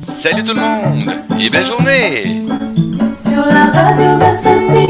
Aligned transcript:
Salut 0.00 0.44
tout 0.44 0.54
le 0.54 0.60
monde 0.60 1.10
et 1.40 1.50
belle 1.50 1.66
journée 1.66 2.44
Sur 3.18 3.44
la 3.46 3.66
radio, 3.66 4.16
bah, 4.18 4.32
style, 4.38 4.86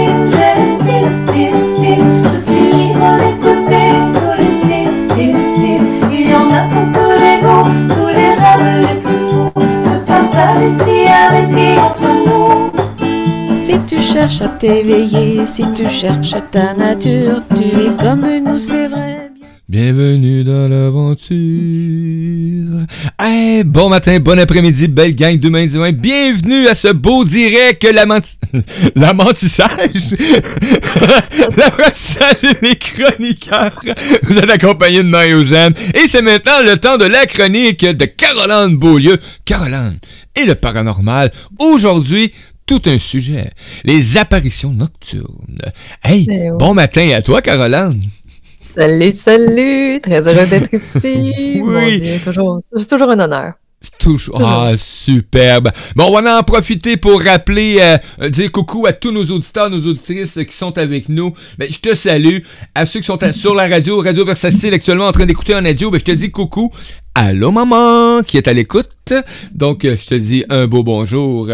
style, 0.81 1.09
style, 1.09 1.51
style. 1.51 2.05
Je 2.25 2.37
suis 2.37 2.73
libre 2.77 3.17
d'écouter 3.17 3.89
tous 4.15 4.35
les 4.37 4.53
styles, 4.61 4.97
styles, 5.11 5.37
styles. 5.37 5.89
Il 6.13 6.31
y 6.31 6.35
en 6.35 6.53
a 6.53 6.63
pour 6.69 6.87
tous 6.93 7.15
les 7.23 7.37
goûts, 7.41 7.95
tous 7.95 8.09
les 8.09 8.35
rêves 8.35 8.81
les 8.83 9.01
plus 9.01 9.21
fous. 9.31 9.51
Se 9.57 9.99
partage 10.07 10.63
ici 10.73 10.99
avec 11.09 11.79
entre 11.79 12.11
nous. 12.27 13.61
Si 13.65 13.79
tu 13.87 14.03
cherches 14.03 14.43
à 14.43 14.49
t'éveiller, 14.49 15.47
si 15.47 15.65
tu 15.73 15.89
cherches 15.89 16.35
ta 16.51 16.75
nature, 16.75 17.43
tu 17.57 17.65
es 17.65 17.91
comme 17.99 18.27
nous, 18.45 18.59
c'est 18.59 18.89
vrai. 18.89 19.08
Bienvenue 19.71 20.45
dans 20.45 20.67
l'aventure. 20.67 21.37
Hey, 23.19 23.65
bon 23.65 23.91
matin, 23.91 24.19
bon 24.19 24.39
après-midi, 24.39 24.89
belle 24.89 25.15
gang 25.15 25.39
de 25.39 25.51
main 25.51 25.67
Bienvenue 25.93 26.67
à 26.69 26.75
ce 26.75 26.89
beau 26.89 27.23
direct 27.27 27.85
l'amenti... 27.93 28.39
l'amantissage. 28.97 30.17
l'apprentissage 31.59 32.61
des 32.63 32.77
chroniqueurs. 32.77 33.79
Vous 34.23 34.39
êtes 34.39 34.49
accompagné 34.49 35.03
de 35.03 35.09
Mario 35.09 35.45
Jeanne. 35.45 35.75
Et 35.95 36.09
c'est 36.09 36.23
maintenant 36.23 36.63
le 36.65 36.79
temps 36.79 36.97
de 36.97 37.05
la 37.05 37.27
chronique 37.27 37.85
de 37.85 38.07
Caroline 38.07 38.75
Beaulieu. 38.79 39.19
Caroline 39.45 39.99
et 40.35 40.47
le 40.47 40.55
paranormal. 40.55 41.31
Aujourd'hui, 41.59 42.33
tout 42.65 42.81
un 42.87 42.99
sujet. 42.99 43.51
Les 43.85 44.17
apparitions 44.17 44.73
nocturnes. 44.73 45.61
Hey, 46.03 46.27
Eh 46.31 46.51
oui. 46.53 46.57
bon 46.59 46.73
matin 46.73 47.11
à 47.15 47.21
toi, 47.21 47.43
Caroline. 47.43 48.01
Salut, 48.79 49.13
salut! 49.13 50.01
Très 50.01 50.29
heureux 50.29 50.47
d'être 50.47 50.73
ici. 50.73 51.59
Mon 51.59 51.85
Oui. 51.85 52.01
Dieu, 52.01 52.15
toujours, 52.25 52.61
c'est 52.77 52.89
toujours 52.89 53.11
un 53.11 53.19
honneur. 53.19 53.53
C'est 53.81 53.97
Toujours. 53.99 54.41
Ah, 54.45 54.73
superbe. 54.77 55.71
Bon, 55.97 56.07
on 56.09 56.21
va 56.23 56.39
en 56.39 56.43
profiter 56.43 56.97
pour 56.97 57.23
rappeler, 57.23 57.79
euh, 58.21 58.29
dire 58.29 58.51
coucou 58.53 58.87
à 58.87 58.93
tous 58.93 59.13
nos 59.13 59.25
auditeurs, 59.25 59.71
nos 59.71 59.79
auditrices 59.91 60.39
qui 60.49 60.57
sont 60.57 60.77
avec 60.79 61.09
nous. 61.09 61.33
Ben, 61.59 61.69
je 61.71 61.79
te 61.79 61.95
salue. 61.95 62.39
À 62.75 62.87
ceux 62.87 63.01
qui 63.01 63.07
sont 63.07 63.23
à- 63.23 63.33
sur 63.33 63.55
la 63.55 63.69
radio, 63.69 64.01
Radio 64.01 64.25
Versatile, 64.25 64.75
actuellement 64.75 65.07
en 65.07 65.13
train 65.13 65.27
d'écouter 65.27 65.55
en 65.55 65.65
audio, 65.65 65.91
ben, 65.91 65.99
je 66.01 66.05
te 66.05 66.11
dis 66.13 66.31
coucou. 66.31 66.73
Allô, 67.15 67.51
maman, 67.51 68.23
qui 68.23 68.37
est 68.37 68.47
à 68.49 68.53
l'écoute. 68.53 69.13
Donc, 69.53 69.85
euh, 69.85 69.97
je 70.01 70.07
te 70.07 70.15
dis 70.15 70.45
un 70.51 70.67
beau 70.69 70.83
bonjour. 70.85 71.49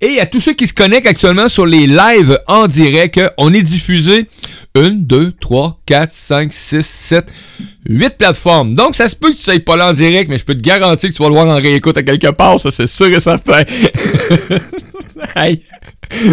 Et 0.00 0.18
à 0.20 0.26
tous 0.26 0.40
ceux 0.40 0.54
qui 0.54 0.66
se 0.66 0.72
connectent 0.74 1.06
actuellement 1.06 1.48
sur 1.48 1.66
les 1.66 1.86
lives 1.86 2.38
en 2.46 2.66
direct, 2.68 3.20
on 3.38 3.52
est 3.54 3.62
diffusé 3.62 4.26
1, 4.74 4.90
2, 4.90 5.32
3, 5.40 5.80
4, 5.86 6.12
5, 6.12 6.52
6, 6.52 6.86
7, 6.86 7.32
8 7.88 8.18
plateformes. 8.18 8.74
Donc, 8.74 8.96
ça 8.96 9.08
se 9.08 9.16
peut 9.16 9.30
que 9.30 9.36
tu 9.36 9.42
sois 9.42 9.58
pas 9.60 9.76
là 9.76 9.90
en 9.90 9.92
direct, 9.92 10.30
mais 10.30 10.38
je 10.38 10.44
peux 10.44 10.54
te 10.54 10.62
garantir 10.62 11.10
que 11.10 11.14
tu 11.14 11.22
vas 11.22 11.28
le 11.28 11.34
voir 11.34 11.48
en 11.48 11.60
réécoute 11.60 11.96
à 11.96 12.02
quelque 12.02 12.30
part, 12.30 12.60
ça 12.60 12.70
c'est 12.70 12.86
sûr 12.86 13.06
et 13.06 13.20
certain. 13.20 13.62
Hey. 15.36 15.62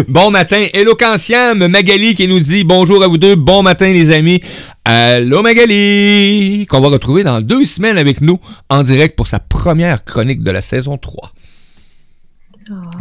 Bon 0.08 0.30
matin, 0.30 0.66
Canciam, 0.98 1.66
Magali 1.68 2.14
qui 2.14 2.26
nous 2.26 2.40
dit 2.40 2.64
bonjour 2.64 3.02
à 3.02 3.06
vous 3.06 3.18
deux, 3.18 3.36
bon 3.36 3.62
matin 3.62 3.92
les 3.92 4.10
amis. 4.10 4.40
Allô 4.84 5.42
Magali, 5.42 6.66
qu'on 6.66 6.80
va 6.80 6.88
retrouver 6.88 7.22
dans 7.22 7.40
deux 7.40 7.64
semaines 7.64 7.96
avec 7.96 8.20
nous 8.20 8.40
en 8.70 8.82
direct 8.82 9.14
pour 9.14 9.28
sa 9.28 9.38
première 9.38 10.04
chronique 10.04 10.42
de 10.42 10.50
la 10.50 10.62
saison 10.62 10.96
3. 10.96 11.32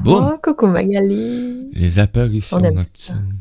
Boum. 0.04 0.32
Oh, 0.34 0.38
coucou 0.44 0.68
Magali. 0.68 1.70
Les 1.74 2.00
apparitions 2.00 2.60
nocturnes. 2.60 3.40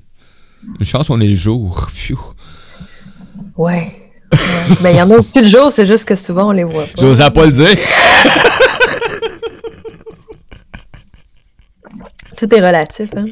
Une 0.80 0.86
chance, 0.86 1.10
on 1.10 1.20
est 1.20 1.28
le 1.28 1.34
jour. 1.34 1.88
Phew. 1.92 2.16
Ouais. 3.56 3.72
ouais. 4.32 4.38
Mais 4.82 4.92
il 4.92 4.96
y 4.96 5.02
en 5.02 5.10
a 5.10 5.16
aussi 5.16 5.40
le 5.40 5.48
jour, 5.48 5.70
c'est 5.72 5.86
juste 5.86 6.04
que 6.04 6.14
souvent 6.14 6.48
on 6.48 6.52
les 6.52 6.64
voit 6.64 6.84
pas. 6.84 7.00
J'osais 7.00 7.30
pas 7.30 7.46
le 7.46 7.52
dire. 7.52 7.76
Tout 12.36 12.54
est 12.54 12.60
relatif, 12.60 13.08
hein? 13.16 13.24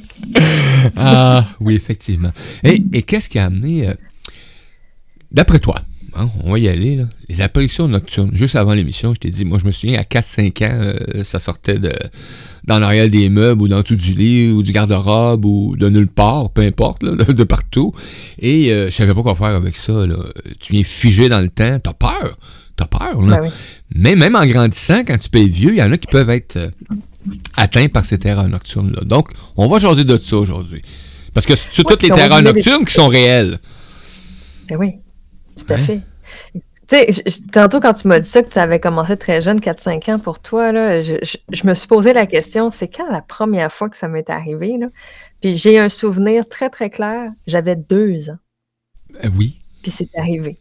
Ah, 0.97 1.45
oui, 1.61 1.75
effectivement. 1.75 2.33
Et, 2.63 2.83
et 2.95 3.03
qu'est-ce 3.03 3.29
qui 3.29 3.39
a 3.39 3.45
amené, 3.45 3.89
euh, 3.89 3.95
d'après 5.31 5.59
toi, 5.59 5.83
on 6.45 6.53
va 6.53 6.59
y 6.59 6.69
aller, 6.69 6.97
là, 6.97 7.05
les 7.29 7.41
apparitions 7.41 7.89
nocturnes, 7.89 8.31
juste 8.35 8.57
avant 8.57 8.73
l'émission, 8.75 9.15
je 9.15 9.21
t'ai 9.21 9.31
dit, 9.31 9.45
moi 9.45 9.59
je 9.61 9.67
me 9.67 9.73
souviens, 9.73 9.99
à 9.99 10.03
4-5 10.03 10.65
ans, 10.65 10.81
euh, 10.83 11.25
ça 11.25 11.39
sortait 11.39 11.79
de 11.79 11.93
dans 12.65 12.79
l'arrière 12.79 13.11
des 13.11 13.29
meubles 13.29 13.63
ou 13.63 13.69
dans 13.69 13.83
tout 13.83 13.97
du 13.97 14.13
lit 14.15 14.51
ou 14.53 14.63
du 14.63 14.73
garde-robe 14.73 15.45
ou 15.45 15.77
de 15.77 15.89
nulle 15.89 16.09
part, 16.09 16.51
peu 16.51 16.63
importe, 16.63 17.03
là, 17.03 17.13
de, 17.13 17.45
partout. 17.45 17.93
Et 18.39 18.73
euh, 18.73 18.87
je 18.87 18.91
savais 18.91 19.13
pas 19.13 19.23
quoi 19.23 19.35
faire 19.35 19.49
avec 19.49 19.77
ça. 19.77 20.07
Là. 20.07 20.17
Tu 20.61 20.73
viens 20.73 20.83
figé 20.85 21.29
dans 21.29 21.41
le 21.41 21.51
temps, 21.51 21.79
t'as 21.79 21.93
peur. 21.93 22.39
T'as 22.77 22.87
peur, 22.87 23.21
là. 23.23 23.37
Ben 23.37 23.43
oui. 23.43 23.49
Mais 23.95 24.17
même 24.17 24.35
en 24.35 24.47
grandissant, 24.47 25.05
quand 25.07 25.17
tu 25.19 25.29
peux 25.29 25.41
être 25.43 25.51
vieux, 25.53 25.73
il 25.75 25.77
y 25.79 25.83
en 25.83 25.93
a 25.93 25.99
qui 25.99 26.07
peuvent 26.09 26.31
être 26.31 26.57
euh, 26.57 26.71
atteints 27.57 27.89
par 27.89 28.05
ces 28.05 28.19
terreurs 28.19 28.49
nocturnes-là. 28.49 29.03
Donc, 29.05 29.29
on 29.57 29.69
va 29.69 29.79
jaser 29.79 30.05
de 30.05 30.17
ça 30.17 30.37
aujourd'hui. 30.39 30.81
Parce 31.35 31.45
que 31.47 31.55
c'est 31.57 31.85
toutes 31.85 32.03
les 32.03 32.09
terreurs 32.11 32.39
des- 32.39 32.45
nocturnes 32.53 32.85
qui 32.85 32.95
sont 32.95 33.09
réelles. 33.09 33.59
Ben 34.69 34.77
oui, 34.79 34.93
tout 35.57 35.73
à 35.73 35.77
fait. 35.77 36.01
Tu 36.87 36.97
sais, 36.97 37.09
tantôt 37.53 37.81
quand 37.81 37.95
tu 37.95 38.09
m'as 38.09 38.21
dit 38.21 38.29
ça, 38.29 38.43
que 38.43 38.51
tu 38.51 38.59
avais 38.59 38.79
commencé 38.79 39.17
très 39.17 39.41
jeune, 39.41 39.59
4-5 39.59 40.09
ans 40.11 40.19
pour 40.19 40.41
toi, 40.41 40.71
là, 40.73 41.01
je, 41.01 41.15
je- 41.23 41.39
je 41.51 41.67
me 41.67 41.73
suis 41.75 41.89
posé 41.89 42.13
la 42.13 42.27
question, 42.27 42.71
c'est 42.71 42.89
quand 42.89 43.11
la 43.11 43.23
première 43.23 43.73
fois 43.73 43.89
que 43.89 43.97
ça 43.97 44.07
m'est 44.09 44.29
arrivé? 44.29 44.77
Là? 44.79 44.89
Puis 45.41 45.57
j'ai 45.57 45.79
un 45.79 45.89
souvenir 45.89 46.47
très, 46.49 46.69
très 46.71 46.91
clair. 46.91 47.31
J'avais 47.47 47.77
deux 47.77 48.29
ans. 48.31 48.39
Euh, 49.25 49.29
oui. 49.39 49.59
Puis 49.83 49.91
c'est 49.91 50.11
arrivé. 50.17 50.59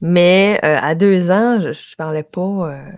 Mais 0.00 0.60
euh, 0.64 0.78
à 0.80 0.94
deux 0.96 1.30
ans, 1.30 1.60
je, 1.60 1.72
je 1.72 1.94
parlais 1.96 2.22
pas 2.24 2.70
euh, 2.72 2.90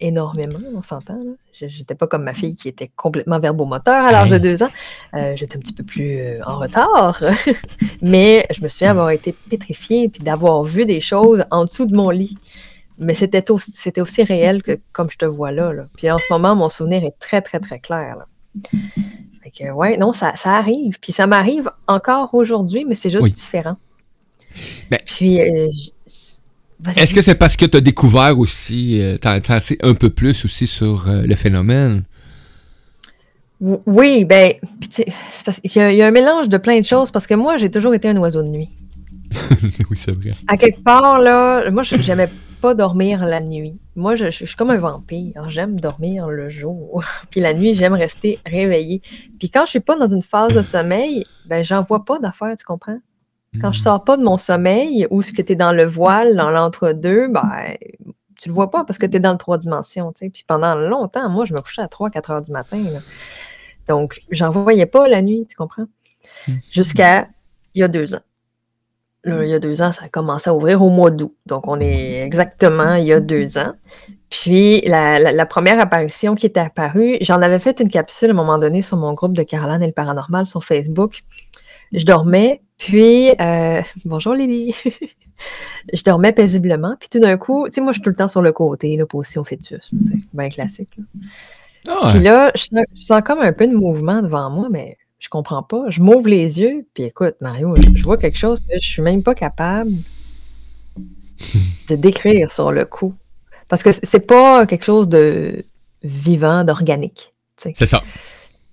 énormément, 0.00 0.60
on 0.74 0.82
s'entend. 0.82 1.18
J'étais 1.52 1.94
pas 1.94 2.06
comme 2.06 2.22
ma 2.24 2.34
fille 2.34 2.56
qui 2.56 2.68
était 2.68 2.90
complètement 2.96 3.38
verbomoteur 3.38 4.04
à 4.04 4.10
l'âge 4.10 4.30
de 4.30 4.38
deux 4.38 4.62
ans. 4.62 4.70
Euh, 5.14 5.34
J'étais 5.36 5.56
un 5.56 5.60
petit 5.60 5.74
peu 5.74 5.84
plus 5.84 6.18
euh, 6.18 6.40
en 6.46 6.58
retard. 6.58 7.22
Mais 8.02 8.46
je 8.54 8.62
me 8.62 8.68
souviens 8.68 8.90
avoir 8.90 9.10
été 9.10 9.34
pétrifiée 9.50 10.08
puis 10.08 10.22
d'avoir 10.22 10.62
vu 10.64 10.84
des 10.86 11.00
choses 11.00 11.44
en 11.50 11.64
dessous 11.66 11.86
de 11.86 11.96
mon 11.96 12.10
lit. 12.10 12.36
Mais 12.98 13.14
c'était 13.14 13.50
aussi, 13.50 13.72
aussi 13.98 14.22
réel 14.22 14.62
que 14.62 14.78
comme 14.92 15.10
je 15.10 15.18
te 15.18 15.24
vois 15.24 15.52
là, 15.52 15.72
là. 15.72 15.84
Puis 15.96 16.10
en 16.10 16.18
ce 16.18 16.32
moment, 16.32 16.54
mon 16.56 16.68
souvenir 16.68 17.04
est 17.04 17.18
très, 17.18 17.42
très, 17.42 17.60
très 17.60 17.80
clair. 17.80 18.16
Là. 18.16 18.26
Fait 19.42 19.50
que, 19.50 19.70
ouais, 19.72 19.96
non, 19.96 20.12
ça, 20.12 20.34
ça 20.36 20.56
arrive. 20.56 20.98
Puis 21.00 21.12
ça 21.12 21.26
m'arrive 21.26 21.70
encore 21.86 22.32
aujourd'hui, 22.34 22.84
mais 22.84 22.94
c'est 22.94 23.10
juste 23.10 23.24
Oui. 23.24 23.32
différent. 23.32 23.76
Ben, 24.90 25.00
Puis, 25.04 25.40
euh. 25.40 25.68
Est-ce 26.96 27.14
que 27.14 27.22
c'est 27.22 27.34
parce 27.36 27.56
que 27.56 27.66
tu 27.66 27.76
as 27.76 27.80
découvert 27.80 28.38
aussi, 28.38 29.00
euh, 29.00 29.16
t'en 29.18 29.38
sais 29.60 29.78
un 29.82 29.94
peu 29.94 30.10
plus 30.10 30.44
aussi 30.44 30.66
sur 30.66 31.08
euh, 31.08 31.22
le 31.22 31.34
phénomène? 31.34 32.02
Oui, 33.60 34.24
ben, 34.24 34.54
tu 34.80 35.04
qu'il 35.68 35.82
y, 35.82 35.90
il 35.92 35.96
y 35.96 36.02
a 36.02 36.06
un 36.06 36.10
mélange 36.10 36.48
de 36.48 36.58
plein 36.58 36.80
de 36.80 36.84
choses 36.84 37.12
parce 37.12 37.28
que 37.28 37.34
moi, 37.34 37.56
j'ai 37.58 37.70
toujours 37.70 37.94
été 37.94 38.08
un 38.08 38.16
oiseau 38.16 38.42
de 38.42 38.48
nuit. 38.48 38.70
oui, 39.90 39.96
c'est 39.96 40.10
vrai. 40.12 40.34
À 40.48 40.56
quelque 40.56 40.82
part, 40.82 41.20
là, 41.20 41.70
moi, 41.70 41.84
je 41.84 41.96
j'aimais 41.96 42.28
pas 42.60 42.74
dormir 42.74 43.24
la 43.26 43.40
nuit. 43.40 43.74
Moi, 43.96 44.14
je, 44.16 44.26
je- 44.30 44.38
je 44.40 44.46
suis 44.46 44.56
comme 44.56 44.70
un 44.70 44.78
vampire. 44.78 45.48
J'aime 45.48 45.78
dormir 45.78 46.28
le 46.28 46.48
jour. 46.48 47.04
Puis 47.30 47.40
la 47.40 47.54
nuit, 47.54 47.74
j'aime 47.74 47.92
rester 47.94 48.38
réveillée. 48.46 49.00
Puis 49.38 49.50
quand 49.50 49.64
je 49.66 49.70
suis 49.70 49.80
pas 49.80 49.96
dans 49.96 50.08
une 50.08 50.22
phase 50.22 50.54
de 50.54 50.62
sommeil, 50.62 51.24
ben, 51.46 51.64
j'en 51.64 51.82
vois 51.82 52.04
pas 52.04 52.18
d'affaires, 52.18 52.54
tu 52.58 52.64
comprends? 52.64 52.98
Quand 53.60 53.72
je 53.72 53.80
sors 53.80 54.02
pas 54.04 54.16
de 54.16 54.22
mon 54.22 54.38
sommeil 54.38 55.06
ou 55.10 55.20
ce 55.22 55.32
que 55.32 55.42
tu 55.42 55.52
es 55.52 55.56
dans 55.56 55.72
le 55.72 55.84
voile, 55.84 56.36
dans 56.36 56.50
l'entre-deux, 56.50 57.28
ben, 57.28 57.50
tu 58.38 58.48
le 58.48 58.54
vois 58.54 58.70
pas 58.70 58.84
parce 58.84 58.98
que 58.98 59.06
tu 59.06 59.16
es 59.16 59.20
dans 59.20 59.32
le 59.32 59.38
trois 59.38 59.58
dimensions. 59.58 60.12
Puis 60.18 60.44
pendant 60.46 60.74
longtemps, 60.74 61.28
moi, 61.28 61.44
je 61.44 61.52
me 61.52 61.60
couchais 61.60 61.82
à 61.82 61.86
3-4 61.86 62.32
heures 62.32 62.42
du 62.42 62.50
matin. 62.52 62.78
là. 62.78 63.00
Donc, 63.88 64.20
j'en 64.30 64.50
voyais 64.50 64.86
pas 64.86 65.06
la 65.08 65.20
nuit, 65.22 65.46
tu 65.48 65.54
comprends? 65.56 65.84
Jusqu'à 66.70 67.26
il 67.74 67.80
y 67.80 67.82
a 67.82 67.88
deux 67.88 68.14
ans. 68.14 68.20
Là, 69.24 69.44
il 69.44 69.50
y 69.50 69.54
a 69.54 69.58
deux 69.60 69.82
ans, 69.82 69.92
ça 69.92 70.06
a 70.06 70.08
commencé 70.08 70.50
à 70.50 70.54
ouvrir 70.54 70.82
au 70.82 70.90
mois 70.90 71.10
d'août. 71.10 71.34
Donc, 71.46 71.68
on 71.68 71.78
est 71.78 72.22
exactement 72.22 72.94
il 72.94 73.04
y 73.04 73.12
a 73.12 73.20
deux 73.20 73.58
ans. 73.58 73.72
Puis, 74.30 74.80
la, 74.80 75.18
la- 75.18 75.30
la 75.32 75.46
première 75.46 75.78
apparition 75.78 76.34
qui 76.34 76.46
était 76.46 76.58
apparue, 76.60 77.18
j'en 77.20 77.40
avais 77.42 77.58
fait 77.60 77.78
une 77.80 77.90
capsule 77.90 78.30
à 78.30 78.32
un 78.32 78.36
moment 78.36 78.58
donné 78.58 78.82
sur 78.82 78.96
mon 78.96 79.12
groupe 79.12 79.34
de 79.36 79.42
Caroline 79.42 79.82
et 79.82 79.86
le 79.86 79.92
paranormal 79.92 80.46
sur 80.46 80.64
Facebook. 80.64 81.22
Je 81.92 82.04
dormais, 82.04 82.62
puis... 82.78 83.30
euh, 83.40 83.82
bonjour 84.04 84.32
Lily! 84.32 84.74
je 85.92 86.02
dormais 86.02 86.32
paisiblement, 86.32 86.96
puis 86.98 87.08
tout 87.10 87.18
d'un 87.20 87.36
coup, 87.36 87.66
tu 87.66 87.74
sais, 87.74 87.80
moi, 87.80 87.92
je 87.92 87.96
suis 87.96 88.02
tout 88.02 88.10
le 88.10 88.16
temps 88.16 88.28
sur 88.28 88.42
le 88.42 88.52
côté, 88.52 88.96
là, 88.96 89.04
position 89.06 89.44
fœtus. 89.44 89.90
Bien 90.32 90.48
classique. 90.48 90.90
là. 90.96 91.04
Ah, 91.88 92.10
Puis 92.12 92.22
là, 92.22 92.52
je 92.54 92.62
sens, 92.62 92.84
je 92.94 93.02
sens 93.02 93.22
comme 93.24 93.40
un 93.40 93.52
peu 93.52 93.66
de 93.66 93.74
mouvement 93.74 94.22
devant 94.22 94.48
moi, 94.50 94.68
mais 94.70 94.96
je 95.18 95.28
comprends 95.28 95.62
pas. 95.62 95.84
Je 95.88 96.00
m'ouvre 96.00 96.28
les 96.28 96.60
yeux, 96.60 96.86
puis 96.94 97.04
écoute, 97.04 97.34
Mario, 97.40 97.74
je, 97.76 97.90
je 97.94 98.02
vois 98.04 98.16
quelque 98.16 98.38
chose 98.38 98.60
que 98.60 98.74
je 98.80 98.88
suis 98.88 99.02
même 99.02 99.22
pas 99.22 99.34
capable 99.34 99.90
de 101.88 101.96
décrire 101.96 102.50
sur 102.50 102.72
le 102.72 102.84
coup. 102.84 103.14
Parce 103.68 103.82
que 103.82 103.90
c'est 103.92 104.26
pas 104.26 104.64
quelque 104.66 104.84
chose 104.84 105.08
de 105.08 105.64
vivant, 106.02 106.64
d'organique. 106.64 107.32
c'est 107.56 107.86
ça. 107.86 108.00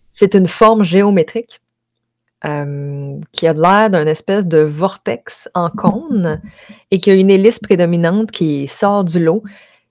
C'est 0.09 0.35
une 0.35 0.47
forme 0.47 0.83
géométrique 0.83 1.61
euh, 2.45 3.15
qui 3.31 3.47
a 3.47 3.53
l'air 3.53 3.89
d'un 3.89 4.05
espèce 4.07 4.47
de 4.47 4.59
vortex 4.59 5.49
en 5.55 5.69
cône 5.69 6.41
et 6.91 6.99
qui 6.99 7.11
a 7.11 7.15
une 7.15 7.29
hélice 7.29 7.59
prédominante 7.59 8.31
qui 8.31 8.67
sort 8.67 9.03
du 9.03 9.19
lot 9.23 9.43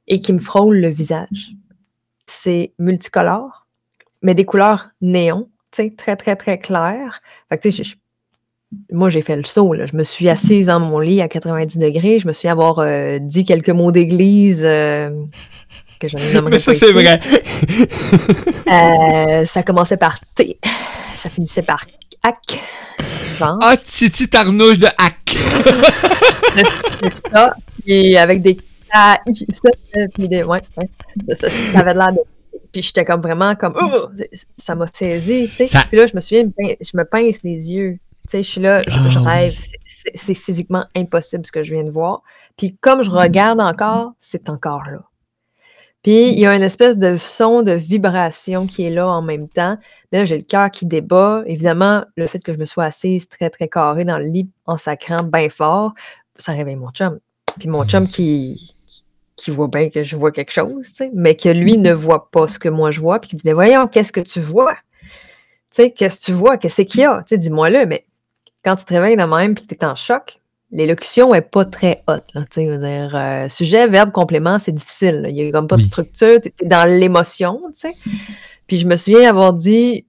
et 0.07 0.21
qui 0.21 0.33
me 0.33 0.39
frôle 0.39 0.79
le 0.79 0.89
visage. 0.89 1.53
c'est 2.27 2.73
multicolore, 2.79 3.67
mais 4.23 4.35
des 4.35 4.45
couleurs 4.45 4.91
néon, 5.01 5.45
très, 5.71 6.17
très, 6.17 6.37
très 6.37 6.59
claires. 6.59 7.21
Fait 7.49 7.57
que, 7.59 7.63
tu 7.63 7.73
sais, 7.73 7.83
je- 7.85 7.91
je- 7.91 7.97
moi, 8.95 9.09
j'ai 9.09 9.23
fait 9.23 9.37
le 9.37 9.45
saut. 9.45 9.73
Là. 9.73 9.87
Je 9.87 9.97
me 9.97 10.03
suis 10.03 10.29
assise 10.29 10.67
dans 10.67 10.79
mon 10.81 10.99
lit 10.99 11.23
à 11.23 11.29
90 11.29 11.79
degrés. 11.79 12.19
Je 12.19 12.27
me 12.27 12.33
suis 12.35 12.49
avoir 12.49 12.81
euh, 12.81 13.19
dit 13.19 13.45
quelques 13.47 13.71
mots 13.71 13.93
d'église 13.93 14.63
euh, 14.65 15.09
que 16.01 16.09
je 16.09 16.17
ne 16.19 16.41
Mais 16.51 16.59
ça, 16.59 16.75
c'est 16.75 16.93
vrai. 16.93 17.19
Euh, 18.71 19.47
ça 19.47 19.63
commençait 19.63 19.97
par 19.97 20.21
T, 20.35 20.59
ça 21.15 21.31
finissait 21.31 21.63
par 21.63 21.87
Genre, 23.39 23.59
Ah, 23.63 23.77
Titi 23.77 24.29
Tarnouche 24.29 24.79
de 24.79 24.87
hack. 24.99 25.37
c'est 27.01 27.29
ça. 27.31 27.55
Puis 27.85 28.17
avec 28.17 28.43
des 28.43 28.57
KI, 28.57 29.47
ça, 29.51 29.71
puis 30.15 30.29
des. 30.29 30.43
Ouais, 30.43 30.63
ouais. 30.77 31.35
Ça, 31.35 31.49
avait 31.79 31.95
l'air 31.95 32.13
de. 32.13 32.19
Puis 32.73 32.83
j'étais 32.83 33.05
comme 33.05 33.21
vraiment 33.21 33.55
comme. 33.55 33.75
Oh! 33.81 34.09
Ça 34.57 34.75
m'a 34.75 34.87
saisi, 34.93 35.47
tu 35.49 35.55
sais. 35.57 35.67
Ça- 35.67 35.85
Puis 35.89 35.97
là, 35.99 36.07
je 36.07 36.15
me 36.15 36.21
souviens, 36.21 36.45
je 36.59 36.91
me 36.97 37.05
pince 37.05 37.43
les 37.43 37.73
yeux. 37.73 37.99
Tu 38.29 38.33
sais, 38.33 38.43
je 38.43 38.51
suis 38.51 38.61
là, 38.61 38.83
je, 38.87 38.91
Ah, 38.91 39.31
rêve. 39.31 39.55
C'est 40.15 40.35
physiquement 40.35 40.85
impossible 40.95 41.47
ce 41.47 41.53
que 41.53 41.63
je 41.63 41.73
viens 41.75 41.85
de 41.85 41.91
voir. 41.91 42.23
Puis 42.57 42.77
comme 42.81 43.03
je 43.03 43.11
regarde 43.11 43.61
encore, 43.61 44.13
c'est 44.19 44.49
encore 44.51 44.83
là. 44.91 44.99
Puis 46.03 46.31
il 46.31 46.39
y 46.39 46.47
a 46.47 46.55
une 46.55 46.63
espèce 46.63 46.97
de 46.97 47.17
son 47.17 47.63
de 47.63 47.73
vibration 47.73 48.67
qui 48.67 48.85
est 48.85 48.91
là 48.91 49.09
en 49.09 49.21
même 49.21 49.49
temps. 49.49 49.77
Mais 50.13 50.19
là, 50.19 50.25
j'ai 50.25 50.37
le 50.37 50.45
cœur 50.45 50.71
qui 50.71 50.87
débat. 50.87 51.43
Évidemment, 51.47 52.05
le 52.17 52.27
fait 52.27 52.39
que 52.39 52.53
je 52.53 52.59
me 52.59 52.67
sois 52.67 52.85
assise 52.85 53.29
très, 53.29 53.51
très 53.51 53.69
carrée 53.69 54.05
dans 54.05 54.19
le 54.19 54.25
lit 54.25 54.49
en 54.67 54.77
sacrant 54.77 55.23
bien 55.23 55.49
fort, 55.49 55.95
ça 56.37 56.53
réveille 56.53 56.77
mon 56.77 56.91
chum. 56.91 57.19
Puis 57.59 57.69
mon 57.69 57.85
chum 57.85 58.07
qui, 58.07 58.75
voit 59.49 59.69
bien 59.69 59.91
que 59.91 60.03
je 60.03 60.15
vois 60.17 60.31
quelque 60.31 60.53
chose, 60.53 60.93
mais 61.15 61.35
que 61.35 61.49
lui 61.49 61.79
ne 61.79 61.93
voit 61.93 62.31
pas 62.31 62.47
ce 62.47 62.59
que 62.59 62.69
moi 62.69 62.91
je 62.91 63.01
vois, 63.01 63.19
puis 63.19 63.31
qui 63.31 63.37
dit 63.37 63.43
Mais 63.45 63.53
voyons, 63.53 63.89
qu'est-ce 63.89 64.13
que 64.13 64.21
tu 64.21 64.41
vois? 64.41 64.75
Tu 65.71 65.83
sais, 65.83 65.91
qu'est-ce 65.91 66.21
que 66.21 66.25
tu 66.27 66.33
vois? 66.33 66.59
Qu'est-ce 66.59 66.83
qu'il 66.83 67.01
y 67.01 67.05
a? 67.05 67.25
Tu 67.27 67.39
dis-moi-le, 67.39 67.87
mais 67.87 68.05
quand 68.65 68.77
tu 68.77 68.85
te 68.85 68.95
réveilles 68.95 69.17
de 69.17 69.25
même 69.25 69.55
puis 69.55 69.67
que 69.67 69.75
tu 69.75 69.81
es 69.81 69.85
en 69.85 69.95
choc, 69.95 70.38
l'élocution 70.71 71.35
est 71.35 71.41
pas 71.41 71.65
très 71.65 72.03
haute. 72.07 72.25
Là, 72.35 72.45
veux 72.57 72.79
dire, 72.79 73.17
euh, 73.17 73.49
sujet, 73.49 73.87
verbe, 73.89 74.11
complément, 74.11 74.59
c'est 74.59 74.73
difficile. 74.73 75.23
là. 75.23 75.29
Il 75.29 75.35
n'y 75.35 75.49
a 75.49 75.53
comme 75.53 75.67
pas 75.67 75.77
de 75.77 75.83
structure, 75.83 76.41
tu 76.41 76.49
es 76.49 76.67
dans 76.67 76.89
l'émotion, 76.89 77.61
tu 77.75 77.81
sais. 77.81 77.95
Puis 78.67 78.79
je 78.79 78.87
me 78.87 78.97
souviens 78.97 79.29
avoir 79.29 79.55
dit 79.55 80.07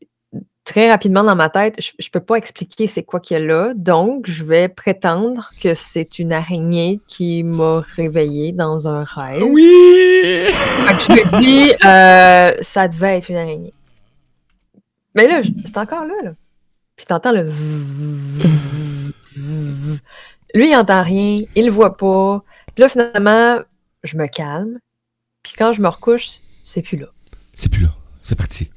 très 0.66 0.90
rapidement 0.90 1.24
dans 1.24 1.36
ma 1.36 1.50
tête, 1.50 1.82
je, 1.82 1.92
je 1.98 2.10
peux 2.12 2.20
pas 2.20 2.36
expliquer 2.36 2.86
c'est 2.86 3.02
quoi 3.02 3.20
qu'il 3.20 3.36
y 3.36 3.42
a 3.42 3.44
là, 3.44 3.74
donc 3.76 4.30
je 4.30 4.44
vais 4.44 4.68
prétendre 4.68 5.50
que 5.60 5.74
c'est 5.74 6.20
une 6.20 6.32
araignée 6.32 7.00
qui 7.08 7.42
m'a 7.44 7.80
réveillée 7.96 8.52
dans 8.52 8.88
un 8.88 9.04
rêve. 9.04 9.44
Oui! 9.44 9.66
Je 9.66 11.12
me 11.12 11.40
dis, 11.40 11.72
euh, 11.86 12.56
ça 12.62 12.88
devait 12.88 13.18
être 13.18 13.30
une 13.30 13.38
araignée. 13.38 13.74
Mais 15.16 15.28
là, 15.28 15.42
c'est 15.66 15.78
encore 15.78 16.06
là, 16.06 16.14
là. 16.24 16.32
Puis 16.96 17.06
t'entends 17.08 17.32
le... 17.32 17.50
Lui, 20.56 20.70
il 20.72 20.76
entend 20.76 21.04
rien, 21.04 21.42
il 21.56 21.66
le 21.66 21.72
voit 21.72 21.96
pas. 21.98 22.44
Puis 22.76 22.82
là, 22.84 22.90
finalement, 22.90 23.60
je 24.04 24.18
me 24.18 24.28
calme. 24.28 24.80
Puis 25.44 25.54
quand 25.58 25.74
je 25.74 25.82
me 25.82 25.88
recouche, 25.88 26.40
c'est 26.64 26.82
plus 26.82 26.98
là. 26.98 27.08
C'est 27.54 27.72
plus 27.72 27.84
là. 27.84 27.90
C'est 28.22 28.38
parti. 28.38 28.72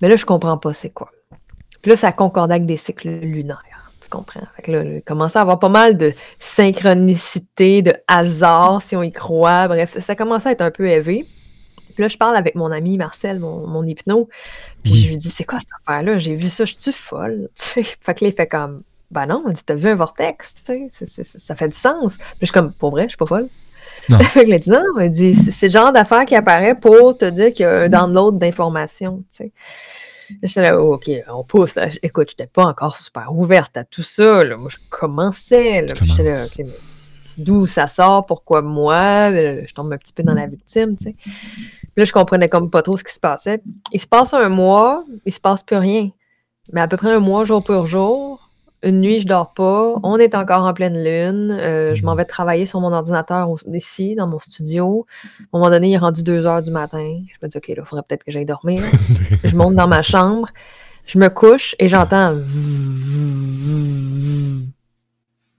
Mais 0.00 0.08
là, 0.08 0.16
je 0.16 0.24
comprends 0.26 0.58
pas 0.58 0.72
c'est 0.72 0.90
quoi. 0.90 1.10
Puis 1.80 1.90
là, 1.90 1.96
ça 1.96 2.12
concordait 2.12 2.54
avec 2.54 2.66
des 2.66 2.76
cycles 2.76 3.08
lunaires. 3.08 3.58
Tu 4.00 4.08
comprends? 4.08 4.42
Fait 4.56 4.62
que 4.62 4.72
là, 4.72 4.84
j'ai 4.84 5.00
commencé 5.02 5.38
à 5.38 5.42
avoir 5.42 5.58
pas 5.58 5.68
mal 5.68 5.96
de 5.96 6.12
synchronicité, 6.40 7.82
de 7.82 7.94
hasard, 8.08 8.82
si 8.82 8.96
on 8.96 9.02
y 9.02 9.12
croit. 9.12 9.68
Bref, 9.68 9.98
ça 9.98 10.14
commençait 10.16 10.48
à 10.50 10.52
être 10.52 10.60
un 10.60 10.70
peu 10.70 10.88
élevé. 10.88 11.24
Puis 11.94 12.02
là, 12.02 12.08
je 12.08 12.16
parle 12.16 12.36
avec 12.36 12.54
mon 12.54 12.70
ami 12.72 12.96
Marcel, 12.96 13.38
mon, 13.38 13.66
mon 13.66 13.84
hypno. 13.84 14.28
Puis 14.82 14.92
Oui. 14.92 14.98
je 15.02 15.08
lui 15.10 15.16
dis, 15.18 15.30
c'est 15.30 15.44
quoi 15.44 15.58
cette 15.60 15.68
affaire-là? 15.86 16.18
J'ai 16.18 16.34
vu 16.34 16.48
ça, 16.48 16.64
je 16.64 16.74
suis 16.78 16.92
folle? 16.92 17.48
Fait 17.56 17.82
que 17.84 18.24
là, 18.24 18.30
il 18.30 18.32
fait 18.32 18.46
comme, 18.46 18.80
ben 19.12 19.26
non, 19.26 19.44
dit, 19.48 19.62
t'as 19.64 19.74
vu 19.74 19.88
un 19.88 19.94
vortex? 19.94 20.54
Tu 20.64 20.88
sais? 20.90 21.22
Ça 21.22 21.54
fait 21.54 21.68
du 21.68 21.76
sens. 21.76 22.16
Puis 22.16 22.26
je 22.40 22.46
suis 22.46 22.52
comme, 22.52 22.72
pour 22.72 22.90
vrai, 22.90 23.04
je 23.04 23.08
suis 23.10 23.16
pas 23.16 23.26
folle. 23.26 23.48
Non. 24.08 24.18
fait 24.20 24.44
que 24.44 24.58
dit, 24.58 24.70
non, 24.70 24.82
il 25.00 25.10
dit, 25.10 25.34
c'est 25.34 25.66
le 25.66 25.72
genre 25.72 25.92
d'affaire 25.92 26.24
qui 26.24 26.34
apparaît 26.34 26.74
pour 26.74 27.16
te 27.16 27.26
dire 27.26 27.52
qu'il 27.52 27.64
y 27.64 27.66
a 27.66 27.82
un 27.82 27.88
download 27.88 28.38
d'informations. 28.38 29.18
Tu 29.30 29.44
sais? 29.44 29.52
J'étais 30.42 30.62
là, 30.62 30.80
oh, 30.82 30.94
OK, 30.94 31.10
on 31.28 31.44
pousse. 31.44 31.74
là. 31.74 31.88
Écoute, 32.02 32.30
j'étais 32.30 32.46
pas 32.46 32.64
encore 32.64 32.96
super 32.96 33.34
ouverte 33.34 33.76
à 33.76 33.84
tout 33.84 34.02
ça. 34.02 34.44
Là. 34.44 34.56
Moi, 34.56 34.70
je 34.70 34.78
commençais. 34.88 35.82
Là. 35.82 35.92
Tu 35.92 36.04
J'étais 36.06 36.24
là. 36.24 36.44
OK, 36.44 36.58
mais 36.58 36.72
d'où 37.38 37.66
ça 37.66 37.86
sort, 37.86 38.26
pourquoi 38.26 38.62
moi? 38.62 39.30
Euh, 39.30 39.62
Je 39.66 39.74
tombe 39.74 39.92
un 39.92 39.98
petit 39.98 40.12
peu 40.12 40.22
dans 40.22 40.34
la 40.34 40.46
victime, 40.46 40.96
tu 40.96 41.04
sais. 41.04 41.16
Puis 41.22 41.90
Là, 41.96 42.04
je 42.04 42.12
comprenais 42.12 42.48
comme 42.48 42.70
pas 42.70 42.82
trop 42.82 42.96
ce 42.96 43.04
qui 43.04 43.12
se 43.12 43.20
passait. 43.20 43.62
Il 43.92 44.00
se 44.00 44.06
passe 44.06 44.32
un 44.32 44.48
mois, 44.48 45.04
il 45.26 45.32
se 45.32 45.40
passe 45.40 45.62
plus 45.62 45.76
rien. 45.76 46.10
Mais 46.72 46.80
à 46.80 46.88
peu 46.88 46.96
près 46.96 47.12
un 47.12 47.18
mois, 47.20 47.44
jour 47.44 47.62
pour 47.62 47.86
jour, 47.86 48.41
une 48.82 49.00
nuit, 49.00 49.20
je 49.20 49.26
dors 49.26 49.52
pas. 49.52 49.94
On 50.02 50.18
est 50.18 50.34
encore 50.34 50.64
en 50.64 50.74
pleine 50.74 50.96
lune. 51.02 51.50
euh, 51.52 51.94
je 51.94 52.04
m'en 52.04 52.14
vais 52.14 52.24
travailler 52.24 52.66
sur 52.66 52.80
mon 52.80 52.92
ordinateur 52.92 53.48
ici, 53.72 54.14
dans 54.16 54.26
mon 54.26 54.38
studio. 54.38 55.06
À 55.24 55.42
un 55.42 55.58
moment 55.58 55.70
donné, 55.70 55.88
il 55.90 55.94
est 55.94 55.98
rendu 55.98 56.22
2 56.22 56.46
heures 56.46 56.62
du 56.62 56.70
matin. 56.70 57.20
Je 57.26 57.46
me 57.46 57.48
dis, 57.48 57.56
OK, 57.56 57.68
là, 57.68 57.74
il 57.78 57.84
faudrait 57.84 58.04
peut-être 58.08 58.24
que 58.24 58.32
j'aille 58.32 58.46
dormir. 58.46 58.82
je 59.44 59.54
monte 59.56 59.74
dans 59.74 59.88
ma 59.88 60.02
chambre. 60.02 60.48
Je 61.06 61.18
me 61.18 61.28
couche 61.28 61.76
et 61.78 61.88
j'entends. 61.88 62.34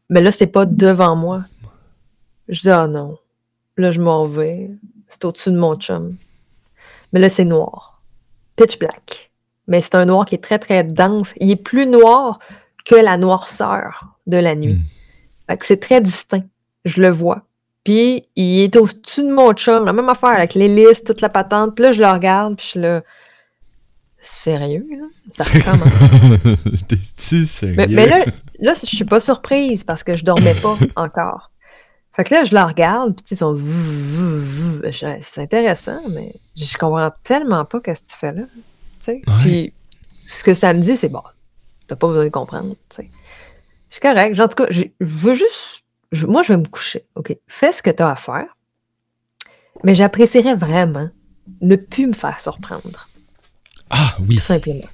Mais 0.09 0.21
là, 0.21 0.31
c'est 0.31 0.47
pas 0.47 0.65
devant 0.65 1.15
moi. 1.15 1.43
Je 2.49 2.61
dis, 2.61 2.69
ah 2.69 2.87
non. 2.87 3.17
Là, 3.77 3.91
je 3.91 4.01
m'en 4.01 4.27
vais. 4.27 4.69
C'est 5.07 5.23
au-dessus 5.25 5.51
de 5.51 5.57
mon 5.57 5.75
chum. 5.75 6.17
Mais 7.13 7.19
là, 7.19 7.29
c'est 7.29 7.45
noir. 7.45 8.01
Pitch 8.55 8.77
black. 8.79 9.31
Mais 9.67 9.79
c'est 9.79 9.95
un 9.95 10.05
noir 10.05 10.25
qui 10.25 10.35
est 10.35 10.43
très, 10.43 10.59
très 10.59 10.83
dense. 10.83 11.33
Il 11.37 11.49
est 11.49 11.55
plus 11.55 11.87
noir 11.87 12.39
que 12.85 12.95
la 12.95 13.17
noirceur 13.17 14.17
de 14.27 14.37
la 14.37 14.55
nuit. 14.55 14.75
Mm. 14.75 14.83
Fait 15.47 15.57
que 15.57 15.65
c'est 15.65 15.79
très 15.79 16.01
distinct. 16.01 16.45
Je 16.85 17.01
le 17.01 17.09
vois. 17.09 17.43
Puis, 17.83 18.25
il 18.35 18.61
est 18.61 18.75
au-dessus 18.75 19.23
de 19.23 19.33
mon 19.33 19.53
chum. 19.53 19.85
La 19.85 19.93
même 19.93 20.07
affaire 20.09 20.29
avec 20.29 20.53
l'hélice, 20.53 21.03
toute 21.03 21.21
la 21.21 21.29
patente. 21.29 21.75
Puis 21.75 21.83
là, 21.83 21.91
je 21.91 22.01
le 22.01 22.07
regarde. 22.07 22.55
Puis 22.55 22.65
je 22.65 22.71
suis 22.71 22.79
là. 22.79 23.01
Sérieux, 24.21 24.87
là? 24.89 25.05
Ça 25.31 25.43
ressemble 25.43 25.83
à 25.83 26.77
T'es-tu 26.87 27.45
sérieux? 27.45 27.75
mais, 27.75 27.87
mais 27.87 28.07
là, 28.07 28.23
là, 28.59 28.73
je 28.73 28.95
suis 28.95 29.03
pas 29.03 29.19
surprise 29.19 29.83
parce 29.83 30.01
que 30.01 30.15
je 30.15 30.23
dormais 30.23 30.53
pas 30.53 30.77
encore. 30.95 31.51
Fait 32.13 32.23
que 32.23 32.33
là, 32.33 32.45
je 32.45 32.53
la 32.53 32.65
regarde, 32.65 33.15
puis 33.15 33.25
ils 33.31 33.37
sont... 33.37 33.57
C'est 34.91 35.41
intéressant, 35.41 35.99
mais 36.11 36.35
je 36.55 36.77
comprends 36.77 37.11
tellement 37.23 37.65
pas 37.65 37.81
qu'est-ce 37.81 38.01
que 38.01 38.07
tu 38.07 38.17
fais 38.17 38.31
là. 38.31 38.43
Puis 39.41 39.73
ce 40.25 40.43
que 40.43 40.53
ça 40.53 40.73
me 40.73 40.81
dit, 40.81 40.95
c'est 40.95 41.09
bon, 41.09 41.23
t'as 41.87 41.95
pas 41.95 42.07
besoin 42.07 42.23
de 42.25 42.29
comprendre. 42.29 42.75
tu. 42.89 43.01
Je 43.89 43.93
suis 43.95 44.01
correct. 44.01 44.39
En 44.39 44.47
tout 44.47 44.55
cas, 44.55 44.67
je 44.69 44.83
veux 44.99 45.33
juste. 45.33 45.83
je- 46.11 46.25
moi, 46.27 46.41
je 46.43 46.53
vais 46.53 46.57
me 46.57 46.65
coucher. 46.65 47.05
OK? 47.15 47.35
Fais 47.47 47.71
ce 47.71 47.81
que 47.83 47.89
tu 47.91 48.01
as 48.03 48.09
à 48.09 48.15
faire. 48.15 48.45
Mais 49.83 49.95
j'apprécierais 49.95 50.55
vraiment 50.55 51.09
ne 51.61 51.75
plus 51.75 52.07
me 52.07 52.13
faire 52.13 52.39
surprendre 52.39 53.07
Ah 53.89 54.15
oui. 54.27 54.35
tout 54.35 54.41
simplement. 54.41 54.87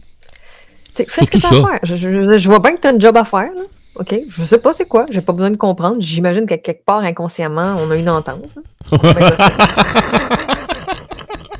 Tu 0.95 1.05
Fais 1.07 1.25
ce 1.25 1.31
que 1.31 1.37
t'as 1.37 1.47
ça. 1.49 1.55
à 1.55 1.67
faire. 1.67 1.79
Je, 1.83 1.95
je- 1.95 2.37
je 2.37 2.49
vois 2.49 2.59
bien 2.59 2.75
que 2.75 2.81
tu 2.81 2.87
as 2.87 2.91
un 2.91 2.99
job 2.99 3.15
à 3.17 3.23
faire. 3.23 3.53
Là. 3.53 3.61
OK? 3.95 4.15
Je 4.29 4.43
sais 4.45 4.57
pas 4.59 4.73
c'est 4.73 4.87
quoi. 4.87 5.05
J'ai 5.11 5.21
pas 5.21 5.33
besoin 5.33 5.51
de 5.51 5.57
comprendre. 5.57 5.97
J'imagine 5.99 6.45
qu'à 6.45 6.57
quelque 6.57 6.83
part, 6.85 6.99
inconsciemment, 6.99 7.75
on 7.79 7.89
a 7.91 7.95
une 7.97 8.09
entente. 8.09 8.45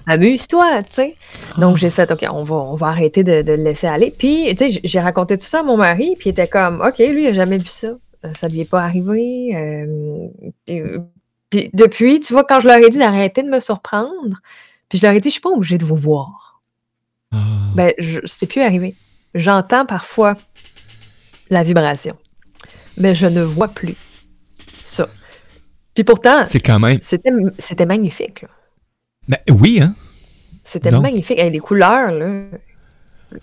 Amuse-toi, 0.10 0.82
tu 0.84 0.94
sais. 0.94 1.16
Donc, 1.60 1.78
j'ai 1.78 1.92
fait, 1.92 2.10
OK, 2.12 2.26
on 2.32 2.44
va, 2.44 2.56
on 2.56 2.76
va 2.76 2.88
arrêter 2.88 3.24
de, 3.24 3.44
de 3.44 3.54
le 3.54 3.64
laisser 3.64 3.86
aller. 3.88 4.12
Puis, 4.18 4.48
tu 4.56 4.72
sais, 4.72 4.82
j'ai 4.84 5.00
raconté 5.00 5.38
tout 5.38 5.46
ça 5.46 5.60
à 5.60 5.64
mon 5.64 5.78
mari, 5.78 6.16
puis 6.18 6.30
il 6.30 6.32
était 6.32 6.48
comme, 6.48 6.82
OK, 6.82 6.98
lui, 6.98 7.24
il 7.24 7.28
a 7.28 7.34
jamais 7.34 7.60
vu 7.60 7.68
ça. 7.68 7.90
Euh, 8.26 8.34
Ça 8.34 8.48
lui 8.48 8.62
est 8.62 8.70
pas 8.70 8.82
arrivé. 8.84 9.56
euh, 9.56 10.28
puis, 10.66 10.82
puis 11.52 11.70
depuis, 11.74 12.20
tu 12.22 12.34
vois, 12.34 12.44
quand 12.44 12.60
je 12.60 12.68
leur 12.68 12.78
ai 12.78 12.90
dit 12.90 12.98
d'arrêter 12.98 13.44
de 13.44 13.50
me 13.50 13.60
surprendre, 13.60 14.38
puis 14.90 14.98
je 14.98 15.06
leur 15.06 15.14
ai 15.16 15.20
dit, 15.20 15.30
je 15.30 15.34
suis 15.34 15.42
pas 15.42 15.50
obligée 15.52 15.78
de 15.78 15.86
vous 15.86 15.96
voir. 15.96 16.62
Ah. 17.32 17.38
Ben, 17.76 17.94
c'est 18.26 18.48
plus 18.48 18.62
arrivé. 18.62 18.96
J'entends 19.36 19.86
parfois 19.86 20.34
la 21.52 21.62
vibration, 21.62 22.16
mais 22.98 23.14
je 23.14 23.28
ne 23.28 23.42
vois 23.42 23.68
plus 23.68 23.96
ça. 24.84 25.08
Puis 25.94 26.04
pourtant, 26.04 26.46
c'était 27.60 27.86
magnifique. 27.86 28.42
là. 28.42 28.48
Ben 29.30 29.38
oui, 29.52 29.80
hein? 29.82 29.94
C'était 30.64 30.90
Donc- 30.90 31.04
magnifique. 31.04 31.40
Hey, 31.40 31.50
les 31.52 31.60
couleurs, 31.60 32.12
là. 32.12 32.42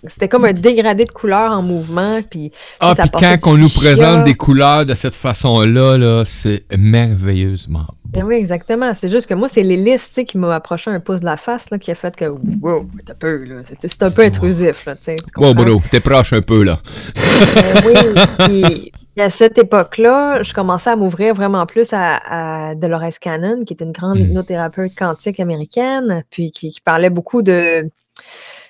C'était 0.05 0.27
comme 0.27 0.43
un 0.43 0.51
dégradé 0.51 1.05
de 1.05 1.11
couleurs 1.11 1.51
en 1.53 1.61
mouvement. 1.61 2.21
Puis, 2.21 2.51
Ah, 2.81 2.93
puis 2.93 3.09
quand 3.09 3.37
on 3.45 3.55
nous 3.55 3.69
présente 3.69 4.25
des 4.25 4.33
couleurs 4.33 4.85
de 4.85 4.93
cette 4.93 5.15
façon-là, 5.15 5.97
là, 5.97 6.23
c'est 6.25 6.65
merveilleusement 6.77 7.85
beau. 8.03 8.19
Ben 8.19 8.23
oui, 8.25 8.35
exactement. 8.35 8.93
C'est 8.93 9.07
juste 9.09 9.27
que 9.27 9.33
moi, 9.33 9.47
c'est 9.49 9.63
l'hélice 9.63 10.19
qui 10.27 10.37
m'a 10.37 10.55
approché 10.55 10.91
un 10.91 10.99
pouce 10.99 11.21
de 11.21 11.25
la 11.25 11.37
face 11.37 11.69
là, 11.71 11.77
qui 11.79 11.89
a 11.91 11.95
fait 11.95 12.13
que 12.15 12.25
wow, 12.25 12.85
t'as 13.05 13.13
peu, 13.13 13.45
C'est 13.81 14.03
un 14.03 14.11
peu 14.11 14.23
intrusif, 14.23 14.85
là, 14.85 14.95
tu 14.95 15.15
Wow, 15.37 15.53
bro, 15.53 15.81
t'es 15.89 16.01
proche 16.01 16.33
un 16.33 16.41
peu, 16.41 16.63
là. 16.63 16.79
Ben 17.15 17.83
oui. 17.85 17.93
puis- 18.71 18.91
Et 19.17 19.21
à 19.21 19.29
cette 19.31 19.57
époque-là, 19.57 20.43
je 20.43 20.53
commençais 20.53 20.91
à 20.91 20.95
m'ouvrir 20.95 21.33
vraiment 21.33 21.65
plus 21.65 21.91
à, 21.91 22.69
à 22.69 22.75
Dolores 22.75 23.17
Cannon, 23.19 23.63
qui 23.65 23.73
est 23.73 23.81
une 23.83 23.91
grande 23.91 24.19
Mm. 24.19 24.21
hypnothérapeute 24.25 24.95
quantique 24.95 25.39
américaine, 25.39 26.23
puis 26.29 26.51
qui, 26.51 26.71
qui 26.71 26.81
parlait 26.81 27.09
beaucoup 27.09 27.41
de 27.41 27.89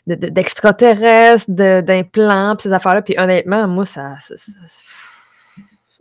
de- 0.07 0.15
de- 0.15 0.27
d'extraterrestres, 0.29 1.51
de, 1.51 1.81
d'implants, 1.81 2.55
puis 2.55 2.69
ces 2.69 2.73
affaires-là. 2.73 3.01
Puis 3.01 3.15
honnêtement, 3.19 3.67
moi, 3.67 3.85
ça- 3.85 4.15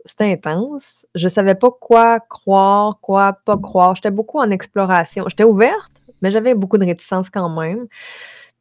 c'était 0.05 0.31
intense. 0.31 1.05
Je 1.13 1.27
savais 1.27 1.55
pas 1.55 1.69
quoi 1.77 2.21
croire, 2.21 2.99
quoi 3.01 3.33
pas 3.43 3.57
croire. 3.57 3.95
J'étais 3.95 4.11
beaucoup 4.11 4.39
en 4.39 4.49
exploration. 4.49 5.25
J'étais 5.27 5.43
ouverte, 5.43 5.91
mais 6.21 6.31
j'avais 6.31 6.53
beaucoup 6.55 6.77
de 6.77 6.85
réticence 6.85 7.29
quand 7.29 7.49
même. 7.49 7.87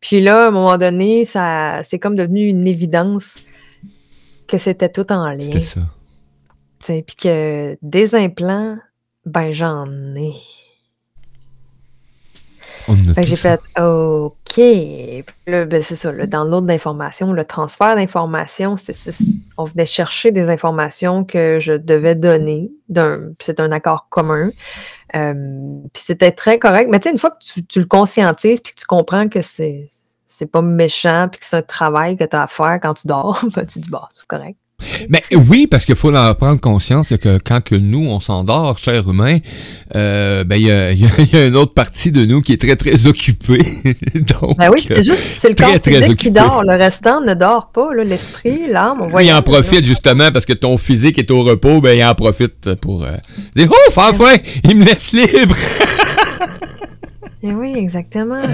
Puis 0.01 0.21
là, 0.21 0.45
à 0.45 0.49
un 0.49 0.51
moment 0.51 0.77
donné, 0.79 1.25
ça, 1.25 1.81
c'est 1.85 2.01
comme 2.01 2.17
devenu 2.17 2.41
une 2.49 2.67
évidence 2.67 3.39
que 4.47 4.59
c'était 4.59 4.89
tout 4.91 5.11
en 5.13 5.31
lien. 5.31 5.39
C'était 5.41 5.61
ça. 5.61 5.81
Puis 6.87 7.17
que 7.17 7.77
des 7.83 8.15
implants, 8.15 8.79
ben 9.25 9.51
j'en 9.53 9.87
ai. 10.15 10.33
Fait 13.15 13.23
que 13.23 13.27
j'ai 13.27 13.35
fait 13.37 13.61
OK. 13.81 14.57
Là, 15.49 15.65
ben, 15.65 15.83
c'est 15.83 15.97
ça, 15.97 16.13
le 16.13 16.29
download 16.29 16.67
d'informations, 16.67 17.33
le 17.33 17.45
transfert 17.45 17.97
d'informations, 17.97 18.77
c'est, 18.77 18.93
c'est- 18.93 19.25
on 19.57 19.65
venait 19.65 19.87
chercher 19.87 20.31
des 20.31 20.49
informations 20.51 21.25
que 21.25 21.59
je 21.61 21.73
devais 21.73 22.15
donner. 22.15 22.71
D'un, 22.89 23.33
c'est 23.41 23.59
un 23.59 23.73
accord 23.73 24.07
commun. 24.09 24.51
Euh, 25.17 25.35
puis 25.93 26.03
c'était 26.07 26.31
très 26.31 26.61
correct. 26.61 26.89
Mais 26.91 27.01
tu 27.01 27.05
sais, 27.09 27.13
une 27.13 27.19
fois 27.19 27.31
que 27.31 27.45
tu, 27.45 27.65
tu 27.67 27.81
le 27.81 27.87
conscientises 27.87 28.61
puis 28.61 28.73
que 28.75 28.81
tu 28.81 28.87
comprends 28.87 29.29
que 29.29 29.43
c'est, 29.43 29.91
c'est 30.29 30.51
pas 30.51 30.63
méchant 30.63 31.29
puis 31.31 31.41
que 31.41 31.47
c'est 31.47 31.57
un 31.57 31.63
travail 31.63 32.17
que 32.17 32.25
tu 32.25 32.37
as 32.37 32.43
à 32.43 32.47
faire 32.47 32.79
quand 32.83 32.95
tu 32.95 33.07
dors, 33.07 33.43
ben, 33.57 33.65
tu 33.67 33.79
dis, 33.81 33.91
bah, 33.91 34.09
c'est 34.15 34.27
correct. 34.27 34.57
Mais 35.09 35.23
oui, 35.35 35.67
parce 35.67 35.87
qu'il 35.87 35.97
faut 35.97 36.15
en 36.15 36.35
prendre 36.35 36.61
conscience 36.61 37.09
c'est 37.09 37.19
que 37.19 37.39
quand 37.43 37.65
que 37.65 37.75
nous, 37.75 38.07
on 38.11 38.21
s'endort, 38.21 38.77
cher 38.77 39.09
humain, 39.09 39.39
euh, 39.95 40.45
ben, 40.45 40.57
il 40.57 40.67
y 40.67 40.71
a, 40.71 40.93
il 40.93 41.01
y 41.01 41.07
a- 41.07 41.09
il 41.19 41.33
y 41.33 41.37
a 41.37 41.47
une 41.47 41.57
autre 41.57 41.73
partie 41.73 42.13
de 42.13 42.27
nous 42.27 42.43
qui 42.43 42.53
est 42.53 42.61
très, 42.61 42.77
très 42.77 43.07
occupée. 43.07 43.63
Donc, 44.15 44.59
Ben 44.59 44.71
oui, 44.71 44.85
c'est 44.87 45.03
juste, 45.03 45.17
c'est 45.17 45.49
le 45.49 45.55
très, 45.55 45.71
corps 45.73 45.81
très 45.81 46.03
physique 46.03 46.19
qui 46.19 46.31
dort. 46.31 46.63
Le 46.63 46.77
restant 46.77 47.23
ne 47.23 47.33
dort 47.33 47.71
pas. 47.73 47.95
là. 47.95 48.05
L'esprit, 48.05 48.69
l'âme, 48.71 48.99
on 49.01 49.07
il 49.07 49.11
voyage, 49.13 49.39
en 49.39 49.43
profite 49.43 49.85
justement 49.87 50.31
parce 50.31 50.45
que 50.45 50.53
ton 50.53 50.77
physique 50.77 51.19
est 51.19 51.31
au 51.31 51.43
repos, 51.43 51.81
ben 51.81 51.97
il 51.97 52.05
en 52.05 52.15
profite 52.15 52.75
pour 52.75 53.05
euh, 53.05 53.13
dire 53.55 53.71
«Ouf, 53.89 53.97
enfin, 53.97 54.35
il 54.65 54.77
me 54.77 54.85
laisse 54.85 55.13
libre! 55.13 55.57
Eh 57.43 57.53
oui, 57.53 57.75
exactement. 57.77 58.43
Donc, 58.43 58.51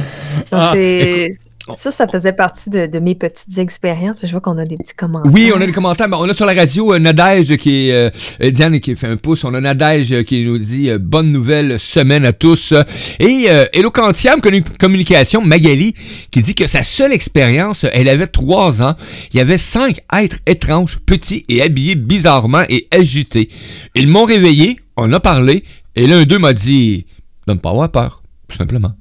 Ah, 0.52 0.70
c'est- 0.74 1.30
ça, 1.76 1.92
ça 1.92 2.08
faisait 2.08 2.32
partie 2.32 2.70
de, 2.70 2.86
de 2.86 2.98
mes 2.98 3.14
petites 3.14 3.58
expériences. 3.58 4.16
Je 4.22 4.30
vois 4.30 4.40
qu'on 4.40 4.58
a 4.58 4.64
des 4.64 4.76
petits 4.76 4.94
commentaires. 4.94 5.32
Oui, 5.32 5.52
on 5.54 5.60
a 5.60 5.66
des 5.66 5.72
commentaires. 5.72 6.08
On 6.12 6.28
a 6.28 6.34
sur 6.34 6.46
la 6.46 6.54
radio 6.54 6.94
euh, 6.94 6.98
Nadège 6.98 7.56
qui 7.56 7.88
est... 7.88 7.92
euh, 7.92 8.50
Diane 8.50 8.80
qui 8.80 8.96
fait 8.96 9.06
un 9.06 9.16
pouce. 9.16 9.44
On 9.44 9.54
a 9.54 9.60
Nadège 9.60 10.12
euh, 10.12 10.22
qui 10.22 10.44
nous 10.44 10.58
dit 10.58 10.90
euh, 10.90 10.98
Bonne 11.00 11.30
nouvelle 11.30 11.78
semaine 11.78 12.24
à 12.24 12.32
tous». 12.32 12.74
Et 13.20 13.44
euh, 13.48 13.66
Commu- 13.74 14.76
Communication, 14.78 15.42
Magali, 15.42 15.94
qui 16.30 16.42
dit 16.42 16.54
que 16.54 16.66
sa 16.66 16.82
seule 16.82 17.12
expérience, 17.12 17.86
elle 17.92 18.08
avait 18.08 18.26
trois 18.26 18.82
ans. 18.82 18.94
Il 19.32 19.36
y 19.36 19.40
avait 19.40 19.58
cinq 19.58 20.00
êtres 20.12 20.38
étranges, 20.46 20.98
petits 21.06 21.44
et 21.48 21.62
habillés 21.62 21.94
bizarrement 21.94 22.64
et 22.68 22.88
agités. 22.90 23.48
Ils 23.94 24.08
m'ont 24.08 24.24
réveillé, 24.24 24.80
on 24.96 25.12
a 25.12 25.20
parlé, 25.20 25.64
et 25.94 26.06
l'un 26.06 26.24
d'eux 26.24 26.38
m'a 26.38 26.52
dit 26.52 27.06
«De 27.46 27.52
ne 27.52 27.58
pas 27.58 27.70
avoir 27.70 27.90
peur, 27.90 28.22
tout 28.48 28.56
simplement. 28.56 28.92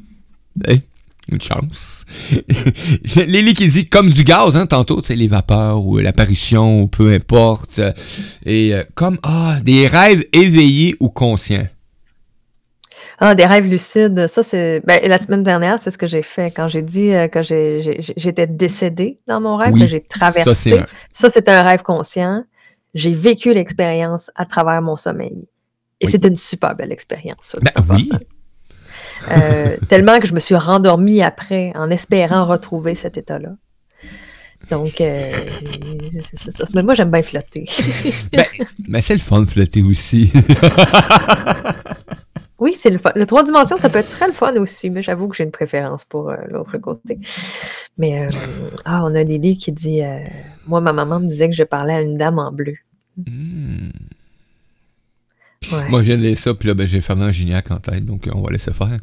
Hey, 0.68 0.82
une 1.32 1.42
chance. 1.42 2.06
Lily 3.16 3.54
qui 3.54 3.68
dit 3.68 3.88
comme 3.90 4.10
du 4.10 4.24
gaz, 4.24 4.56
hein, 4.56 4.66
tantôt, 4.68 5.02
tu 5.02 5.08
sais, 5.08 5.16
les 5.16 5.28
vapeurs 5.28 5.86
ou 5.86 5.98
l'apparition 6.00 6.82
ou 6.82 6.88
peu 6.88 7.14
importe. 7.14 7.80
Et 8.46 8.74
euh, 8.74 8.84
comme, 8.96 9.18
ah, 9.24 9.58
des 9.64 9.88
rêves 9.88 10.24
éveillés 10.34 10.96
ou 11.00 11.10
conscients. 11.10 11.68
Ah, 13.24 13.36
des 13.36 13.46
rêves 13.46 13.68
lucides. 13.68 14.28
Ça, 14.28 14.42
c'est. 14.42 14.82
Ben, 14.86 15.00
la 15.08 15.18
semaine 15.20 15.44
dernière, 15.44 15.80
c'est 15.80 15.92
ce 15.92 15.98
que 15.98 16.08
j'ai 16.08 16.24
fait. 16.24 16.52
Quand 16.56 16.68
j'ai 16.68 16.82
dit 16.82 17.12
euh, 17.12 17.28
que 17.28 17.44
j'étais 17.44 18.48
décédée 18.48 19.20
dans 19.28 19.40
mon 19.40 19.58
rêve, 19.58 19.74
Oui, 19.74 19.82
que 19.82 19.88
j'ai 19.88 20.02
traversé. 20.02 20.82
Ça, 21.12 21.30
c'est 21.30 21.48
un- 21.50 21.62
rêve 21.62 21.84
conscient. 21.84 22.44
J'ai 22.96 23.14
vécu 23.14 23.54
l'expérience 23.54 24.32
à 24.36 24.46
travers 24.46 24.82
mon 24.82 24.98
sommeil. 24.98 25.48
Et 26.02 26.08
Oui. 26.08 26.12
c'était 26.12 26.30
une 26.30 26.36
super 26.36 26.76
belle 26.76 26.92
expérience. 26.92 27.38
ça, 27.44 27.60
Ben 27.62 27.72
en 27.78 27.96
oui. 27.96 28.10
Euh, 29.30 29.78
tellement 29.90 30.20
que 30.20 30.28
je 30.28 30.34
me 30.34 30.40
suis 30.40 30.56
rendormie 30.56 31.22
après 31.22 31.72
en 31.76 31.90
espérant 31.90 32.46
retrouver 32.46 32.96
cet 32.96 33.18
état-là. 33.18 33.56
Donc, 34.70 35.02
euh, 35.02 35.32
c'est 36.34 36.52
ça. 36.52 36.66
Mais 36.74 36.84
moi, 36.84 36.94
j'aime 36.94 37.12
bien 37.12 37.24
flotter. 37.24 37.66
Ben, 38.32 38.46
mais 38.88 39.02
c'est 39.02 39.14
le 39.14 39.20
fun 39.20 39.42
de 39.42 39.50
flotter 39.50 39.84
aussi. 39.84 40.32
oui, 42.60 42.78
c'est 42.80 42.90
le 42.90 42.98
fun. 42.98 43.12
Le 43.16 43.26
trois 43.26 43.44
dimensions, 43.44 43.78
ça 43.78 43.90
peut 43.90 44.00
être 44.00 44.10
très 44.10 44.28
le 44.28 44.34
fun 44.34 44.54
aussi, 44.54 44.90
mais 44.90 45.02
j'avoue 45.02 45.28
que 45.28 45.36
j'ai 45.36 45.44
une 45.44 45.52
préférence 45.52 46.06
pour 46.06 46.30
euh, 46.30 46.38
l'autre 46.50 46.78
côté. 46.78 47.18
Mais, 47.98 48.26
euh, 48.26 48.30
ah, 48.86 49.02
on 49.04 49.14
a 49.14 49.24
Lily 49.24 49.58
qui 49.58 49.72
dit 49.72 50.02
euh, 50.02 50.20
Moi, 50.68 50.80
ma 50.80 50.94
maman 50.94 51.20
me 51.20 51.28
disait 51.28 51.50
que 51.50 51.56
je 51.56 51.64
parlais 51.64 51.94
à 51.94 52.02
une 52.02 52.18
dame 52.18 52.40
en 52.40 52.52
bleu. 52.52 52.76
Hmm. 53.18 53.90
Ouais. 55.72 55.88
Moi, 55.90 56.00
je 56.02 56.08
viens 56.08 56.18
de 56.18 56.24
lire 56.24 56.38
ça, 56.38 56.54
puis 56.56 56.68
là, 56.68 56.74
ben, 56.74 56.88
j'ai 56.88 57.02
Fernand 57.02 57.32
Gignac 57.32 57.70
en 57.72 57.78
tête, 57.78 58.04
donc 58.06 58.26
euh, 58.28 58.32
on 58.34 58.42
va 58.42 58.52
laisser 58.52 58.72
faire. 58.74 58.98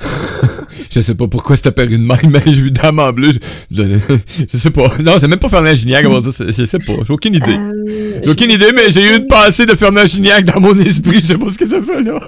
je 0.90 1.00
sais 1.00 1.14
pas 1.14 1.28
pourquoi 1.28 1.56
c'est 1.56 1.66
apparu 1.68 1.98
de 1.98 2.04
même, 2.04 2.30
mais 2.30 2.40
j'ai 2.46 2.52
vu 2.62 2.70
Dame 2.70 2.98
en 2.98 3.12
bleu. 3.12 3.32
Je, 3.70 3.82
je- 3.82 4.46
je 4.50 4.56
sais 4.56 4.70
pas. 4.70 4.90
Non, 5.00 5.18
c'est 5.18 5.28
même 5.28 5.38
pas 5.38 5.48
Fernand 5.48 5.74
Gignac, 5.74 6.06
on 6.06 6.18
va 6.18 6.20
dire, 6.20 6.32
je 6.48 6.64
sais 6.64 6.78
pas. 6.78 6.94
J'ai 7.06 7.12
aucune 7.12 7.34
idée. 7.34 7.52
Euh, 7.58 8.20
J'ai 8.24 8.30
aucune 8.30 8.50
idée, 8.50 8.72
mais 8.74 8.90
j'ai 8.90 9.02
eu 9.12 9.16
une 9.18 9.26
pensée 9.26 9.66
de 9.66 9.74
Fernand 9.74 10.06
Gignac 10.06 10.44
dans 10.44 10.58
mon 10.60 10.76
esprit. 10.80 11.20
Je 11.20 11.26
sais 11.26 11.38
pas 11.38 11.50
ce 11.50 11.58
que 11.58 11.66
ça 11.66 11.82
fait 11.82 12.02
là. 12.02 12.18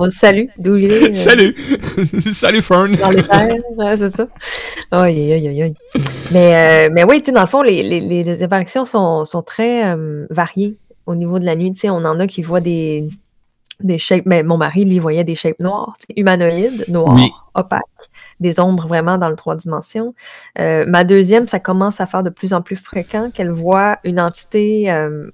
On 0.00 0.04
le 0.04 0.10
salue, 0.10 0.44
d'où 0.56 0.76
il 0.76 0.84
est. 0.84 1.10
euh, 1.10 1.12
Salut! 1.12 1.56
Salut 2.32 2.62
Fern! 2.62 2.94
Dans 2.94 3.10
les 3.10 3.24
terres, 3.24 3.56
ouais, 3.76 3.96
c'est 3.98 4.14
ça. 4.14 4.28
Aïe, 4.92 5.32
aïe, 5.32 5.48
aïe, 5.48 5.62
aïe. 5.62 5.74
Mais, 6.30 6.86
euh, 6.86 6.88
mais 6.92 7.02
oui, 7.02 7.18
tu 7.20 7.26
sais, 7.26 7.32
dans 7.32 7.40
le 7.40 7.48
fond, 7.48 7.62
les, 7.62 7.82
les, 7.82 8.00
sont, 8.86 9.24
sont 9.24 9.42
très 9.42 9.96
variées 10.30 10.76
au 11.08 11.14
niveau 11.14 11.38
de 11.38 11.44
la 11.44 11.56
nuit. 11.56 11.72
Tu 11.72 11.80
sais, 11.80 11.90
on 11.90 12.04
en 12.04 12.20
a 12.20 12.26
qui 12.26 12.42
voient 12.42 12.60
des, 12.60 13.08
des 13.80 13.98
shapes. 13.98 14.26
Mais 14.26 14.42
mon 14.42 14.56
mari, 14.58 14.84
lui, 14.84 14.98
voyait 14.98 15.24
des 15.24 15.34
shapes 15.34 15.58
noires, 15.60 15.96
humanoïdes, 16.16 16.84
noirs, 16.88 17.14
Oui. 17.14 17.30
opaques, 17.54 17.82
des 18.40 18.60
ombres 18.60 18.86
vraiment 18.86 19.18
dans 19.18 19.28
le 19.30 19.36
trois 19.36 19.56
dimensions. 19.56 20.14
Euh, 20.58 20.84
ma 20.86 21.04
deuxième, 21.04 21.46
ça 21.48 21.58
commence 21.60 22.00
à 22.00 22.06
faire 22.06 22.22
de 22.22 22.30
plus 22.30 22.52
en 22.52 22.62
plus 22.62 22.76
fréquent 22.76 23.30
qu'elle 23.32 23.50
voit 23.50 23.98
une 24.04 24.20
entité. 24.20 24.90
euh, 24.92 25.30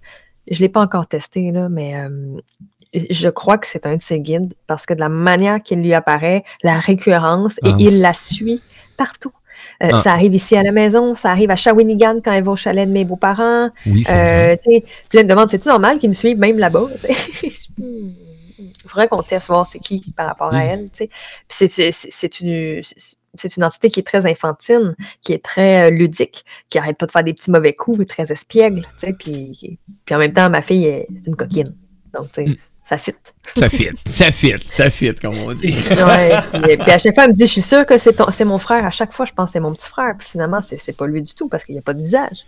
je 0.51 0.55
ne 0.57 0.61
l'ai 0.61 0.69
pas 0.69 0.81
encore 0.83 1.07
testé, 1.07 1.51
là, 1.53 1.69
mais 1.71 1.97
euh, 1.97 2.37
je 2.93 3.29
crois 3.31 3.57
que 3.59 3.67
c'est 3.67 3.87
un 3.87 3.97
de 3.97 4.03
ses 4.03 4.21
guides 4.21 4.53
parce 4.67 4.85
que 4.87 4.95
de 4.95 5.01
la 5.01 5.09
manière 5.09 5.59
qu'il 5.63 5.81
lui 5.83 5.95
apparaît, 5.95 6.45
la 6.63 6.79
récurrence, 6.79 7.57
et 7.65 7.71
Ah, 7.73 7.77
il 7.79 8.01
la 8.01 8.13
suit 8.13 8.61
partout. 8.97 9.33
Euh, 9.83 9.89
Ah. 9.93 9.99
Ça 9.99 10.13
arrive 10.13 10.35
ici 10.35 10.57
à 10.57 10.63
la 10.63 10.73
maison, 10.73 11.15
ça 11.15 11.31
arrive 11.31 11.51
à 11.51 11.57
Shawinigan 11.57 12.17
quand 12.25 12.33
elle 12.33 12.45
va 12.45 12.53
au 12.53 12.57
chalet 12.57 12.87
de 12.89 12.93
mes 12.93 13.05
beaux-parents. 13.05 13.71
Oui. 13.87 14.05
Euh, 14.11 14.57
puis 14.65 14.81
là, 15.13 15.21
elle 15.21 15.25
me 15.25 15.29
demande, 15.31 15.49
c'est-tu 15.51 15.69
normal 15.69 15.99
qu'ils 15.99 16.09
me 16.11 16.15
suivent 16.15 16.39
même 16.39 16.59
là-bas? 16.59 16.87
Il 17.79 18.89
faudrait 18.91 19.09
qu'on 19.09 19.23
teste 19.23 19.49
voir 19.49 19.67
c'est 19.67 19.79
qui 19.79 20.01
par 20.17 20.27
rapport 20.29 20.53
à 20.55 20.63
elle. 20.65 20.85
tu 20.91 20.99
sais. 21.05 21.09
Puis 21.49 21.69
c'est- 21.69 21.91
c'est 21.93 22.09
c'est 22.11 22.41
une, 22.41 22.81
c'est 23.35 23.57
une 23.57 23.65
entité 23.65 23.91
qui 23.91 23.99
est 24.01 24.05
très 24.05 24.27
infantine, 24.27 24.95
qui 25.23 25.33
est 25.33 25.43
très 25.43 25.89
euh, 25.89 25.91
ludique, 25.91 26.45
qui 26.69 26.79
arrête 26.79 26.97
pas 26.97 27.07
de 27.07 27.11
faire 27.11 27.25
des 27.25 27.35
petits 27.35 27.51
mauvais 27.51 27.73
coups, 27.73 28.01
et 28.01 28.07
très 28.07 28.31
espiègle. 28.31 28.83
tu 28.99 29.07
sais, 29.07 29.13
Puis, 29.13 29.79
puis 30.05 30.15
en 30.15 30.19
même 30.19 30.33
temps, 30.33 30.49
ma 30.51 30.63
fille, 30.63 31.05
c'est 31.19 31.27
une 31.31 31.37
coquine. 31.37 31.75
Donc, 32.13 32.31
tu 32.31 32.45
sais, 32.45 32.51
Mm. 32.51 32.55
ça 32.85 32.97
fit. 32.97 33.15
Ça 33.57 33.69
fit, 33.69 33.89
ça 34.07 34.33
fit, 34.33 34.55
ça 34.69 34.91
fit, 34.91 35.15
comme 35.15 35.37
on 35.39 35.53
dit. 35.55 35.75
Ouais, 35.91 36.33
puis, 36.63 36.77
puis 36.77 36.91
à 36.91 36.99
chaque 36.99 37.15
fois, 37.15 37.25
elle 37.25 37.31
me 37.31 37.35
dit, 37.35 37.47
je 37.47 37.53
suis 37.53 37.63
sûre 37.63 37.87
que 37.87 37.99
c'est 37.99 38.15
ton- 38.15 38.31
c'est 38.33 38.45
mon 38.45 38.59
frère. 38.59 38.85
À 38.85 38.91
chaque 38.91 39.13
fois, 39.13 39.27
je 39.27 39.33
pense 39.33 39.47
que 39.51 39.53
c'est 39.53 39.61
mon 39.61 39.73
petit 39.73 39.89
frère. 39.89 40.15
Puis 40.19 40.29
finalement, 40.33 40.61
c'est 40.63 40.79
c'est 40.79 40.97
pas 40.97 41.07
lui 41.07 41.23
du 41.23 41.35
tout 41.35 41.49
parce 41.49 41.65
qu'il 41.65 41.75
n'y 41.75 41.79
a 41.79 41.83
pas 41.83 41.95
de 41.95 42.01
visage. 42.03 42.39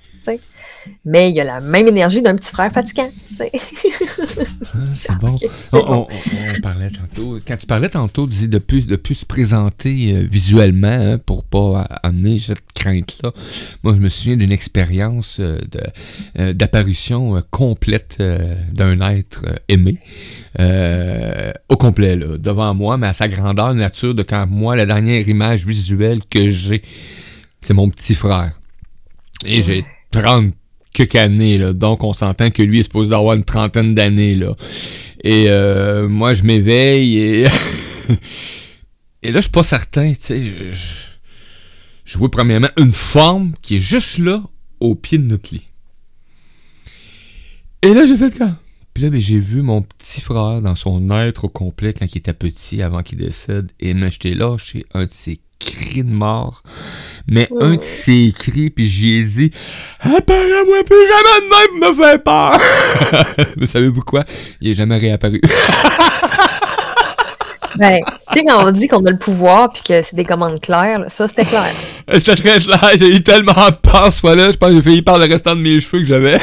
Mais 1.04 1.30
il 1.30 1.40
a 1.40 1.44
la 1.44 1.60
même 1.60 1.86
énergie 1.88 2.22
d'un 2.22 2.34
petit 2.36 2.50
frère 2.50 2.70
fatigant. 2.72 3.10
Ah, 3.40 3.44
c'est 4.94 5.16
bon. 5.18 5.36
C'est 5.70 5.76
On, 5.76 5.78
bon. 5.78 6.06
on- 6.10 6.56
on 6.56 6.60
parlait 6.60 6.90
tantôt. 6.90 7.38
Quand 7.46 7.56
tu 7.56 7.66
parlais 7.66 7.88
tantôt, 7.88 8.22
tu 8.26 8.30
disais 8.30 8.46
de 8.48 8.58
plus, 8.58 8.86
de 8.86 8.96
plus 8.96 9.16
se 9.16 9.26
présenter 9.26 10.14
euh, 10.16 10.26
visuellement 10.30 10.86
hein, 10.88 11.18
pour 11.18 11.44
pas 11.44 11.82
amener 12.02 12.38
cette 12.38 12.58
crainte-là. 12.74 13.32
Moi, 13.82 13.94
je 13.96 14.00
me 14.00 14.08
souviens 14.08 14.36
d'une 14.36 14.52
expérience 14.52 15.38
euh, 15.40 15.58
de, 15.70 15.80
euh, 16.38 16.52
d'apparition 16.52 17.42
complète 17.50 18.22
d'un 18.72 19.00
être 19.10 19.44
aimé. 19.68 19.98
euh, 20.60 20.85
au 21.68 21.76
complet, 21.76 22.16
devant 22.16 22.74
moi, 22.74 22.96
mais 22.96 23.08
à 23.08 23.12
sa 23.12 23.28
grandeur 23.28 23.74
nature 23.74 24.14
de 24.14 24.22
quand 24.22 24.46
moi, 24.46 24.76
la 24.76 24.86
dernière 24.86 25.28
image 25.28 25.66
visuelle 25.66 26.20
que 26.28 26.48
j'ai, 26.48 26.82
c'est 27.60 27.74
mon 27.74 27.88
petit 27.90 28.14
frère. 28.14 28.52
Et 29.44 29.62
j'ai 29.62 29.84
30 30.12 30.54
quelques 30.92 31.16
années, 31.16 31.58
là, 31.58 31.72
donc 31.72 32.02
on 32.04 32.12
s'entend 32.12 32.50
que 32.50 32.62
lui 32.62 32.80
est 32.80 32.84
supposé 32.84 33.10
d'avoir 33.10 33.34
une 33.34 33.44
trentaine 33.44 33.94
d'années. 33.94 34.38
Et 35.22 35.46
euh, 35.48 36.08
moi, 36.08 36.34
je 36.34 36.42
m'éveille 36.42 37.18
et... 37.18 37.44
et 39.22 39.32
là, 39.32 39.40
je 39.40 39.42
suis 39.42 39.50
pas 39.50 39.62
certain, 39.62 40.12
tu 40.14 40.72
je, 42.04 42.18
vois 42.18 42.30
premièrement 42.30 42.68
une 42.78 42.92
forme 42.92 43.52
qui 43.60 43.76
est 43.76 43.80
juste 43.80 44.18
là, 44.18 44.42
au 44.80 44.94
pied 44.94 45.18
de 45.18 45.24
notre 45.24 45.52
lit. 45.52 45.64
Et 47.82 47.92
là, 47.92 48.06
j'ai 48.06 48.16
fait 48.16 48.36
quoi? 48.36 48.56
Puis 48.96 49.04
là, 49.04 49.10
ben, 49.10 49.20
j'ai 49.20 49.38
vu 49.38 49.60
mon 49.60 49.82
petit 49.82 50.22
frère 50.22 50.62
dans 50.62 50.74
son 50.74 51.10
être 51.10 51.44
au 51.44 51.48
complet 51.50 51.92
quand 51.92 52.06
il 52.10 52.16
était 52.16 52.32
petit, 52.32 52.80
avant 52.80 53.02
qu'il 53.02 53.18
décède. 53.18 53.70
Et 53.78 53.92
moi, 53.92 54.08
j'étais 54.08 54.32
là, 54.32 54.56
chez 54.56 54.86
un 54.94 55.04
de 55.04 55.10
ses 55.10 55.38
cris 55.60 56.02
de 56.02 56.10
mort. 56.10 56.62
Mais 57.28 57.46
un 57.60 57.74
de 57.74 57.82
ses 57.82 58.32
cris, 58.34 58.70
puis 58.70 58.88
j'y 58.88 59.18
ai 59.18 59.24
dit 59.24 59.50
Apparais-moi 60.00 60.78
plus 60.86 60.96
jamais 60.96 61.42
de 61.42 61.80
même, 61.82 61.90
me 61.90 61.94
fait 61.94 62.24
peur! 62.24 62.58
Vous 63.58 63.66
savez 63.66 63.90
pourquoi? 63.90 64.24
Il 64.62 64.70
est 64.70 64.74
jamais 64.74 64.96
réapparu. 64.96 65.42
Ben, 67.78 68.00
tu 68.32 68.38
sais, 68.38 68.44
quand 68.46 68.66
on 68.66 68.70
dit 68.70 68.88
qu'on 68.88 69.04
a 69.04 69.10
le 69.10 69.18
pouvoir 69.18 69.70
puis 69.70 69.82
que 69.82 70.00
c'est 70.00 70.16
des 70.16 70.24
commandes 70.24 70.58
claires, 70.60 71.00
là, 71.00 71.08
ça, 71.10 71.28
c'était 71.28 71.44
clair. 71.44 71.70
C'était 72.10 72.36
très 72.36 72.58
clair, 72.58 72.90
j'ai 72.98 73.16
eu 73.16 73.22
tellement 73.22 73.52
peur 73.82 74.10
ce 74.10 74.20
fois-là, 74.20 74.50
je 74.50 74.56
pense 74.56 74.70
que 74.70 74.76
j'ai 74.76 74.82
failli 74.82 75.02
perdre 75.02 75.26
le 75.26 75.30
restant 75.30 75.54
de 75.54 75.60
mes 75.60 75.78
cheveux 75.78 76.00
que 76.00 76.06
j'avais. 76.06 76.38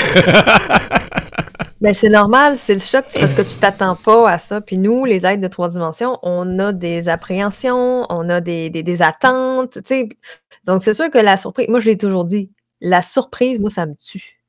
Ben, 1.83 1.93
c'est 1.93 2.07
normal, 2.07 2.55
c'est 2.55 2.75
le 2.75 2.79
choc 2.79 3.03
parce 3.13 3.33
que 3.33 3.41
tu 3.41 3.55
t'attends 3.59 3.97
pas 3.97 4.29
à 4.31 4.37
ça. 4.37 4.61
Puis 4.61 4.77
nous, 4.77 5.03
les 5.03 5.25
êtres 5.25 5.41
de 5.41 5.49
trois 5.49 5.67
dimensions, 5.67 6.17
on 6.23 6.57
a 6.59 6.71
des 6.71 7.09
appréhensions, 7.09 8.05
on 8.09 8.29
a 8.29 8.39
des, 8.39 8.69
des, 8.69 8.83
des 8.83 9.01
attentes. 9.01 9.77
Donc, 10.63 10.81
c'est 10.81 10.93
sûr 10.93 11.11
que 11.11 11.17
la 11.17 11.35
surprise, 11.35 11.67
moi, 11.67 11.81
je 11.81 11.87
l'ai 11.87 11.97
toujours 11.97 12.23
dit, 12.23 12.49
la 12.79 13.01
surprise, 13.01 13.59
moi, 13.59 13.69
ça 13.69 13.85
me 13.85 13.95
tue. 13.95 14.39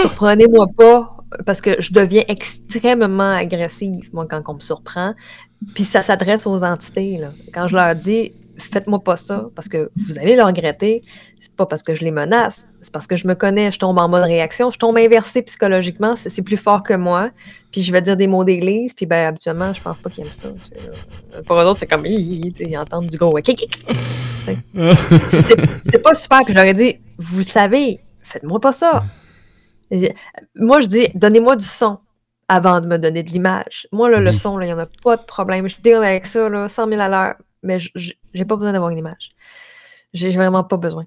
Surprenez-moi 0.00 0.68
pas, 0.74 1.18
parce 1.44 1.60
que 1.60 1.78
je 1.82 1.92
deviens 1.92 2.24
extrêmement 2.28 3.34
agressive, 3.34 4.08
moi, 4.14 4.26
quand 4.26 4.42
on 4.48 4.54
me 4.54 4.60
surprend. 4.60 5.14
Puis 5.74 5.84
ça 5.84 6.00
s'adresse 6.00 6.46
aux 6.46 6.64
entités, 6.64 7.18
là. 7.18 7.28
Quand 7.52 7.68
je 7.68 7.76
leur 7.76 7.94
dis, 7.94 8.32
faites-moi 8.58 9.00
pas 9.02 9.16
ça, 9.16 9.46
parce 9.54 9.68
que 9.68 9.90
vous 10.08 10.18
allez 10.18 10.36
le 10.36 10.42
regretter, 10.42 11.02
c'est 11.40 11.52
pas 11.54 11.66
parce 11.66 11.82
que 11.82 11.94
je 11.94 12.02
les 12.04 12.10
menace, 12.10 12.66
c'est 12.80 12.92
parce 12.92 13.06
que 13.06 13.14
je 13.16 13.26
me 13.28 13.34
connais, 13.34 13.70
je 13.70 13.78
tombe 13.78 13.98
en 13.98 14.08
mode 14.08 14.24
réaction, 14.24 14.70
je 14.70 14.78
tombe 14.78 14.96
inversé 14.98 15.42
psychologiquement, 15.42 16.14
c'est 16.16 16.42
plus 16.42 16.56
fort 16.56 16.82
que 16.82 16.94
moi, 16.94 17.30
puis 17.70 17.82
je 17.82 17.92
vais 17.92 18.00
dire 18.02 18.16
des 18.16 18.26
mots 18.26 18.44
d'église, 18.44 18.94
puis 18.94 19.06
ben 19.06 19.28
habituellement, 19.28 19.72
je 19.74 19.82
pense 19.82 19.98
pas 19.98 20.08
qu'ils 20.10 20.24
aiment 20.24 20.32
ça. 20.32 20.48
C'est- 20.68 21.42
Pour 21.44 21.56
eux 21.60 21.64
autres, 21.64 21.80
c'est 21.80 21.86
comme, 21.86 22.06
ils 22.06 22.76
entendent 22.78 23.08
du 23.08 23.16
gros. 23.18 23.36
C'est 25.90 26.02
pas 26.02 26.14
super, 26.14 26.40
puis 26.44 26.52
je 26.54 26.58
leur 26.58 26.66
ai 26.66 26.74
dit, 26.74 26.98
vous 27.18 27.42
savez, 27.42 28.00
faites-moi 28.20 28.60
pas 28.60 28.72
ça. 28.72 29.04
Moi, 30.54 30.80
je 30.80 30.86
dis, 30.86 31.08
donnez-moi 31.14 31.56
du 31.56 31.64
son 31.64 31.98
avant 32.48 32.80
de 32.80 32.86
me 32.86 32.96
donner 32.98 33.22
de 33.22 33.30
l'image. 33.30 33.88
Moi, 33.92 34.08
là, 34.10 34.20
le 34.20 34.32
son, 34.32 34.60
il 34.60 34.66
n'y 34.66 34.72
en 34.72 34.78
a 34.78 34.86
pas 35.02 35.16
de 35.16 35.22
problème. 35.22 35.68
Je 35.68 35.76
deal 35.82 35.94
avec 35.96 36.26
ça, 36.26 36.48
là, 36.48 36.68
100 36.68 36.88
000 36.88 37.00
à 37.00 37.08
l'heure, 37.08 37.34
mais 37.62 37.78
j'ai 37.78 38.44
pas 38.44 38.56
besoin 38.56 38.72
d'avoir 38.72 38.90
une 38.90 38.98
image. 38.98 39.30
J'ai 40.14 40.30
vraiment 40.30 40.64
pas 40.64 40.76
besoin. 40.76 41.04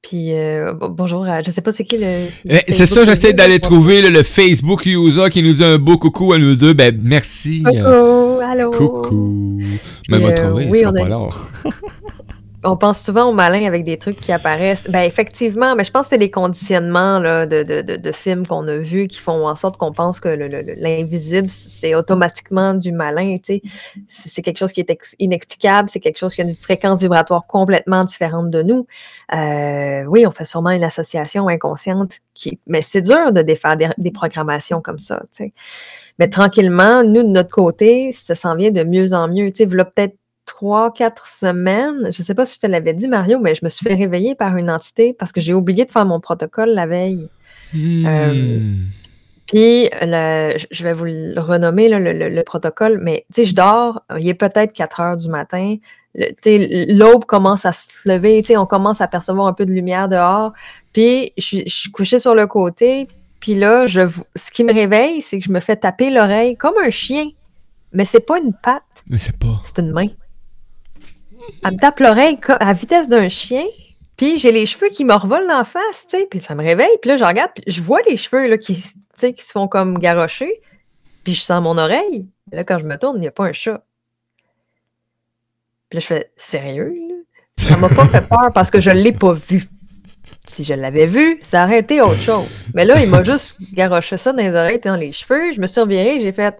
Puis, 0.00 0.32
euh, 0.32 0.74
bon- 0.74 0.88
bonjour, 0.90 1.24
à- 1.26 1.42
je 1.42 1.50
sais 1.50 1.60
pas 1.60 1.72
c'est 1.72 1.82
qui 1.84 1.98
le. 1.98 2.26
Eh, 2.48 2.60
c'est 2.68 2.86
ça, 2.86 3.04
j'essaie 3.04 3.32
d'aller 3.32 3.58
trouver 3.58 4.08
le 4.08 4.22
Facebook 4.22 4.86
user 4.86 5.28
qui 5.30 5.42
nous 5.42 5.54
dit 5.54 5.64
un 5.64 5.78
beau 5.78 5.98
coucou 5.98 6.32
à 6.32 6.38
nous 6.38 6.54
deux. 6.54 6.72
Ben, 6.72 6.96
merci. 7.02 7.64
euh, 7.66 8.38
Coucou, 8.38 8.40
allô. 8.48 8.70
Coucou. 8.70 9.58
Puis, 9.60 9.78
Mais 10.08 10.18
m'a 10.20 10.28
euh, 10.28 10.34
trouvé, 10.36 10.68
oui, 10.70 10.82
on 10.86 10.90
a- 10.90 10.92
pas 11.02 11.08
là. 11.08 11.28
On 12.64 12.76
pense 12.76 13.00
souvent 13.00 13.26
aux 13.30 13.32
malins 13.32 13.66
avec 13.66 13.84
des 13.84 13.98
trucs 13.98 14.18
qui 14.18 14.32
apparaissent. 14.32 14.88
Ben 14.90 15.02
effectivement, 15.02 15.76
mais 15.76 15.84
je 15.84 15.92
pense 15.92 16.06
que 16.06 16.10
c'est 16.10 16.18
les 16.18 16.30
conditionnements 16.30 17.20
de, 17.20 18.12
films 18.12 18.46
qu'on 18.46 18.66
a 18.66 18.76
vus 18.76 19.06
qui 19.06 19.20
font 19.20 19.46
en 19.46 19.54
sorte 19.54 19.76
qu'on 19.76 19.92
pense 19.92 20.18
que 20.18 20.28
le- 20.28 20.48
le- 20.48 20.62
le- 20.62 20.74
l'invisible, 20.74 21.48
c'est 21.48 21.94
automatiquement 21.94 22.74
du 22.74 22.90
malin. 22.90 23.36
C'est 24.08 24.42
quelque 24.42 24.58
chose 24.58 24.72
qui 24.72 24.80
est 24.80 24.90
ex- 24.90 25.14
inexplicable, 25.20 25.88
c'est 25.88 26.00
quelque 26.00 26.18
chose 26.18 26.34
qui 26.34 26.40
a 26.40 26.44
une 26.44 26.56
fréquence 26.56 27.00
vibratoire 27.00 27.46
complètement 27.46 28.02
différente 28.02 28.50
de 28.50 28.62
nous. 28.62 28.86
Euh, 29.34 30.04
oui, 30.06 30.26
on 30.26 30.32
fait 30.32 30.44
sûrement 30.44 30.70
une 30.70 30.84
association 30.84 31.46
inconsciente, 31.46 32.18
qui, 32.34 32.58
mais 32.66 32.82
c'est 32.82 33.02
dur 33.02 33.32
de 33.32 33.42
défaire 33.42 33.76
des, 33.76 34.10
programmations 34.10 34.80
comme 34.80 34.98
ça. 34.98 35.22
Mais 36.18 36.28
tranquillement, 36.28 37.04
nous, 37.04 37.22
de 37.22 37.28
notre 37.28 37.50
côté, 37.50 38.10
ça 38.10 38.34
s'en 38.34 38.56
vient 38.56 38.72
de 38.72 38.82
mieux 38.82 39.12
en 39.12 39.28
mieux. 39.28 39.52
Tu 39.52 39.66
peut-être 39.68 40.16
trois, 40.58 40.92
quatre 40.92 41.28
semaines, 41.28 42.10
je 42.10 42.20
ne 42.20 42.24
sais 42.24 42.34
pas 42.34 42.44
si 42.44 42.56
je 42.56 42.60
te 42.60 42.66
l'avais 42.66 42.92
dit, 42.92 43.06
Mario, 43.06 43.38
mais 43.38 43.54
je 43.54 43.64
me 43.64 43.70
suis 43.70 43.86
fait 43.86 43.94
réveiller 43.94 44.34
par 44.34 44.56
une 44.56 44.70
entité 44.70 45.12
parce 45.16 45.30
que 45.30 45.40
j'ai 45.40 45.54
oublié 45.54 45.84
de 45.84 45.90
faire 45.92 46.04
mon 46.04 46.18
protocole 46.18 46.70
la 46.70 46.86
veille. 46.86 47.28
Euh, 47.76 48.58
Hmm. 48.58 48.84
Puis, 49.46 49.88
le- 50.02 50.56
je- 50.70 50.82
vais 50.82 50.92
vous 50.94 51.04
le 51.04 51.38
renommer, 51.40 51.88
là, 51.88 51.98
le, 52.00 52.12
le- 52.12 52.28
le 52.28 52.42
protocole, 52.42 52.98
mais 53.00 53.24
tu 53.32 53.42
sais, 53.42 53.44
je 53.50 53.54
dors, 53.54 54.02
euh, 54.10 54.18
il 54.18 54.28
est 54.28 54.34
peut-être 54.34 54.72
4 54.72 54.98
heures 55.00 55.16
du 55.16 55.28
matin. 55.28 55.76
L'aube 56.44 57.24
commence 57.24 57.64
à 57.64 57.72
se 57.72 57.88
lever, 58.08 58.42
tu 58.42 58.48
sais, 58.48 58.56
on 58.56 58.66
commence 58.66 59.00
à 59.00 59.06
percevoir 59.06 59.46
un 59.46 59.52
peu 59.52 59.64
de 59.64 59.70
lumière 59.72 60.08
dehors. 60.08 60.52
Puis, 60.92 61.32
je 61.38 61.44
suis, 61.44 61.62
je 61.68 61.74
suis 61.74 61.90
couchée 61.92 62.18
sur 62.18 62.34
le 62.34 62.46
côté. 62.48 63.06
Puis 63.40 63.54
là, 63.54 63.86
je, 63.86 64.00
ce 64.34 64.50
qui 64.50 64.64
me 64.64 64.72
réveille, 64.74 65.22
c'est 65.22 65.38
que 65.38 65.44
je 65.44 65.52
me 65.52 65.60
fais 65.60 65.76
taper 65.76 66.10
l'oreille 66.10 66.56
comme 66.56 66.74
un 66.84 66.90
chien. 66.90 67.28
Mais 67.92 68.04
c'est 68.04 68.26
pas 68.26 68.38
une 68.40 68.52
patte, 68.52 68.82
Mais 69.08 69.18
c'est 69.18 69.38
pas. 69.38 69.60
c'est 69.64 69.78
une 69.78 69.92
main. 69.92 70.08
Elle 71.64 71.72
me 71.72 71.78
tape 71.78 72.00
l'oreille 72.00 72.38
à 72.48 72.64
la 72.64 72.72
vitesse 72.72 73.08
d'un 73.08 73.28
chien. 73.28 73.64
Puis 74.16 74.38
j'ai 74.38 74.50
les 74.50 74.66
cheveux 74.66 74.88
qui 74.88 75.04
me 75.04 75.14
revolent 75.14 75.46
d'en 75.46 75.64
face, 75.64 76.06
tu 76.08 76.18
sais. 76.18 76.26
Puis 76.28 76.40
ça 76.40 76.54
me 76.54 76.62
réveille. 76.62 76.98
Puis 77.00 77.10
là, 77.10 77.16
je 77.16 77.24
regarde, 77.24 77.50
puis 77.54 77.64
je 77.66 77.82
vois 77.82 78.00
les 78.06 78.16
cheveux 78.16 78.48
là, 78.48 78.58
qui, 78.58 78.74
qui 78.74 79.42
se 79.42 79.52
font 79.52 79.68
comme 79.68 79.98
garrocher. 79.98 80.60
Puis 81.24 81.34
je 81.34 81.42
sens 81.42 81.62
mon 81.62 81.78
oreille. 81.78 82.26
Puis 82.50 82.56
là, 82.56 82.64
quand 82.64 82.78
je 82.78 82.84
me 82.84 82.96
tourne, 82.98 83.18
il 83.18 83.20
n'y 83.20 83.28
a 83.28 83.32
pas 83.32 83.44
un 83.44 83.52
chat. 83.52 83.84
Puis 85.88 85.96
là, 85.96 86.00
je 86.00 86.06
fais 86.06 86.32
sérieux, 86.36 86.94
là? 87.08 87.14
Ça 87.56 87.76
m'a 87.76 87.88
pas 87.88 88.06
fait 88.06 88.26
peur 88.26 88.50
parce 88.54 88.70
que 88.70 88.80
je 88.80 88.90
l'ai 88.90 89.12
pas 89.12 89.32
vu. 89.32 89.64
Si 90.48 90.64
je 90.64 90.74
l'avais 90.74 91.06
vu, 91.06 91.40
ça 91.42 91.64
aurait 91.64 91.80
été 91.80 92.00
autre 92.00 92.20
chose. 92.20 92.64
Mais 92.74 92.84
là, 92.84 93.00
il 93.00 93.08
m'a 93.08 93.22
juste 93.22 93.56
garoché 93.74 94.16
ça 94.16 94.32
dans 94.32 94.42
les 94.42 94.54
oreilles 94.54 94.76
et 94.76 94.78
dans 94.78 94.96
les 94.96 95.12
cheveux. 95.12 95.52
Je 95.52 95.60
me 95.60 95.66
suis 95.66 95.80
revirée, 95.80 96.20
j'ai 96.20 96.32
fait 96.32 96.56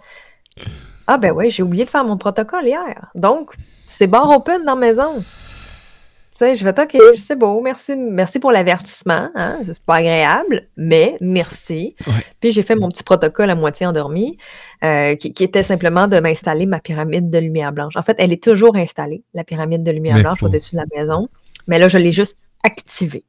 Ah 1.06 1.16
ben 1.18 1.32
oui, 1.32 1.50
j'ai 1.50 1.62
oublié 1.62 1.84
de 1.84 1.90
faire 1.90 2.04
mon 2.04 2.16
protocole 2.16 2.66
hier. 2.66 3.10
Donc, 3.14 3.54
c'est 3.88 4.06
bar 4.06 4.30
open 4.30 4.64
dans 4.64 4.74
la 4.74 4.80
maison. 4.80 5.16
Tu 5.18 6.44
sais, 6.44 6.54
je 6.54 6.64
vais 6.64 6.80
OK, 6.80 6.96
c'est 7.16 7.34
beau, 7.34 7.60
merci, 7.60 7.96
merci 7.96 8.38
pour 8.38 8.52
l'avertissement. 8.52 9.28
Hein? 9.34 9.56
C'est 9.64 9.80
pas 9.80 9.96
agréable, 9.96 10.66
mais 10.76 11.16
merci. 11.20 11.94
Ouais. 12.06 12.12
Puis 12.38 12.52
j'ai 12.52 12.62
fait 12.62 12.76
mon 12.76 12.88
petit 12.90 13.02
protocole 13.02 13.50
à 13.50 13.56
moitié 13.56 13.86
endormi, 13.86 14.36
euh, 14.84 15.16
qui, 15.16 15.32
qui 15.32 15.42
était 15.42 15.64
simplement 15.64 16.06
de 16.06 16.20
m'installer 16.20 16.66
ma 16.66 16.78
pyramide 16.78 17.28
de 17.28 17.38
lumière 17.38 17.72
blanche. 17.72 17.96
En 17.96 18.02
fait, 18.02 18.14
elle 18.20 18.32
est 18.32 18.42
toujours 18.42 18.76
installée, 18.76 19.24
la 19.34 19.42
pyramide 19.42 19.82
de 19.82 19.90
lumière 19.90 20.14
Mais 20.16 20.22
blanche 20.22 20.40
au-dessus 20.44 20.76
de 20.76 20.80
la 20.80 20.86
maison. 20.94 21.28
Mais 21.66 21.80
là, 21.80 21.88
je 21.88 21.98
l'ai 21.98 22.12
juste 22.12 22.36
activée. 22.62 23.24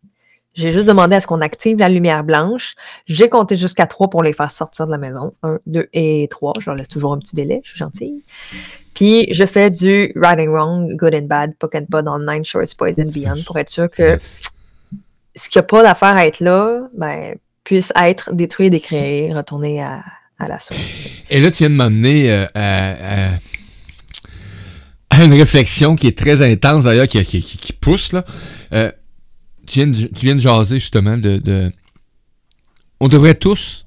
J'ai 0.54 0.74
juste 0.74 0.88
demandé 0.88 1.16
à 1.16 1.22
ce 1.22 1.28
qu'on 1.28 1.42
active 1.42 1.78
la 1.78 1.90
lumière 1.90 2.24
blanche. 2.24 2.76
J'ai 3.08 3.30
compté 3.30 3.56
jusqu'à 3.56 3.88
trois 3.88 4.10
pour 4.10 4.24
les 4.24 4.34
faire 4.34 4.52
sortir 4.52 4.88
de 4.88 4.92
la 4.92 4.98
maison. 4.98 5.34
Un, 5.42 5.60
deux 5.68 5.88
et 5.94 6.28
trois. 6.30 6.54
Je 6.60 6.70
leur 6.70 6.76
laisse 6.76 6.88
toujours 6.88 7.14
un 7.14 7.20
petit 7.20 7.36
délai. 7.36 7.62
Je 7.64 7.70
suis 7.70 7.80
gentille. 7.80 8.24
Puis, 9.00 9.28
je 9.34 9.46
fais 9.46 9.72
du 9.72 10.12
right 10.18 10.38
and 10.40 10.52
wrong, 10.52 10.94
good 10.98 11.16
and 11.16 11.22
bad, 11.28 11.56
poke 11.58 11.74
and 11.76 11.86
pas 11.90 12.02
dans 12.02 12.18
Nine 12.20 12.44
Shorts, 12.44 12.76
Poison 12.78 13.06
Beyond 13.10 13.44
pour 13.46 13.58
être 13.58 13.70
sûr 13.70 13.90
que 13.90 14.20
ce 15.36 15.48
qui 15.48 15.58
n'a 15.58 15.64
pas 15.64 15.82
d'affaire 15.84 16.18
à 16.18 16.26
être 16.28 16.42
là, 16.42 16.82
ben, 16.98 17.36
puisse 17.64 17.94
être 17.96 18.34
détruit, 18.34 18.70
décréé, 18.70 19.34
retourner 19.34 19.82
à, 19.82 20.04
à 20.38 20.50
la 20.50 20.60
source. 20.60 20.78
Et 21.30 21.40
là, 21.40 21.50
tu 21.50 21.60
viens 21.60 21.70
de 21.70 21.76
m'amener 21.76 22.30
euh, 22.30 22.46
à, 22.54 23.30
à- 23.30 23.38
à 25.12 25.24
une 25.24 25.34
réflexion 25.34 25.96
qui 25.96 26.08
est 26.08 26.18
très 26.18 26.42
intense 26.42 26.84
d'ailleurs, 26.84 27.08
qui, 27.08 27.24
qui, 27.24 27.42
qui- 27.42 27.58
qui 27.58 27.72
pousse 27.72 28.12
là. 28.12 28.26
Euh, 28.74 28.92
tu, 29.66 29.80
viens 29.80 29.88
de, 29.88 30.08
tu 30.08 30.26
viens 30.26 30.36
de 30.36 30.42
jaser 30.42 30.76
justement 30.80 31.16
de, 31.18 31.38
de- 31.38 31.72
On 33.00 33.08
devrait 33.08 33.36
tous, 33.36 33.86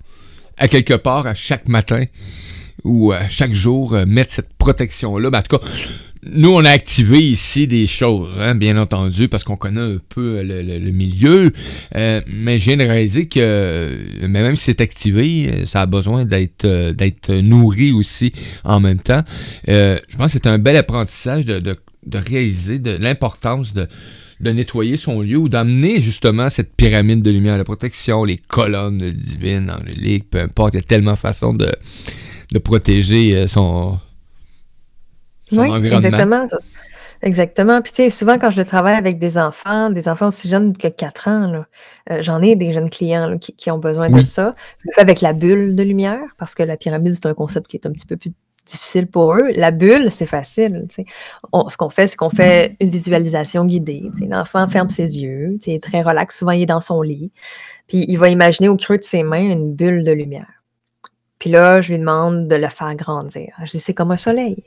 à 0.57 0.68
quelque 0.68 0.94
part, 0.94 1.27
à 1.27 1.35
chaque 1.35 1.68
matin 1.68 2.05
ou 2.85 3.12
à 3.12 3.29
chaque 3.29 3.55
jour, 3.55 3.95
euh, 3.95 4.07
mettre 4.07 4.31
cette 4.33 4.53
protection-là. 4.55 5.31
Ben, 5.31 5.38
en 5.38 5.42
tout 5.42 5.59
cas, 5.59 5.66
nous, 6.25 6.51
on 6.51 6.64
a 6.64 6.71
activé 6.71 7.18
ici 7.18 7.66
des 7.66 7.88
choses, 7.88 8.31
hein, 8.38 8.55
bien 8.55 8.77
entendu, 8.77 9.29
parce 9.29 9.42
qu'on 9.42 9.57
connaît 9.57 9.81
un 9.81 9.99
peu 10.09 10.40
le, 10.42 10.62
le- 10.62 10.92
milieu. 10.92 11.51
Euh, 11.97 12.21
mais 12.29 12.59
de 12.59 12.85
réaliser 12.85 13.27
que 13.27 13.40
euh, 13.40 14.29
même 14.29 14.55
si 14.55 14.66
c'est 14.66 14.81
activé, 14.81 15.49
euh, 15.51 15.66
ça 15.66 15.81
a 15.81 15.87
besoin 15.87 16.25
d'être 16.25 16.64
euh, 16.64 17.42
nourri 17.42 17.90
aussi 17.90 18.31
en 18.62 18.79
même 18.79 19.01
temps. 19.01 19.23
Euh, 19.68 19.99
je 20.09 20.16
pense 20.16 20.27
que 20.27 20.33
c'est 20.35 20.47
un 20.47 20.59
bel 20.59 20.77
apprentissage 20.77 21.45
de, 21.45 21.77
réaliser 22.14 22.81
l'importance 23.01 23.75
de, 23.75 23.88
de 24.40 24.51
nettoyer 24.51 24.97
son 24.97 25.23
lieu 25.23 25.38
ou 25.38 25.49
d'amener 25.49 26.01
justement 26.01 26.49
cette 26.51 26.77
pyramide 26.77 27.23
de 27.23 27.33
lumière 27.33 27.59
de 27.59 27.64
protection, 27.64 28.25
les 28.25 28.37
colonnes 28.37 29.11
divines, 29.11 29.71
angéliques, 29.71 30.31
peu 30.31 30.40
importe, 30.40 30.75
il 30.75 30.77
y 30.77 30.81
a 30.81 30.83
tellement 30.85 31.14
de 31.14 31.18
façons 31.18 31.53
de, 31.53 31.68
de 32.52 32.58
protéger 32.58 33.36
euh, 33.36 33.46
son, 33.46 33.98
son 35.50 35.60
Oui, 35.60 35.68
environnement. 35.70 36.06
exactement. 36.08 36.46
Exactement. 37.24 37.80
Puis, 37.82 37.92
tu 37.92 37.96
sais, 38.02 38.10
souvent, 38.10 38.36
quand 38.36 38.50
je 38.50 38.60
travaille 38.62 38.96
avec 38.96 39.20
des 39.20 39.38
enfants, 39.38 39.90
des 39.90 40.08
enfants 40.08 40.28
aussi 40.28 40.48
jeunes 40.48 40.76
que 40.76 40.88
4 40.88 41.28
ans, 41.28 41.64
euh, 42.10 42.18
j'en 42.20 42.42
ai 42.42 42.56
des 42.56 42.72
jeunes 42.72 42.90
clients 42.90 43.28
là, 43.28 43.38
qui, 43.38 43.52
qui 43.54 43.70
ont 43.70 43.78
besoin 43.78 44.10
de 44.10 44.20
ça. 44.22 44.50
Je 44.80 44.88
le 44.88 44.92
fais 44.94 45.00
avec 45.02 45.20
la 45.20 45.32
bulle 45.32 45.76
de 45.76 45.82
lumière 45.84 46.20
parce 46.36 46.56
que 46.56 46.64
la 46.64 46.76
pyramide, 46.76 47.14
c'est 47.14 47.26
un 47.26 47.34
concept 47.34 47.68
qui 47.68 47.76
est 47.76 47.86
un 47.86 47.92
petit 47.92 48.06
peu 48.06 48.16
plus 48.16 48.32
difficile 48.66 49.06
pour 49.06 49.34
eux. 49.34 49.50
La 49.54 49.70
bulle, 49.70 50.10
c'est 50.10 50.26
facile. 50.26 50.88
On- 51.52 51.68
ce 51.68 51.76
qu'on 51.76 51.90
fait, 51.90 52.08
c'est 52.08 52.16
qu'on 52.16 52.30
fait 52.30 52.74
une 52.80 52.90
visualisation 52.90 53.66
guidée. 53.66 54.10
L'enfant 54.28 54.66
ferme 54.66 54.90
ses 54.90 55.20
yeux, 55.20 55.58
tu 55.62 55.70
sais, 55.72 55.78
très 55.78 56.02
relax. 56.02 56.36
Souvent, 56.36 56.50
il 56.52 56.62
est 56.62 56.66
dans 56.66 56.80
son 56.80 57.02
lit. 57.02 57.30
Puis 57.86 58.04
il 58.08 58.16
va 58.18 58.30
imaginer 58.30 58.68
au 58.68 58.76
creux 58.76 58.98
de 58.98 59.04
ses 59.04 59.22
mains 59.22 59.48
une 59.48 59.74
bulle 59.74 60.02
de 60.02 60.10
lumière. 60.12 60.62
Puis 61.42 61.50
là, 61.50 61.81
je 61.81 61.90
lui 61.90 61.98
demande 61.98 62.46
de 62.46 62.55
le 62.55 62.68
faire 62.68 62.94
grandir. 62.94 63.48
Je 63.64 63.72
dis, 63.72 63.81
c'est 63.81 63.94
comme 63.94 64.12
un 64.12 64.16
soleil. 64.16 64.62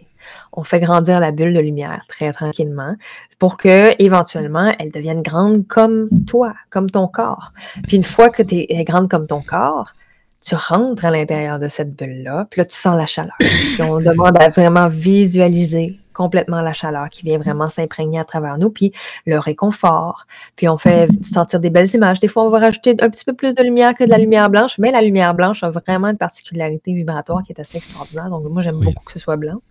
On 0.51 0.65
fait 0.65 0.81
grandir 0.81 1.21
la 1.21 1.31
bulle 1.31 1.53
de 1.53 1.61
lumière 1.61 2.01
très 2.09 2.33
tranquillement 2.33 2.97
pour 3.39 3.55
que, 3.55 3.95
éventuellement, 4.03 4.75
elle 4.77 4.91
devienne 4.91 5.21
grande 5.21 5.65
comme 5.67 6.09
toi, 6.27 6.53
comme 6.69 6.89
ton 6.89 7.07
corps. 7.07 7.53
Puis 7.83 7.95
une 7.95 8.03
fois 8.03 8.29
que 8.29 8.43
tu 8.43 8.65
es 8.67 8.83
grande 8.83 9.09
comme 9.09 9.25
ton 9.25 9.41
corps, 9.41 9.93
tu 10.41 10.55
rentres 10.55 11.05
à 11.05 11.11
l'intérieur 11.11 11.59
de 11.59 11.69
cette 11.69 11.95
bulle-là, 11.95 12.45
puis 12.51 12.59
là, 12.59 12.65
tu 12.65 12.75
sens 12.75 12.97
la 12.97 13.05
chaleur. 13.05 13.37
Puis 13.39 13.81
on 13.81 14.01
demande 14.01 14.37
à 14.37 14.49
vraiment 14.49 14.89
visualiser 14.89 15.97
complètement 16.15 16.61
la 16.61 16.73
chaleur 16.73 17.09
qui 17.09 17.23
vient 17.23 17.37
vraiment 17.37 17.69
s'imprégner 17.69 18.17
à 18.19 18.23
travers 18.25 18.57
nous, 18.57 18.71
puis 18.71 18.91
le 19.27 19.37
réconfort. 19.37 20.25
Puis 20.55 20.67
on 20.67 20.77
fait 20.79 21.09
sentir 21.23 21.59
des 21.59 21.69
belles 21.69 21.93
images. 21.93 22.17
Des 22.19 22.27
fois, 22.27 22.43
on 22.45 22.49
va 22.49 22.59
rajouter 22.59 22.95
un 23.01 23.09
petit 23.09 23.25
peu 23.25 23.33
plus 23.33 23.53
de 23.53 23.61
lumière 23.61 23.93
que 23.93 24.03
de 24.03 24.09
la 24.09 24.17
lumière 24.17 24.49
blanche, 24.49 24.77
mais 24.79 24.91
la 24.91 25.01
lumière 25.01 25.33
blanche 25.35 25.63
a 25.63 25.69
vraiment 25.69 26.07
une 26.07 26.17
particularité 26.17 26.93
vibratoire 26.93 27.43
qui 27.43 27.51
est 27.51 27.59
assez 27.59 27.77
extraordinaire. 27.77 28.29
Donc, 28.29 28.43
moi, 28.45 28.63
j'aime 28.63 28.77
Oui. 28.77 28.85
beaucoup 28.87 29.03
que 29.05 29.11
ce 29.11 29.19
soit 29.19 29.35
blanc. 29.37 29.61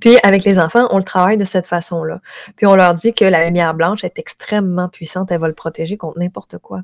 Puis, 0.00 0.16
avec 0.22 0.44
les 0.44 0.58
enfants, 0.58 0.86
on 0.90 0.96
le 0.96 1.04
travaille 1.04 1.36
de 1.36 1.44
cette 1.44 1.66
façon-là. 1.66 2.20
Puis, 2.56 2.66
on 2.66 2.74
leur 2.74 2.94
dit 2.94 3.12
que 3.12 3.24
la 3.26 3.44
lumière 3.44 3.74
blanche 3.74 4.04
est 4.04 4.18
extrêmement 4.18 4.88
puissante. 4.88 5.30
Elle 5.30 5.40
va 5.40 5.48
le 5.48 5.54
protéger 5.54 5.96
contre 5.98 6.18
n'importe 6.18 6.56
quoi. 6.58 6.80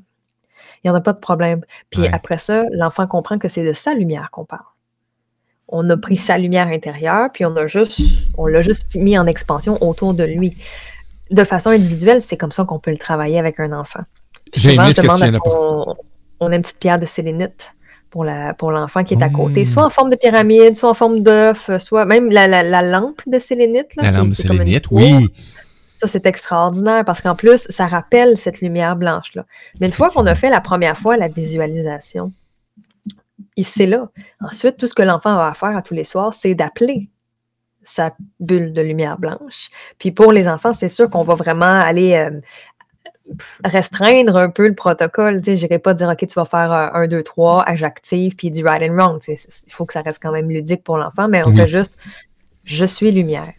Il 0.83 0.87
n'y 0.87 0.91
en 0.91 0.95
a 0.95 1.01
pas 1.01 1.13
de 1.13 1.19
problème. 1.19 1.61
Puis 1.89 2.01
Ouais. 2.01 2.09
après 2.13 2.37
ça, 2.37 2.65
l'enfant 2.71 3.07
comprend 3.07 3.37
que 3.39 3.47
c'est 3.47 3.65
de 3.65 3.73
sa 3.73 3.93
lumière 3.93 4.29
qu'on 4.31 4.45
parle. 4.45 4.65
On 5.71 5.87
a 5.91 5.97
pris 5.97 6.15
sa 6.17 6.37
lumière 6.37 6.67
intérieure, 6.67 7.29
puis 7.31 7.45
on 7.45 7.55
a 7.55 7.67
juste, 7.67 7.99
on 8.37 8.47
l'a 8.47 8.61
juste 8.63 8.95
mis 8.95 9.17
en 9.17 9.27
expansion 9.27 9.77
autour 9.83 10.13
de 10.15 10.23
lui. 10.23 10.57
De 11.29 11.43
façon 11.43 11.69
individuelle, 11.69 12.21
c'est 12.21 12.37
comme 12.37 12.51
ça 12.51 12.65
qu'on 12.65 12.79
peut 12.79 12.89
le 12.91 12.97
travailler 12.97 13.37
avec 13.37 13.59
un 13.59 13.71
enfant. 13.71 13.99
J'ai 14.53 14.71
on 14.71 14.81
que 14.89 14.93
tu 14.95 15.01
viens 15.01 15.09
a 16.51 16.55
une 16.55 16.61
petite 16.63 16.79
pierre 16.79 16.97
de 16.99 17.05
sélénite 17.05 17.73
pour 18.09 18.23
la- 18.23 18.55
pour 18.55 18.71
l'enfant 18.71 19.03
qui 19.03 19.13
est 19.13 19.21
à 19.21 19.29
côté, 19.29 19.61
Mmh. 19.61 19.65
soit 19.65 19.85
en 19.85 19.91
forme 19.91 20.09
de 20.09 20.15
pyramide, 20.15 20.75
soit 20.75 20.89
en 20.89 20.95
forme 20.95 21.21
d'œuf, 21.21 21.69
soit 21.77 22.05
même 22.05 22.31
la, 22.31 22.47
la- 22.47 22.63
la 22.63 22.81
lampe 22.81 23.21
de 23.27 23.37
sélénite. 23.37 23.95
là, 23.95 24.11
La 24.11 24.17
lampe 24.17 24.29
de 24.29 24.33
sélénite, 24.33 24.85
oui. 24.89 25.27
Ça, 26.01 26.07
c'est 26.07 26.25
extraordinaire 26.25 27.03
parce 27.05 27.21
qu'en 27.21 27.35
plus, 27.35 27.67
ça 27.69 27.85
rappelle 27.85 28.37
cette 28.37 28.61
lumière 28.61 28.95
blanche-là. 28.95 29.45
Mais 29.79 29.85
une 29.87 29.93
fois 29.93 30.09
qu'on 30.09 30.25
a 30.25 30.33
fait 30.33 30.49
la 30.49 30.61
première 30.61 30.97
fois 30.97 31.17
la 31.17 31.27
visualisation, 31.27 32.31
il 33.55 33.65
c'est 33.65 33.85
là. 33.85 34.09
Ensuite, 34.41 34.77
tout 34.77 34.87
ce 34.87 34.93
que 34.93 35.03
l'enfant 35.03 35.37
a 35.37 35.47
à 35.47 35.53
faire 35.53 35.75
à 35.75 35.81
tous 35.81 35.93
les 35.93 36.03
soirs, 36.03 36.33
c'est 36.33 36.55
d'appeler 36.55 37.09
sa 37.83 38.13
bulle 38.39 38.73
de 38.73 38.81
lumière 38.81 39.17
blanche. 39.17 39.69
Puis 39.97 40.11
pour 40.11 40.31
les 40.31 40.47
enfants, 40.47 40.73
c'est 40.73 40.89
sûr 40.89 41.09
qu'on 41.09 41.23
va 41.23 41.35
vraiment 41.35 41.65
aller 41.65 42.13
euh, 42.13 42.39
restreindre 43.63 44.35
un 44.37 44.49
peu 44.49 44.67
le 44.67 44.75
protocole. 44.75 45.41
Je 45.43 45.51
n'irai 45.51 45.79
pas 45.79 45.93
dire, 45.93 46.09
OK, 46.09 46.17
tu 46.27 46.33
vas 46.33 46.45
faire 46.45 46.71
euh, 46.71 46.89
1, 46.93 47.07
2, 47.07 47.23
3, 47.23 47.67
âge 47.69 47.83
actif, 47.83 48.35
puis 48.35 48.51
du 48.51 48.63
right 48.63 48.81
and 48.89 48.93
wrong. 48.95 49.21
Il 49.27 49.73
faut 49.73 49.85
que 49.85 49.93
ça 49.93 50.01
reste 50.01 50.21
quand 50.21 50.31
même 50.31 50.49
ludique 50.49 50.83
pour 50.83 50.97
l'enfant, 50.97 51.27
mais 51.27 51.43
on 51.45 51.49
Oui. 51.49 51.57
fait 51.57 51.67
juste, 51.67 51.97
je 52.63 52.85
suis 52.85 53.11
lumière. 53.11 53.53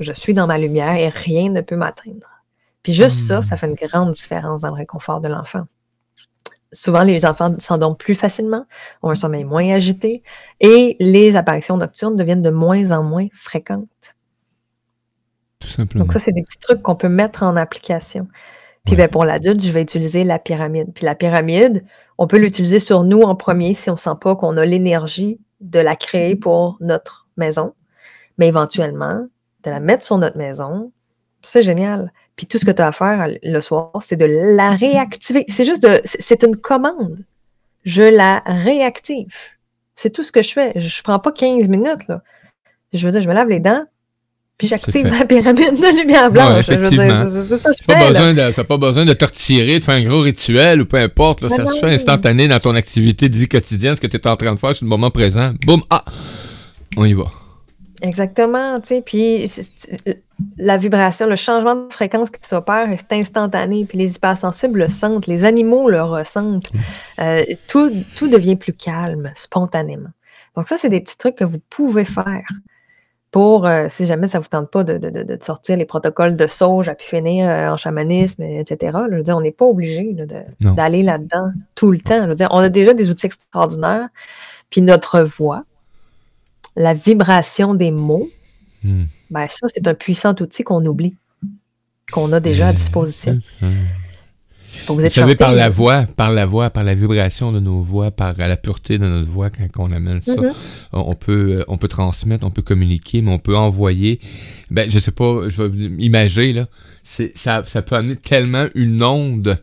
Je 0.00 0.12
suis 0.12 0.34
dans 0.34 0.46
ma 0.46 0.58
lumière 0.58 0.94
et 0.94 1.08
rien 1.10 1.50
ne 1.50 1.60
peut 1.60 1.76
m'atteindre. 1.76 2.42
Puis 2.82 2.94
juste 2.94 3.26
ça, 3.26 3.42
ça 3.42 3.56
fait 3.58 3.66
une 3.66 3.74
grande 3.74 4.12
différence 4.12 4.62
dans 4.62 4.68
le 4.68 4.74
réconfort 4.74 5.20
de 5.20 5.28
l'enfant. 5.28 5.64
Souvent, 6.72 7.02
les 7.02 7.26
enfants 7.26 7.54
s'endorment 7.58 7.96
plus 7.96 8.14
facilement, 8.14 8.64
ont 9.02 9.10
un 9.10 9.14
sommeil 9.16 9.44
moins 9.44 9.68
agité 9.74 10.22
et 10.60 10.96
les 11.00 11.34
apparitions 11.36 11.76
nocturnes 11.76 12.14
deviennent 12.14 12.42
de 12.42 12.50
moins 12.50 12.92
en 12.92 13.02
moins 13.02 13.26
fréquentes. 13.34 13.86
Tout 15.58 15.68
simplement. 15.68 16.04
Donc 16.04 16.12
ça, 16.12 16.20
c'est 16.20 16.32
des 16.32 16.42
petits 16.42 16.58
trucs 16.58 16.82
qu'on 16.82 16.96
peut 16.96 17.08
mettre 17.08 17.42
en 17.42 17.56
application. 17.56 18.28
Puis 18.84 18.92
Ouais. 18.94 18.98
ben, 19.02 19.08
pour 19.08 19.24
l'adulte, 19.24 19.62
je 19.62 19.70
vais 19.70 19.82
utiliser 19.82 20.24
la 20.24 20.38
pyramide. 20.38 20.92
Puis 20.94 21.04
la 21.04 21.14
pyramide, 21.14 21.84
on 22.18 22.26
peut 22.26 22.38
l'utiliser 22.38 22.78
sur 22.78 23.04
nous 23.04 23.22
en 23.22 23.34
premier 23.34 23.74
si 23.74 23.90
on 23.90 23.94
ne 23.94 23.98
sent 23.98 24.16
pas 24.20 24.36
qu'on 24.36 24.56
a 24.56 24.64
l'énergie 24.64 25.40
de 25.60 25.80
la 25.80 25.96
créer 25.96 26.36
pour 26.36 26.76
notre 26.80 27.28
maison. 27.36 27.74
Mais 28.38 28.48
éventuellement, 28.48 29.26
de 29.64 29.70
la 29.70 29.80
mettre 29.80 30.04
sur 30.04 30.16
notre 30.16 30.38
maison, 30.38 30.92
c'est 31.42 31.62
génial. 31.62 32.12
Puis 32.40 32.46
tout 32.46 32.56
ce 32.56 32.64
que 32.64 32.70
tu 32.70 32.80
as 32.80 32.86
à 32.86 32.92
faire 32.92 33.28
le 33.42 33.60
soir, 33.60 33.90
c'est 34.00 34.16
de 34.16 34.24
la 34.24 34.70
réactiver. 34.70 35.44
C'est 35.50 35.66
juste 35.66 35.82
de. 35.82 36.00
c'est- 36.06 36.42
une 36.42 36.56
commande. 36.56 37.18
Je 37.84 38.00
la 38.02 38.42
réactive. 38.46 39.26
C'est 39.94 40.08
tout 40.10 40.22
ce 40.22 40.32
que 40.32 40.40
je 40.40 40.50
fais. 40.50 40.72
Je 40.74 40.86
ne 40.86 41.02
prends 41.02 41.18
pas 41.18 41.32
15 41.32 41.68
minutes. 41.68 42.08
Là. 42.08 42.22
Je 42.94 43.04
veux 43.04 43.12
dire, 43.12 43.20
je 43.20 43.28
me 43.28 43.34
lave 43.34 43.48
les 43.50 43.60
dents, 43.60 43.84
puis 44.56 44.68
j'active 44.68 45.06
ma 45.06 45.26
pyramide 45.26 45.72
de 45.78 46.00
lumière 46.00 46.30
blanche. 46.30 46.64
je 46.66 46.72
veux 46.72 46.88
dire, 46.88 47.02
effectivement. 47.02 47.42
c'est 47.42 47.58
ça 47.58 47.70
que 47.72 47.76
je 47.78 47.84
Pas 47.84 47.92
fais. 47.92 48.00
là. 48.10 48.32
besoin 48.32 48.32
de, 48.32 48.62
pas 48.62 48.78
besoin 48.78 49.04
de 49.04 49.12
te 49.12 49.24
retirer, 49.26 49.78
de 49.78 49.84
faire 49.84 49.96
un 49.96 50.02
gros 50.04 50.22
rituel 50.22 50.80
ou 50.80 50.86
peu 50.86 50.96
importe. 50.96 51.42
Là, 51.42 51.50
ça 51.50 51.66
se 51.66 51.78
fait 51.78 51.92
instantané 51.92 52.48
dans 52.48 52.58
ton 52.58 52.74
activité 52.74 53.28
de 53.28 53.36
vie 53.36 53.48
quotidienne, 53.48 53.96
ce 53.96 54.00
que 54.00 54.06
tu 54.06 54.16
es 54.16 54.26
en 54.26 54.36
train 54.36 54.54
de 54.54 54.58
faire 54.58 54.74
sur 54.74 54.86
le 54.86 54.88
moment 54.88 55.10
présent. 55.10 55.52
Boum, 55.66 55.82
ah, 55.90 56.06
on 56.96 57.04
y 57.04 57.12
va. 57.12 57.24
Exactement, 58.02 58.80
tu 58.80 58.86
sais, 58.88 59.02
puis 59.02 59.50
la 60.56 60.76
vibration, 60.78 61.26
le 61.26 61.36
changement 61.36 61.74
de 61.74 61.92
fréquence 61.92 62.30
qui 62.30 62.38
s'opère 62.48 62.90
est 62.90 63.12
instantané, 63.12 63.84
puis 63.84 63.98
les 63.98 64.14
hypersensibles 64.16 64.78
le 64.80 64.88
sentent, 64.88 65.26
les 65.26 65.44
animaux 65.44 65.88
le 65.90 66.02
ressentent. 66.02 66.70
Euh, 67.20 67.44
tout, 67.68 67.92
tout 68.16 68.28
devient 68.28 68.56
plus 68.56 68.72
calme, 68.72 69.30
spontanément. 69.34 70.08
Donc 70.56 70.66
ça, 70.66 70.76
c'est 70.78 70.88
des 70.88 71.00
petits 71.00 71.18
trucs 71.18 71.36
que 71.36 71.44
vous 71.44 71.58
pouvez 71.68 72.04
faire 72.04 72.42
pour, 73.30 73.64
euh, 73.66 73.86
si 73.88 74.06
jamais 74.06 74.26
ça 74.26 74.38
ne 74.38 74.42
vous 74.42 74.48
tente 74.48 74.70
pas 74.70 74.82
de, 74.82 74.98
de- 74.98 75.22
de- 75.22 75.38
sortir 75.42 75.76
les 75.76 75.84
protocoles 75.84 76.34
de 76.36 76.46
sauge 76.48 76.88
à 76.88 76.94
pu 76.96 77.04
finir 77.06 77.48
euh, 77.48 77.68
en 77.70 77.76
chamanisme, 77.76 78.42
etc. 78.42 78.92
là, 78.92 79.06
je 79.10 79.16
veux 79.16 79.22
dire, 79.22 79.36
on 79.36 79.40
n'est 79.40 79.52
pas 79.52 79.66
obligé 79.66 80.16
d'aller 80.74 81.02
là-dedans 81.04 81.50
tout 81.76 81.92
le 81.92 82.00
temps. 82.00 82.22
Je 82.22 82.28
veux 82.28 82.34
dire, 82.34 82.48
on 82.50 82.58
a 82.58 82.68
déjà 82.68 82.92
des 82.92 83.08
outils 83.10 83.26
extraordinaires, 83.26 84.08
puis 84.70 84.82
notre 84.82 85.20
voix, 85.20 85.62
la 86.80 86.94
vibration 86.94 87.74
des 87.74 87.90
mots, 87.92 88.28
Hmm. 88.82 89.04
ben 89.30 89.46
ça, 89.46 89.66
c'est 89.74 89.86
un 89.86 89.92
puissant 89.94 90.34
outil 90.40 90.62
qu'on 90.62 90.84
oublie, 90.86 91.14
qu'on 92.12 92.32
a 92.32 92.40
déjà 92.40 92.68
à 92.68 92.72
disposition. 92.72 93.38
Faut 94.86 94.94
vous 94.94 95.06
savez, 95.08 95.34
par 95.34 95.52
la 95.52 95.68
voix, 95.68 96.06
par 96.16 96.30
la 96.30 96.46
voix, 96.46 96.70
par 96.70 96.84
la 96.84 96.94
vibration 96.94 97.52
de 97.52 97.60
nos 97.60 97.82
voix, 97.82 98.10
par 98.10 98.38
la 98.38 98.56
pureté 98.56 98.96
de 98.98 99.04
notre 99.06 99.28
voix, 99.28 99.50
quand 99.50 99.66
on 99.78 99.92
amène 99.92 100.20
ça, 100.22 100.34
Mhm. 100.40 100.52
on 100.92 101.10
on 101.10 101.14
peut, 101.14 101.58
euh, 101.58 101.64
on 101.68 101.76
peut 101.76 101.88
transmettre, 101.88 102.46
on 102.46 102.50
peut 102.50 102.62
communiquer, 102.62 103.20
mais 103.20 103.32
on 103.32 103.38
peut 103.38 103.56
envoyer. 103.56 104.20
Ben, 104.70 104.90
je 104.90 104.98
sais 104.98 105.10
pas, 105.10 105.48
je 105.48 105.62
vais 105.62 105.86
imager 105.98 106.52
là. 106.54 106.66
Ça, 107.02 107.62
ça 107.66 107.82
peut 107.82 107.96
amener 107.96 108.16
tellement 108.16 108.66
une 108.74 109.02
onde 109.02 109.58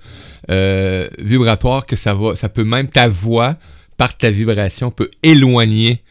euh, 0.51 1.07
vibratoire 1.17 1.85
que 1.87 1.95
ça 1.95 2.13
va, 2.13 2.35
ça 2.35 2.49
peut 2.49 2.63
même 2.65 2.87
ta 2.89 3.07
voix, 3.07 3.55
par 3.97 4.15
ta 4.15 4.29
vibration, 4.29 4.91
peut 4.91 5.09
éloigner. 5.23 6.03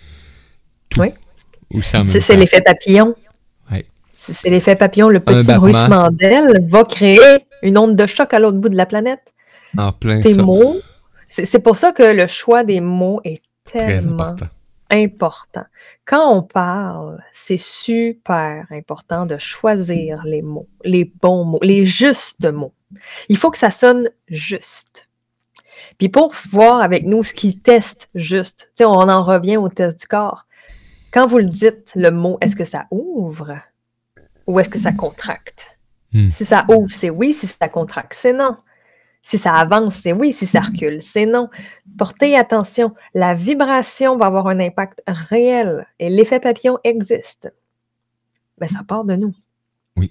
Oui. 0.98 1.08
Ou 1.72 1.82
ça 1.82 2.02
C'est 2.06 2.36
l'effet 2.36 2.60
papillon. 2.60 3.14
Ouais. 3.70 3.86
C'est 4.12 4.50
l'effet 4.50 4.76
papillon. 4.76 5.08
Le 5.08 5.20
petit 5.20 5.52
bruissement 5.54 6.10
d'aile 6.10 6.58
va 6.62 6.84
créer 6.84 7.18
une 7.62 7.76
onde 7.78 7.96
de 7.96 8.06
choc 8.06 8.32
à 8.34 8.38
l'autre 8.38 8.58
bout 8.58 8.68
de 8.68 8.76
la 8.76 8.86
planète. 8.86 9.32
En 9.76 9.92
plein 9.92 10.20
Tes 10.20 10.34
ça. 10.34 10.42
mots. 10.42 10.76
C'est 11.28 11.58
pour 11.58 11.76
ça 11.76 11.92
que 11.92 12.02
le 12.04 12.26
choix 12.26 12.62
des 12.64 12.80
mots 12.80 13.20
est 13.24 13.42
Très 13.64 13.86
tellement 13.98 14.22
important. 14.22 14.46
important. 14.90 15.64
Quand 16.04 16.32
on 16.32 16.42
parle, 16.42 17.20
c'est 17.32 17.56
super 17.58 18.64
important 18.70 19.26
de 19.26 19.36
choisir 19.38 20.22
les 20.24 20.40
mots, 20.42 20.68
les 20.84 21.04
bons 21.20 21.44
mots, 21.44 21.58
les 21.62 21.84
justes 21.84 22.46
mots. 22.46 22.72
Il 23.28 23.36
faut 23.36 23.50
que 23.50 23.58
ça 23.58 23.72
sonne 23.72 24.08
juste. 24.28 25.08
Puis 25.98 26.08
pour 26.08 26.32
voir 26.50 26.80
avec 26.80 27.04
nous 27.04 27.24
ce 27.24 27.34
qui 27.34 27.58
teste 27.58 28.08
juste, 28.14 28.70
tu 28.76 28.78
sais, 28.78 28.84
on 28.84 28.92
en 29.08 29.24
revient 29.24 29.56
au 29.56 29.68
test 29.68 29.98
du 29.98 30.06
corps. 30.06 30.45
Quand 31.16 31.26
vous 31.26 31.38
le 31.38 31.46
dites, 31.46 31.92
le 31.94 32.10
mot, 32.10 32.36
est-ce 32.42 32.54
que 32.54 32.66
ça 32.66 32.88
ouvre 32.90 33.56
ou 34.46 34.60
est-ce 34.60 34.68
que 34.68 34.78
ça 34.78 34.92
contracte? 34.92 35.78
Hmm. 36.12 36.28
Si 36.28 36.44
ça 36.44 36.66
ouvre, 36.68 36.90
c'est 36.90 37.08
oui. 37.08 37.32
Si 37.32 37.46
ça 37.46 37.70
contracte, 37.70 38.12
c'est 38.12 38.34
non. 38.34 38.58
Si 39.22 39.38
ça 39.38 39.54
avance, 39.54 39.94
c'est 39.94 40.12
oui. 40.12 40.34
Si 40.34 40.44
ça 40.44 40.60
recule, 40.60 41.00
c'est 41.00 41.24
non. 41.24 41.48
Portez 41.96 42.36
attention, 42.36 42.94
la 43.14 43.32
vibration 43.32 44.18
va 44.18 44.26
avoir 44.26 44.46
un 44.48 44.60
impact 44.60 45.00
réel 45.06 45.86
et 45.98 46.10
l'effet 46.10 46.38
papillon 46.38 46.78
existe. 46.84 47.50
Mais 48.60 48.68
ça 48.68 48.82
part 48.86 49.04
de 49.04 49.16
nous. 49.16 49.34
Oui. 49.96 50.10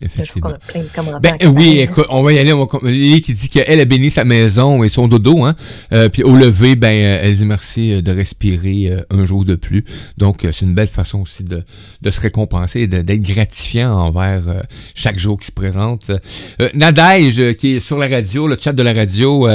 Effectivement. 0.00 0.50
qu'on 0.50 0.54
a 0.54 0.58
plein 0.58 0.82
de 0.82 0.88
commentaires. 0.94 1.36
Ben 1.40 1.48
oui, 1.48 1.78
écoute, 1.80 2.06
on 2.08 2.22
va 2.22 2.32
y 2.32 2.38
aller. 2.38 2.52
On 2.52 2.64
va... 2.66 2.88
Lily 2.88 3.20
qui 3.20 3.34
dit 3.34 3.48
qu'elle 3.48 3.80
a 3.80 3.84
béni 3.84 4.10
sa 4.10 4.24
maison 4.24 4.84
et 4.84 4.88
son 4.88 5.08
dodo, 5.08 5.44
hein. 5.44 5.56
Euh, 5.92 6.08
puis 6.08 6.22
au 6.22 6.36
lever, 6.36 6.76
ben 6.76 6.92
euh, 6.94 7.20
elle 7.24 7.36
dit 7.36 7.44
merci 7.44 7.92
euh, 7.92 8.00
de 8.00 8.12
respirer 8.12 8.90
euh, 8.90 9.00
un 9.10 9.24
jour 9.24 9.44
de 9.44 9.56
plus. 9.56 9.84
Donc 10.16 10.42
c'est 10.42 10.62
une 10.64 10.74
belle 10.74 10.86
façon 10.88 11.22
aussi 11.22 11.42
de, 11.42 11.64
de 12.00 12.10
se 12.10 12.20
récompenser 12.20 12.82
et 12.82 12.86
d'être 12.86 13.22
gratifiant 13.22 13.92
envers 13.92 14.48
euh, 14.48 14.60
chaque 14.94 15.18
jour 15.18 15.36
qui 15.36 15.46
se 15.46 15.52
présente. 15.52 16.12
Euh, 16.60 16.68
Nadège 16.74 17.56
qui 17.56 17.76
est 17.76 17.80
sur 17.80 17.98
la 17.98 18.06
radio, 18.06 18.46
le 18.46 18.56
chat 18.58 18.72
de 18.72 18.82
la 18.84 18.92
radio, 18.92 19.48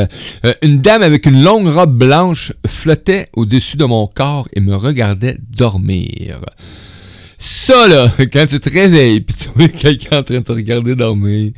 une 0.61 0.79
dame 0.79 1.03
avec 1.03 1.25
une 1.25 1.41
longue 1.41 1.67
robe 1.67 1.97
blanche 1.97 2.51
flottait 2.67 3.29
au-dessus 3.33 3.77
de 3.77 3.85
mon 3.85 4.07
corps 4.07 4.49
et 4.53 4.59
me 4.59 4.75
regardait 4.75 5.37
dormir. 5.55 6.41
Ça, 7.45 7.89
là, 7.89 8.07
quand 8.31 8.45
tu 8.45 8.57
te 8.57 8.69
réveilles 8.69 9.19
pis 9.19 9.33
tu 9.33 9.49
vois 9.49 9.67
quelqu'un 9.67 10.19
en 10.19 10.23
train 10.23 10.35
de 10.35 10.45
te 10.45 10.51
regarder 10.53 10.95
dormir, 10.95 11.51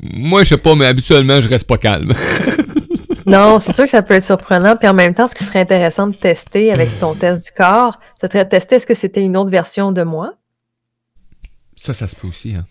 moi, 0.00 0.44
je 0.44 0.50
sais 0.50 0.56
pas, 0.56 0.76
mais 0.76 0.86
habituellement, 0.86 1.40
je 1.40 1.48
reste 1.48 1.66
pas 1.66 1.78
calme. 1.78 2.12
Non, 3.28 3.58
c'est 3.58 3.74
sûr 3.74 3.86
que 3.86 3.90
ça 3.90 4.02
peut 4.02 4.14
être 4.14 4.24
surprenant. 4.24 4.76
Puis 4.76 4.86
en 4.86 4.94
même 4.94 5.12
temps, 5.12 5.26
ce 5.26 5.34
qui 5.34 5.42
serait 5.42 5.58
intéressant 5.58 6.06
de 6.06 6.14
tester 6.14 6.70
avec 6.70 6.88
ton 7.00 7.12
test 7.16 7.44
du 7.44 7.50
corps, 7.50 7.98
ça 8.20 8.28
serait 8.28 8.44
de 8.44 8.50
tester 8.50 8.76
est-ce 8.76 8.86
que 8.86 8.94
c'était 8.94 9.20
une 9.20 9.36
autre 9.36 9.50
version 9.50 9.90
de 9.90 10.04
moi? 10.04 10.34
Ça, 11.74 11.92
ça 11.92 12.06
se 12.06 12.14
peut 12.14 12.28
aussi, 12.28 12.54
hein. 12.54 12.64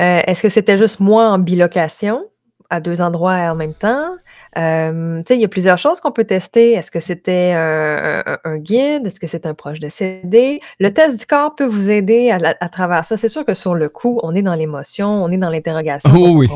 Euh, 0.00 0.20
est-ce 0.26 0.42
que 0.42 0.48
c'était 0.48 0.78
juste 0.78 0.98
moi 0.98 1.30
en 1.30 1.38
bilocation? 1.38 2.24
À 2.70 2.80
deux 2.80 3.00
endroits 3.00 3.34
en 3.34 3.54
même 3.54 3.74
temps? 3.74 4.10
Euh, 4.56 5.22
il 5.30 5.40
y 5.40 5.44
a 5.44 5.48
plusieurs 5.48 5.78
choses 5.78 6.00
qu'on 6.00 6.10
peut 6.12 6.24
tester. 6.24 6.72
Est-ce 6.72 6.90
que 6.90 7.00
c'était 7.00 7.52
un, 7.54 8.22
un- 8.26 8.38
un 8.44 8.58
guide? 8.58 9.06
Est-ce 9.06 9.20
que 9.20 9.26
c'est 9.26 9.46
un 9.46 9.54
proche 9.54 9.80
décédé? 9.80 10.60
Le 10.80 10.92
test 10.92 11.18
du 11.18 11.26
corps 11.26 11.54
peut 11.54 11.66
vous 11.66 11.90
aider 11.90 12.30
à, 12.30 12.68
travers 12.68 13.04
ça. 13.04 13.16
C'est 13.16 13.28
sûr 13.28 13.44
que 13.44 13.54
sur 13.54 13.74
le 13.74 13.88
coup, 13.88 14.20
on 14.22 14.34
est 14.34 14.42
dans 14.42 14.54
l'émotion, 14.54 15.08
on 15.22 15.30
est 15.30 15.38
dans 15.38 15.50
l'interrogation. 15.50 16.10
Oh 16.14 16.26
on 16.28 16.36
oui. 16.36 16.48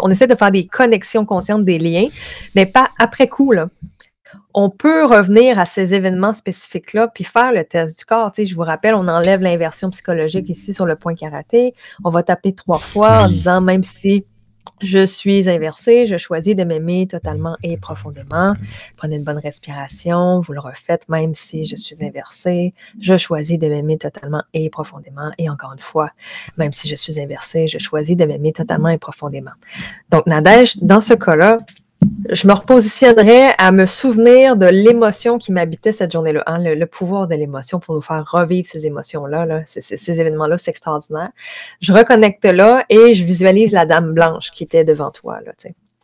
On 0.00 0.10
essaie 0.10 0.26
de 0.26 0.34
faire 0.34 0.50
des 0.50 0.66
connexions 0.66 1.24
conscientes, 1.24 1.64
des 1.64 1.78
liens, 1.78 2.06
mais 2.54 2.66
pas 2.66 2.90
après 2.98 3.28
coup, 3.28 3.52
là. 3.52 3.68
On 4.52 4.70
peut 4.70 5.04
revenir 5.04 5.58
à 5.58 5.64
ces 5.64 5.94
événements 5.94 6.32
spécifiques-là 6.32 7.08
puis 7.08 7.24
faire 7.24 7.52
le 7.52 7.64
test 7.64 7.98
du 7.98 8.04
corps. 8.04 8.32
Tu 8.32 8.42
sais, 8.42 8.46
je 8.46 8.54
vous 8.54 8.62
rappelle, 8.62 8.94
on 8.94 9.06
enlève 9.06 9.40
l'inversion 9.40 9.90
psychologique 9.90 10.48
ici 10.48 10.74
sur 10.74 10.86
le 10.86 10.96
point 10.96 11.14
karaté. 11.14 11.74
On 12.04 12.10
va 12.10 12.22
taper 12.24 12.52
trois 12.52 12.78
fois 12.78 13.22
en 13.24 13.28
disant 13.28 13.60
même 13.60 13.82
si 13.82 14.24
je 14.82 15.04
suis 15.06 15.48
inversé, 15.48 16.06
je 16.06 16.16
choisis 16.16 16.54
de 16.56 16.64
m'aimer 16.64 17.06
totalement 17.06 17.56
et 17.62 17.76
profondément. 17.76 18.54
Prenez 18.96 19.16
une 19.16 19.24
bonne 19.24 19.38
respiration, 19.38 20.40
vous 20.40 20.52
le 20.52 20.60
refaites 20.60 21.08
même 21.08 21.34
si 21.34 21.64
je 21.64 21.76
suis 21.76 22.04
inversé. 22.04 22.74
Je 23.00 23.16
choisis 23.16 23.58
de 23.58 23.68
m'aimer 23.68 23.98
totalement 23.98 24.42
et 24.52 24.68
profondément. 24.70 25.30
Et 25.38 25.48
encore 25.48 25.72
une 25.72 25.78
fois, 25.78 26.10
même 26.56 26.72
si 26.72 26.88
je 26.88 26.94
suis 26.94 27.20
inversé, 27.20 27.68
je 27.68 27.78
choisis 27.78 28.16
de 28.16 28.24
m'aimer 28.24 28.52
totalement 28.52 28.88
et 28.88 28.98
profondément. 28.98 29.52
Donc, 30.10 30.26
Nadège, 30.26 30.76
dans 30.78 31.00
ce 31.00 31.14
cas-là, 31.14 31.58
je 32.30 32.46
me 32.48 32.52
repositionnerais 32.52 33.54
à 33.58 33.70
me 33.72 33.86
souvenir 33.86 34.56
de 34.56 34.66
l'émotion 34.66 35.38
qui 35.38 35.52
m'habitait 35.52 35.92
cette 35.92 36.12
journée-là, 36.12 36.42
hein, 36.46 36.58
le, 36.58 36.74
le 36.74 36.86
pouvoir 36.86 37.26
de 37.28 37.34
l'émotion 37.34 37.80
pour 37.80 37.94
nous 37.94 38.00
faire 38.02 38.24
revivre 38.30 38.66
ces 38.66 38.86
émotions-là, 38.86 39.46
là, 39.46 39.62
ces, 39.66 39.80
ces- 39.80 39.96
ces 39.96 40.20
événements-là, 40.20 40.58
c'est 40.58 40.70
extraordinaire. 40.70 41.30
Je 41.80 41.92
reconnecte 41.92 42.44
là 42.44 42.84
et 42.88 43.14
je 43.14 43.24
visualise 43.24 43.72
la 43.72 43.86
dame 43.86 44.12
blanche 44.12 44.50
qui 44.52 44.64
était 44.64 44.84
devant 44.84 45.10
toi. 45.10 45.40
Là. 45.44 45.52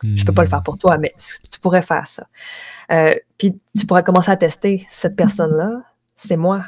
Je 0.03 0.23
peux 0.25 0.33
pas 0.33 0.41
le 0.43 0.47
faire 0.49 0.63
pour 0.63 0.77
toi, 0.77 0.97
mais 0.97 1.13
tu 1.51 1.59
pourrais 1.59 1.81
faire 1.83 2.07
ça. 2.07 2.27
Euh, 2.91 3.13
Puis 3.37 3.59
tu 3.77 3.85
pourrais 3.85 4.03
commencer 4.03 4.31
à 4.31 4.37
tester 4.37 4.87
cette 4.91 5.15
personne-là. 5.15 5.83
C'est 6.15 6.37
moi. 6.37 6.63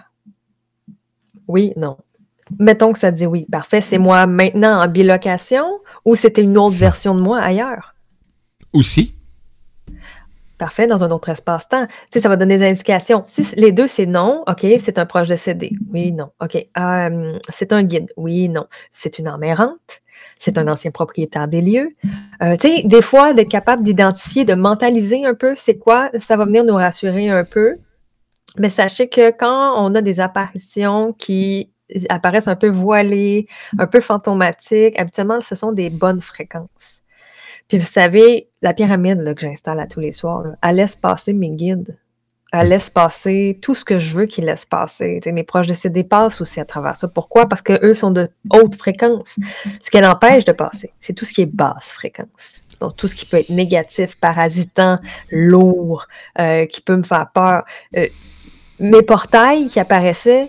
Oui, 1.48 1.74
non. 1.76 1.98
Mettons 2.60 2.93
que 2.93 3.00
ça 3.00 3.12
te 3.12 3.17
dit 3.17 3.26
oui. 3.26 3.46
Parfait, 3.52 3.82
c'est 3.82 3.98
moi 3.98 4.28
maintenant 4.28 4.82
en 4.84 4.88
bilocation 4.88 5.65
ou 6.06 6.15
c'était 6.15 6.41
une 6.43 6.58
autre 6.58 6.76
version 6.76 7.15
de 7.15 7.22
moi 7.22 7.39
ailleurs? 7.39 7.96
Aussi. 8.72 9.15
Parfait, 10.63 10.88
dans 10.88 11.04
un 11.04 11.12
autre 11.12 11.28
espace-temps. 11.28 11.88
Tu 11.88 11.93
sais, 12.13 12.19
ça 12.21 12.30
va 12.30 12.38
donner 12.38 12.58
des 12.58 12.65
indications. 12.65 13.26
Si 13.28 13.45
les 13.58 13.73
deux, 13.73 13.86
c'est 13.86 14.06
non, 14.06 14.45
OK, 14.47 14.65
c'est 14.80 14.97
un 14.97 15.06
proche 15.06 15.28
décédé. 15.28 15.73
Oui, 15.91 16.13
non. 16.13 16.30
OK. 16.41 16.56
C'est 17.49 17.73
un 17.73 17.84
guide. 17.84 18.13
Oui, 18.15 18.47
non. 18.47 18.65
C'est 18.89 19.19
une 19.19 19.28
âme 19.28 19.43
errante. 19.43 19.99
C'est 20.39 20.58
un 20.58 20.69
ancien 20.69 20.91
propriétaire 20.91 21.49
des 21.49 21.62
lieux. 21.62 21.89
Euh, 22.41 22.56
tu 22.56 22.69
sais, 22.69 22.84
des 22.86 23.02
fois, 23.02 23.34
d'être 23.34 23.52
capable 23.52 23.84
d'identifier, 23.84 24.45
de 24.45 24.54
mentaliser 24.54 25.26
un 25.26 25.34
peu, 25.34 25.54
c'est 25.58 25.78
quoi, 25.78 26.10
ça 26.17 26.38
va 26.38 26.45
venir 26.45 26.63
nous 26.63 26.76
rassurer 26.76 27.28
un 27.28 27.43
peu. 27.43 27.76
Mais 28.58 28.69
sachez 28.69 29.10
que 29.10 29.32
quand 29.32 29.73
on 29.84 29.93
a 29.95 30.02
des 30.02 30.21
apparitions 30.21 31.12
qui 31.12 31.73
apparaissent 32.08 32.47
un 32.47 32.56
peu 32.56 32.69
voilées, 32.69 33.49
un 33.78 33.88
peu 33.88 33.99
fantomatiques, 33.99 34.97
habituellement, 34.97 35.41
ce 35.41 35.56
sont 35.56 35.73
des 35.73 35.89
bonnes 35.89 36.21
fréquences. 36.21 37.03
Puis 37.73 37.79
vous 37.79 37.88
savez, 37.88 38.49
la 38.62 38.75
pyramide 38.75 39.33
que 39.33 39.41
j'installe 39.41 39.79
à 39.79 39.88
tous 39.88 39.99
les 39.99 40.12
soirs, 40.12 40.45
elle 40.62 40.75
laisse 40.75 40.95
passer 40.95 41.33
mes 41.33 41.49
guides. 41.49 41.97
Elle 42.51 42.69
laisse 42.69 42.91
passer 42.91 43.57
tout 43.63 43.73
ce 43.73 43.83
que 43.83 43.97
je 43.97 44.15
veux 44.15 44.27
qu'ils 44.27 44.45
laissent 44.45 44.67
passer. 44.67 45.19
Mes 45.25 45.41
proches 45.41 45.65
décédés 45.65 46.03
passent 46.03 46.39
aussi 46.39 46.59
à 46.59 46.65
travers 46.65 46.95
ça. 46.95 47.07
Pourquoi? 47.07 47.49
Parce 47.49 47.63
qu'eux 47.63 47.95
sont 47.95 48.12
de 48.12 48.29
haute 48.51 48.75
fréquence. 48.75 49.39
Ce 49.81 49.89
qu'elle 49.89 50.05
empêche 50.05 50.45
de 50.45 50.51
passer, 50.51 50.93
c'est 50.99 51.13
tout 51.13 51.25
ce 51.25 51.33
qui 51.33 51.41
est 51.41 51.47
basse 51.47 51.89
fréquence. 51.93 52.62
Donc, 52.79 52.95
tout 52.95 53.07
ce 53.07 53.15
qui 53.15 53.25
peut 53.25 53.38
être 53.38 53.49
négatif, 53.49 54.19
parasitant, 54.19 54.99
lourd, 55.31 56.05
euh, 56.38 56.67
qui 56.67 56.79
peut 56.79 56.97
me 56.97 57.01
faire 57.01 57.31
peur. 57.33 57.63
Euh, 57.97 58.05
mes 58.79 59.01
portails 59.01 59.65
qui 59.65 59.79
apparaissaient 59.79 60.47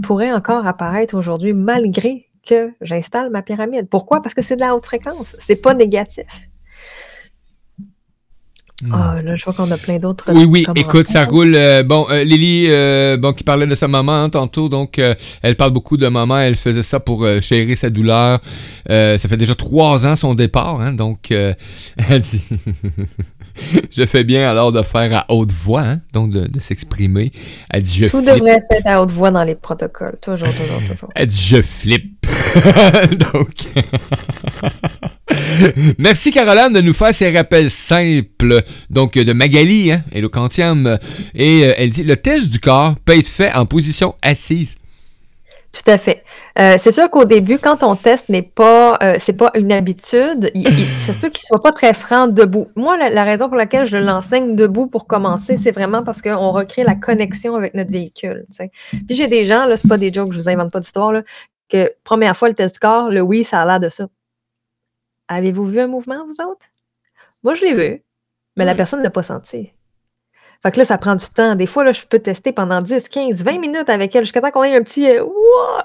pourraient 0.00 0.32
encore 0.32 0.64
apparaître 0.68 1.16
aujourd'hui 1.16 1.54
malgré 1.54 2.28
que 2.46 2.70
j'installe 2.80 3.30
ma 3.30 3.42
pyramide. 3.42 3.88
Pourquoi? 3.88 4.22
Parce 4.22 4.34
que 4.34 4.42
c'est 4.42 4.54
de 4.56 4.60
la 4.60 4.76
haute 4.76 4.84
fréquence. 4.84 5.34
C'est 5.38 5.60
pas 5.60 5.74
négatif. 5.74 6.24
Ah, 8.90 9.20
là, 9.22 9.36
je 9.36 9.44
vois 9.44 9.54
qu'on 9.54 9.70
a 9.70 9.76
plein 9.76 9.98
d'autres. 9.98 10.24
Oui, 10.32 10.44
oui, 10.44 10.66
écoute, 10.74 11.06
ça 11.06 11.24
roule. 11.24 11.54
euh, 11.54 11.84
bon, 11.84 12.06
euh, 12.10 12.24
Lily, 12.24 12.66
euh, 12.68 13.16
bon, 13.16 13.32
qui 13.32 13.44
parlait 13.44 13.66
de 13.66 13.74
sa 13.76 13.86
maman 13.86 14.24
hein, 14.24 14.28
tantôt, 14.28 14.68
donc 14.68 14.98
euh, 14.98 15.14
elle 15.42 15.54
parle 15.56 15.70
beaucoup 15.70 15.96
de 15.96 16.08
maman. 16.08 16.38
Elle 16.38 16.56
faisait 16.56 16.82
ça 16.82 16.98
pour 16.98 17.24
euh, 17.24 17.40
chérir 17.40 17.76
sa 17.78 17.90
douleur. 17.90 18.40
Euh, 18.90 19.18
ça 19.18 19.28
fait 19.28 19.36
déjà 19.36 19.54
trois 19.54 20.04
ans 20.04 20.16
son 20.16 20.34
départ, 20.34 20.80
hein, 20.80 20.92
donc 20.92 21.30
euh, 21.30 21.54
elle 22.08 22.22
dit. 22.22 22.42
je 23.90 24.06
fais 24.06 24.24
bien 24.24 24.48
alors 24.48 24.72
de 24.72 24.82
faire 24.82 25.14
à 25.14 25.32
haute 25.32 25.52
voix, 25.52 25.82
hein, 25.82 26.00
donc 26.12 26.30
de, 26.30 26.46
de 26.46 26.60
s'exprimer. 26.60 27.30
Elle 27.70 27.82
dit 27.82 27.98
je 27.98 28.06
Tout 28.06 28.22
flippe. 28.22 28.34
devrait 28.34 28.58
être 28.70 28.86
à 28.86 29.02
haute 29.02 29.10
voix 29.10 29.30
dans 29.30 29.44
les 29.44 29.54
protocoles. 29.54 30.16
Toujours, 30.22 30.48
toujours, 30.48 30.80
toujours. 30.90 31.10
Elle 31.14 31.26
dit 31.26 31.42
je 31.48 31.62
flippe. 31.62 32.26
donc. 33.32 33.54
Merci 35.98 36.30
Caroline 36.32 36.72
de 36.72 36.80
nous 36.80 36.92
faire 36.92 37.14
ces 37.14 37.30
rappels 37.36 37.70
simples, 37.70 38.62
donc 38.90 39.14
de 39.14 39.32
Magali 39.32 39.92
hein, 39.92 40.02
et 40.12 40.20
le 40.20 40.28
quantium. 40.28 40.98
Et 41.34 41.64
euh, 41.64 41.74
elle 41.76 41.90
dit 41.90 42.04
le 42.04 42.16
test 42.16 42.48
du 42.48 42.58
corps 42.60 42.96
peut 43.04 43.16
être 43.18 43.26
fait 43.28 43.52
en 43.54 43.66
position 43.66 44.14
assise. 44.22 44.76
Tout 45.72 45.90
à 45.90 45.96
fait. 45.96 46.22
Euh, 46.58 46.76
c'est 46.78 46.92
sûr 46.92 47.08
qu'au 47.10 47.24
début, 47.24 47.58
quand 47.58 47.82
on 47.82 47.96
teste 47.96 48.28
n'est 48.28 48.42
pas, 48.42 48.98
euh, 49.02 49.16
c'est 49.18 49.32
pas 49.32 49.50
une 49.54 49.72
habitude, 49.72 50.50
il, 50.54 50.68
il- 50.68 50.86
ça 50.86 51.14
se 51.14 51.18
peut 51.18 51.30
qu'il 51.30 51.42
soit 51.42 51.62
pas 51.62 51.72
très 51.72 51.94
franc 51.94 52.28
debout. 52.28 52.68
Moi, 52.76 52.98
la, 52.98 53.08
la 53.08 53.24
raison 53.24 53.48
pour 53.48 53.56
laquelle 53.56 53.86
je 53.86 53.96
l'enseigne 53.96 54.54
debout 54.54 54.86
pour 54.86 55.06
commencer, 55.06 55.56
c'est 55.56 55.70
vraiment 55.70 56.02
parce 56.04 56.20
qu'on 56.20 56.52
recrée 56.52 56.84
la 56.84 56.94
connexion 56.94 57.56
avec 57.56 57.72
notre 57.72 57.90
véhicule. 57.90 58.44
Puis 58.90 59.16
j'ai 59.16 59.28
des 59.28 59.46
gens, 59.46 59.64
là, 59.64 59.78
c'est 59.78 59.88
pas 59.88 59.96
des 59.96 60.12
jokes, 60.12 60.32
je 60.32 60.38
vous 60.40 60.48
invente 60.50 60.70
pas 60.70 60.80
d'histoire, 60.80 61.10
là, 61.10 61.22
que 61.70 61.90
première 62.04 62.36
fois 62.36 62.48
le 62.50 62.54
test 62.54 62.74
du 62.74 62.78
corps, 62.80 63.08
le 63.08 63.22
oui, 63.22 63.42
ça 63.42 63.62
a 63.62 63.66
l'air 63.66 63.80
de 63.80 63.88
ça. 63.88 64.08
Avez-vous 65.28 65.66
vu 65.66 65.80
un 65.80 65.86
mouvement, 65.86 66.26
vous 66.26 66.44
autres? 66.44 66.66
Moi, 67.42 67.54
je 67.54 67.62
l'ai 67.64 67.72
vu, 67.74 68.02
mais 68.56 68.66
la 68.66 68.74
personne 68.74 68.98
ne 68.98 69.04
l'a 69.04 69.10
pas 69.10 69.22
senti. 69.22 69.72
Fait 70.62 70.70
que 70.70 70.78
là, 70.78 70.84
ça 70.84 70.96
prend 70.96 71.16
du 71.16 71.26
temps. 71.26 71.56
Des 71.56 71.66
fois, 71.66 71.84
là, 71.84 71.90
je 71.92 72.06
peux 72.06 72.20
tester 72.20 72.52
pendant 72.52 72.80
10, 72.80 73.08
15, 73.08 73.42
20 73.42 73.58
minutes 73.58 73.88
avec 73.88 74.14
elle 74.14 74.22
jusqu'à 74.22 74.40
temps 74.40 74.50
qu'on 74.52 74.62
ait 74.62 74.76
un 74.76 74.82
petit, 74.82 75.10
euh, 75.10 75.24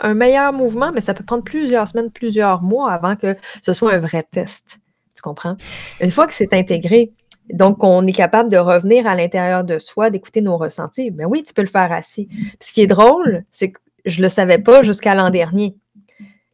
un 0.01 0.13
meilleur 0.13 0.53
mouvement, 0.53 0.91
mais 0.93 1.01
ça 1.01 1.15
peut 1.15 1.23
prendre 1.23 1.43
plusieurs 1.43 1.87
semaines, 1.87 2.11
plusieurs 2.11 2.61
mois 2.61 2.91
avant 2.91 3.15
que 3.15 3.35
ce 3.63 3.73
soit 3.73 3.93
un 3.93 3.99
vrai 3.99 4.23
test. 4.29 4.79
Tu 5.15 5.21
comprends? 5.23 5.57
Une 5.99 6.11
fois 6.11 6.27
que 6.27 6.33
c'est 6.33 6.53
intégré, 6.53 7.11
donc 7.51 7.83
on 7.83 8.05
est 8.05 8.13
capable 8.13 8.51
de 8.51 8.57
revenir 8.57 9.07
à 9.07 9.15
l'intérieur 9.15 9.63
de 9.63 9.79
soi, 9.79 10.11
d'écouter 10.11 10.41
nos 10.41 10.57
ressentis. 10.57 11.09
Mais 11.09 11.25
oui, 11.25 11.41
tu 11.41 11.53
peux 11.53 11.63
le 11.63 11.67
faire 11.67 11.91
assis. 11.91 12.29
Ce 12.61 12.71
qui 12.71 12.81
est 12.81 12.87
drôle, 12.87 13.45
c'est 13.49 13.71
que 13.71 13.79
je 14.05 14.19
ne 14.19 14.23
le 14.23 14.29
savais 14.29 14.59
pas 14.59 14.83
jusqu'à 14.83 15.15
l'an 15.15 15.31
dernier. 15.31 15.75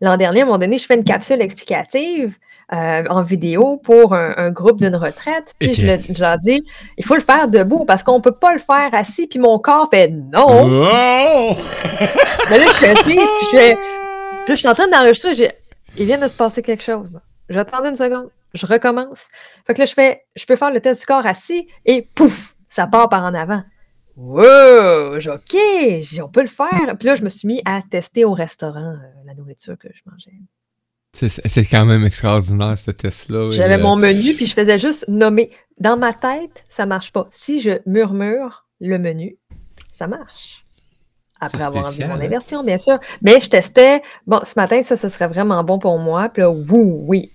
L'an 0.04 0.18
dernier, 0.18 0.42
à 0.42 0.44
un 0.44 0.46
moment 0.48 0.58
donné, 0.58 0.78
je 0.78 0.86
fais 0.86 0.96
une 0.96 1.04
capsule 1.06 1.42
explicative 1.42 2.38
euh, 2.74 3.04
en 3.10 3.22
vidéo 3.22 3.78
pour 3.78 4.14
un, 4.14 4.34
un 4.38 4.52
groupe 4.52 4.78
d'une 4.80 4.96
retraite. 4.96 5.54
Puis 5.60 5.74
je, 5.74 5.86
le- 5.88 6.16
je 6.16 6.22
leur 6.22 6.38
dis, 6.38 6.64
il 6.98 7.06
faut 7.06 7.16
le 7.16 7.22
faire 7.22 7.48
debout 7.48 7.86
parce 7.86 8.04
qu'on 8.04 8.18
ne 8.18 8.22
peut 8.22 8.34
pas 8.36 8.52
le 8.54 8.60
faire 8.60 8.90
assis. 8.94 9.28
Puis 9.28 9.40
mon 9.40 9.60
corps 9.60 9.88
fait 9.90 10.10
non. 10.10 10.46
Oh! 10.48 11.56
Mais 12.50 12.58
là, 12.60 12.66
je 12.68 12.74
suis 12.74 12.86
assise, 12.86 13.06
puis 13.06 13.48
je 13.52 13.58
fais. 13.58 13.76
Puis 13.76 14.50
là, 14.50 14.50
je 14.50 14.56
suis 14.56 14.68
en 14.68 14.74
train 14.74 14.88
d'enregistrer. 14.88 15.34
j'ai- 15.34 15.52
Il 15.98 16.06
vient 16.06 16.18
de 16.18 16.28
se 16.28 16.36
passer 16.36 16.62
quelque 16.62 16.84
chose. 16.84 17.14
là. 17.14 17.20
J'attendais 17.50 17.90
une 17.90 17.96
seconde. 17.96 18.30
Je 18.54 18.66
recommence. 18.66 19.28
Fait 19.66 19.74
que 19.74 19.80
là, 19.80 19.86
je 19.86 19.94
fais. 19.94 20.24
Je 20.36 20.46
peux 20.46 20.56
faire 20.56 20.72
le 20.72 20.80
test 20.80 21.00
du 21.00 21.06
corps 21.06 21.26
assis 21.26 21.68
et 21.86 22.08
pouf, 22.14 22.56
ça 22.68 22.88
part 22.88 23.10
par 23.10 23.24
en 23.24 23.34
avant. 23.34 23.64
Wow! 24.16 25.16
OK, 25.18 25.56
j'ai- 26.02 26.22
on 26.22 26.30
peut 26.30 26.42
le 26.42 26.48
faire. 26.48 26.96
Puis 27.00 27.08
là, 27.08 27.16
je 27.16 27.24
me 27.24 27.30
suis 27.30 27.48
mis 27.48 27.62
à 27.66 27.82
tester 27.90 28.26
au 28.26 28.34
restaurant 28.34 28.94
euh, 28.94 28.98
la 29.26 29.34
nourriture 29.34 29.78
que 29.78 29.88
je 29.94 30.02
mangeais. 30.10 30.32
C'est 31.14 31.66
quand 31.66 31.86
même 31.86 32.06
extraordinaire, 32.06 32.76
ce 32.78 32.90
test-là. 32.92 33.52
J'avais 33.52 33.76
euh, 33.76 33.84
mon 33.84 33.96
menu, 33.96 34.34
puis 34.34 34.48
je 34.48 34.54
faisais 34.54 34.80
juste 34.80 35.08
nommer. 35.08 35.52
Dans 35.80 35.96
ma 35.98 36.12
tête, 36.14 36.64
ça 36.68 36.86
marche 36.86 37.12
pas. 37.12 37.28
Si 37.32 37.62
je 37.62 37.72
murmure 37.86 38.66
le 38.80 38.98
menu, 38.98 39.38
ça 39.92 40.08
marche. 40.08 40.66
Après 41.40 41.62
avoir 41.62 41.84
enlevé 41.86 41.96
spécial, 41.98 42.10
mon 42.18 42.22
hein? 42.24 42.26
inversion, 42.26 42.64
bien 42.64 42.78
sûr. 42.78 43.00
Mais 43.22 43.40
je 43.42 43.50
testais. 43.50 44.02
Bon, 44.26 44.42
ce 44.44 44.54
matin, 44.56 44.82
ça, 44.82 44.96
ce 44.96 45.10
serait 45.10 45.28
vraiment 45.28 45.64
bon 45.64 45.78
pour 45.78 46.00
moi. 46.00 46.30
Puis 46.30 46.42
là, 46.42 46.50
oui, 46.50 46.66
oui. 46.72 47.32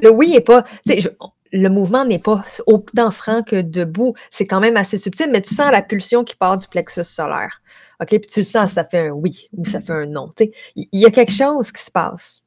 Le 0.00 0.10
oui 0.10 0.34
est 0.34 0.40
pas. 0.40 0.64
je- 0.86 1.08
le 1.52 1.68
mouvement 1.68 2.04
n'est 2.04 2.18
pas 2.18 2.44
autant 2.66 3.10
franc 3.10 3.42
que 3.42 3.60
debout. 3.60 4.14
C'est 4.30 4.46
quand 4.46 4.60
même 4.60 4.76
assez 4.76 4.98
subtil, 4.98 5.28
mais 5.30 5.42
tu 5.42 5.54
sens 5.54 5.70
la 5.70 5.82
pulsion 5.82 6.24
qui 6.24 6.34
part 6.34 6.58
du 6.58 6.66
plexus 6.66 7.04
solaire. 7.04 7.60
OK? 8.00 8.08
Puis 8.08 8.20
tu 8.20 8.40
le 8.40 8.44
sens, 8.44 8.72
ça 8.72 8.84
fait 8.84 9.08
un 9.08 9.10
oui 9.10 9.48
ou 9.56 9.64
ça 9.64 9.80
fait 9.80 9.92
un 9.92 10.06
non. 10.06 10.28
Tu 10.36 10.44
sais, 10.44 10.50
il 10.76 11.00
y 11.00 11.06
a 11.06 11.10
quelque 11.10 11.32
chose 11.32 11.70
qui 11.70 11.82
se 11.82 11.90
passe 11.90 12.42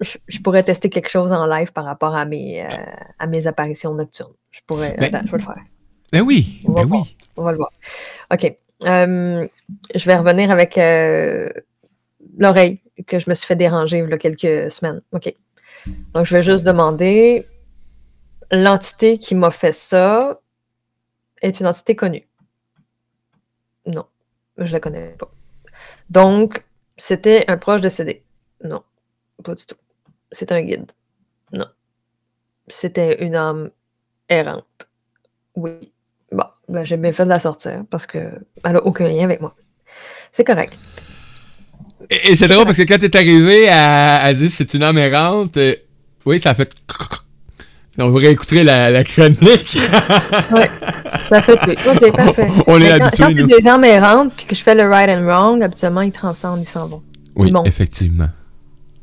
je, 0.00 0.18
je 0.28 0.38
pourrais 0.40 0.62
tester 0.62 0.90
quelque 0.90 1.08
chose 1.08 1.32
en 1.32 1.46
live 1.46 1.72
par 1.72 1.84
rapport 1.84 2.14
à 2.14 2.24
mes, 2.24 2.64
euh, 2.64 2.68
à 3.18 3.26
mes 3.26 3.46
apparitions 3.46 3.94
nocturnes. 3.94 4.34
Je 4.50 4.60
pourrais. 4.66 4.96
Ben- 4.98 5.14
attends, 5.14 5.26
je 5.26 5.32
vais 5.32 5.38
le 5.38 5.44
faire. 5.44 5.62
Ben 6.12 6.22
oui, 6.22 6.60
On 6.66 6.72
va 6.72 6.84
ben 6.84 6.90
oui. 6.92 7.16
On 7.36 7.42
va 7.42 7.50
le 7.50 7.56
voir. 7.56 7.72
OK. 8.32 8.56
Euh, 8.84 9.48
je 9.94 10.06
vais 10.06 10.16
revenir 10.16 10.50
avec 10.50 10.78
euh, 10.78 11.48
l'oreille 12.38 12.80
que 13.06 13.18
je 13.18 13.28
me 13.28 13.34
suis 13.34 13.46
fait 13.46 13.56
déranger 13.56 13.98
il 13.98 14.08
y 14.08 14.12
a 14.12 14.18
quelques 14.18 14.70
semaines. 14.70 15.00
OK. 15.12 15.34
Donc, 15.86 16.26
je 16.26 16.36
vais 16.36 16.42
juste 16.42 16.64
demander 16.64 17.46
l'entité 18.50 19.18
qui 19.18 19.34
m'a 19.34 19.50
fait 19.50 19.72
ça 19.72 20.40
est 21.42 21.60
une 21.60 21.66
entité 21.66 21.94
connue? 21.96 22.26
Non, 23.86 24.06
je 24.56 24.72
la 24.72 24.80
connais 24.80 25.10
pas. 25.18 25.30
Donc, 26.08 26.64
c'était 26.96 27.44
un 27.48 27.58
proche 27.58 27.80
décédé? 27.80 28.24
Non, 28.62 28.82
pas 29.42 29.54
du 29.54 29.66
tout. 29.66 29.76
C'est 30.32 30.52
un 30.52 30.62
guide? 30.62 30.92
Non. 31.52 31.68
C'était 32.68 33.22
une 33.24 33.34
âme 33.34 33.70
errante? 34.28 34.88
Oui. 35.54 35.92
Bon, 36.32 36.46
ben, 36.68 36.84
j'ai 36.84 36.96
bien 36.96 37.12
fait 37.12 37.24
de 37.24 37.28
la 37.28 37.38
sortir 37.38 37.84
parce 37.90 38.06
qu'elle 38.06 38.44
n'a 38.64 38.84
aucun 38.84 39.06
lien 39.06 39.24
avec 39.24 39.40
moi. 39.40 39.54
C'est 40.32 40.44
correct. 40.44 40.76
Et, 42.10 42.32
et 42.32 42.36
c'est 42.36 42.48
drôle 42.48 42.64
parce 42.64 42.76
que 42.76 42.82
quand 42.82 42.98
t'es 42.98 43.16
arrivé 43.16 43.68
à, 43.68 44.16
à 44.22 44.32
dire 44.34 44.50
c'est 44.50 44.72
une 44.74 44.82
âme 44.82 44.98
errante, 44.98 45.56
euh, 45.56 45.74
oui, 46.26 46.40
ça 46.40 46.50
a 46.50 46.54
fait. 46.54 46.70
On 47.98 48.10
va 48.10 48.18
réécouter 48.20 48.64
la, 48.64 48.90
la 48.90 49.04
chronique. 49.04 49.78
Ça 51.28 51.40
fait 51.42 51.58
oui. 51.66 51.74
OK, 51.86 52.12
parfait. 52.16 52.48
On 52.66 52.80
est 52.80 52.90
Mais 52.92 52.98
quand, 52.98 53.10
quand 53.16 53.30
nous. 53.30 53.46
des 53.46 53.68
âmes 53.68 53.84
errantes 53.84 54.32
puis 54.36 54.46
que 54.46 54.54
je 54.56 54.62
fais 54.62 54.74
le 54.74 54.88
right 54.88 55.08
and 55.08 55.24
wrong, 55.24 55.62
habituellement, 55.62 56.00
ils 56.02 56.10
transcendent, 56.12 56.60
ils 56.60 56.66
s'en 56.68 56.86
vont. 56.88 57.02
Oui, 57.36 57.50
Bon. 57.50 57.62
effectivement. 57.64 58.28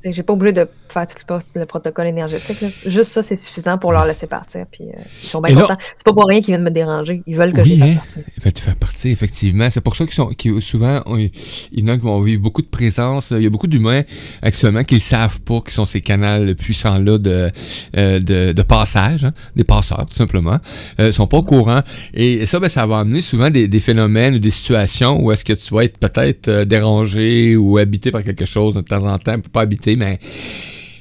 J'ai 0.03 0.23
pas 0.23 0.33
obligé 0.33 0.53
de 0.53 0.67
faire 0.91 1.07
tout 1.07 1.15
le, 1.55 1.59
le 1.61 1.65
protocole 1.65 2.07
énergétique. 2.07 2.61
là. 2.61 2.67
Juste 2.85 3.11
ça, 3.11 3.23
c'est 3.23 3.35
suffisant 3.35 3.77
pour 3.77 3.91
leur 3.91 4.05
laisser 4.05 4.27
partir. 4.27 4.65
Puis 4.71 4.83
euh, 4.85 4.99
ils 5.23 5.27
sont 5.27 5.41
bien 5.41 5.55
là- 5.55 5.61
contents. 5.61 5.77
C'est 5.97 6.05
pas 6.05 6.13
pour 6.13 6.25
rien 6.25 6.39
qu'ils 6.39 6.47
viennent 6.53 6.63
me 6.63 6.71
déranger. 6.71 7.23
Ils 7.27 7.35
veulent 7.35 7.53
que 7.53 7.61
Oui, 7.61 7.75
je 7.79 7.83
les 7.83 7.91
hein. 7.91 7.95
partir. 7.95 8.23
Fais 8.63 8.75
partie, 8.75 9.09
effectivement. 9.09 9.69
C'est 9.69 9.81
pour 9.81 9.95
ça 9.95 10.05
qu'ils 10.05 10.13
sont, 10.13 10.31
souvent, 10.59 11.01
on- 11.05 11.17
il 11.17 11.31
y 11.73 11.83
en 11.83 11.87
a 11.93 11.97
qui 11.97 12.03
vont 12.03 12.19
vivre 12.21 12.41
beaucoup 12.41 12.61
de 12.61 12.67
présence. 12.67 13.31
Il 13.31 13.43
y 13.43 13.47
a 13.47 13.49
beaucoup 13.49 13.67
d'humains 13.67 14.01
actuellement 14.41 14.83
qui 14.83 14.95
ne 14.95 14.99
savent 14.99 15.41
pas 15.41 15.61
qui 15.61 15.73
sont 15.73 15.85
ces 15.85 16.01
canaux 16.01 16.53
puissants-là 16.55 17.17
de, 17.17 17.51
euh, 17.97 18.19
de, 18.19 18.51
de 18.53 18.61
passage, 18.61 19.25
hein, 19.25 19.31
des 19.55 19.63
passeurs, 19.63 20.05
tout 20.05 20.13
simplement. 20.15 20.57
Euh, 20.99 21.11
sont 21.11 21.27
pas 21.27 21.37
au 21.37 21.43
courant. 21.43 21.81
Et 22.13 22.45
ça, 22.45 22.59
ben, 22.59 22.69
ça 22.69 22.85
va 22.85 22.99
amener 22.99 23.21
souvent 23.21 23.49
des, 23.49 23.67
des 23.67 23.79
phénomènes 23.79 24.35
ou 24.35 24.39
des 24.39 24.49
situations 24.51 25.21
où 25.23 25.31
est-ce 25.31 25.45
que 25.45 25.53
tu 25.53 25.73
vas 25.73 25.83
être 25.85 25.97
peut-être 25.97 26.47
euh, 26.47 26.65
dérangé 26.65 27.55
ou 27.55 27.77
habité 27.77 28.11
par 28.11 28.23
quelque 28.23 28.45
chose 28.45 28.75
de 28.75 28.81
temps 28.81 29.05
en 29.05 29.17
temps. 29.17 29.35
Pas 29.51 29.61
habité, 29.61 29.95
mais 29.95 30.19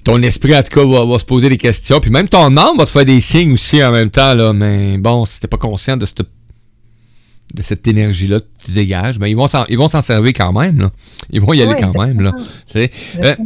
ton 0.04 0.22
esprit, 0.22 0.56
en 0.56 0.62
tout 0.62 0.72
cas, 0.72 0.84
va, 0.84 1.04
va 1.04 1.18
se 1.18 1.24
poser 1.24 1.48
des 1.48 1.56
questions. 1.56 2.00
Puis 2.00 2.10
même 2.10 2.28
ton 2.28 2.56
âme 2.56 2.76
va 2.78 2.84
te 2.84 2.90
faire 2.90 3.04
des 3.04 3.20
signes 3.20 3.52
aussi 3.52 3.82
en 3.82 3.92
même 3.92 4.10
temps, 4.10 4.34
là. 4.34 4.52
Mais 4.52 4.98
bon, 4.98 5.24
si 5.26 5.40
t'es 5.40 5.48
pas 5.48 5.58
conscient 5.58 5.96
de 5.96 6.06
cette, 6.06 6.22
de 6.22 7.62
cette 7.62 7.86
énergie-là 7.86 8.40
que 8.40 8.46
tu 8.64 8.72
dégages, 8.72 9.18
ben 9.18 9.26
ils 9.26 9.36
vont 9.36 9.48
s'en, 9.48 9.64
ils 9.68 9.78
vont 9.78 9.88
s'en 9.88 10.02
servir 10.02 10.32
quand 10.34 10.52
même, 10.52 10.78
là. 10.78 10.90
Ils 11.30 11.40
vont 11.40 11.52
y 11.52 11.62
aller 11.62 11.76
quand 11.78 11.96
même, 11.98 12.20
là. 12.20 12.32
Euh, 12.76 13.36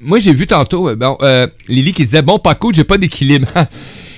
moi, 0.00 0.18
j'ai 0.18 0.32
vu 0.32 0.46
tantôt, 0.46 0.88
euh, 0.88 0.96
bon, 0.96 1.16
euh, 1.20 1.46
Lily 1.68 1.92
qui 1.92 2.04
disait, 2.04 2.22
bon, 2.22 2.38
pas 2.38 2.54
cool, 2.54 2.74
j'ai 2.74 2.84
pas 2.84 2.98
d'équilibre. 2.98 3.48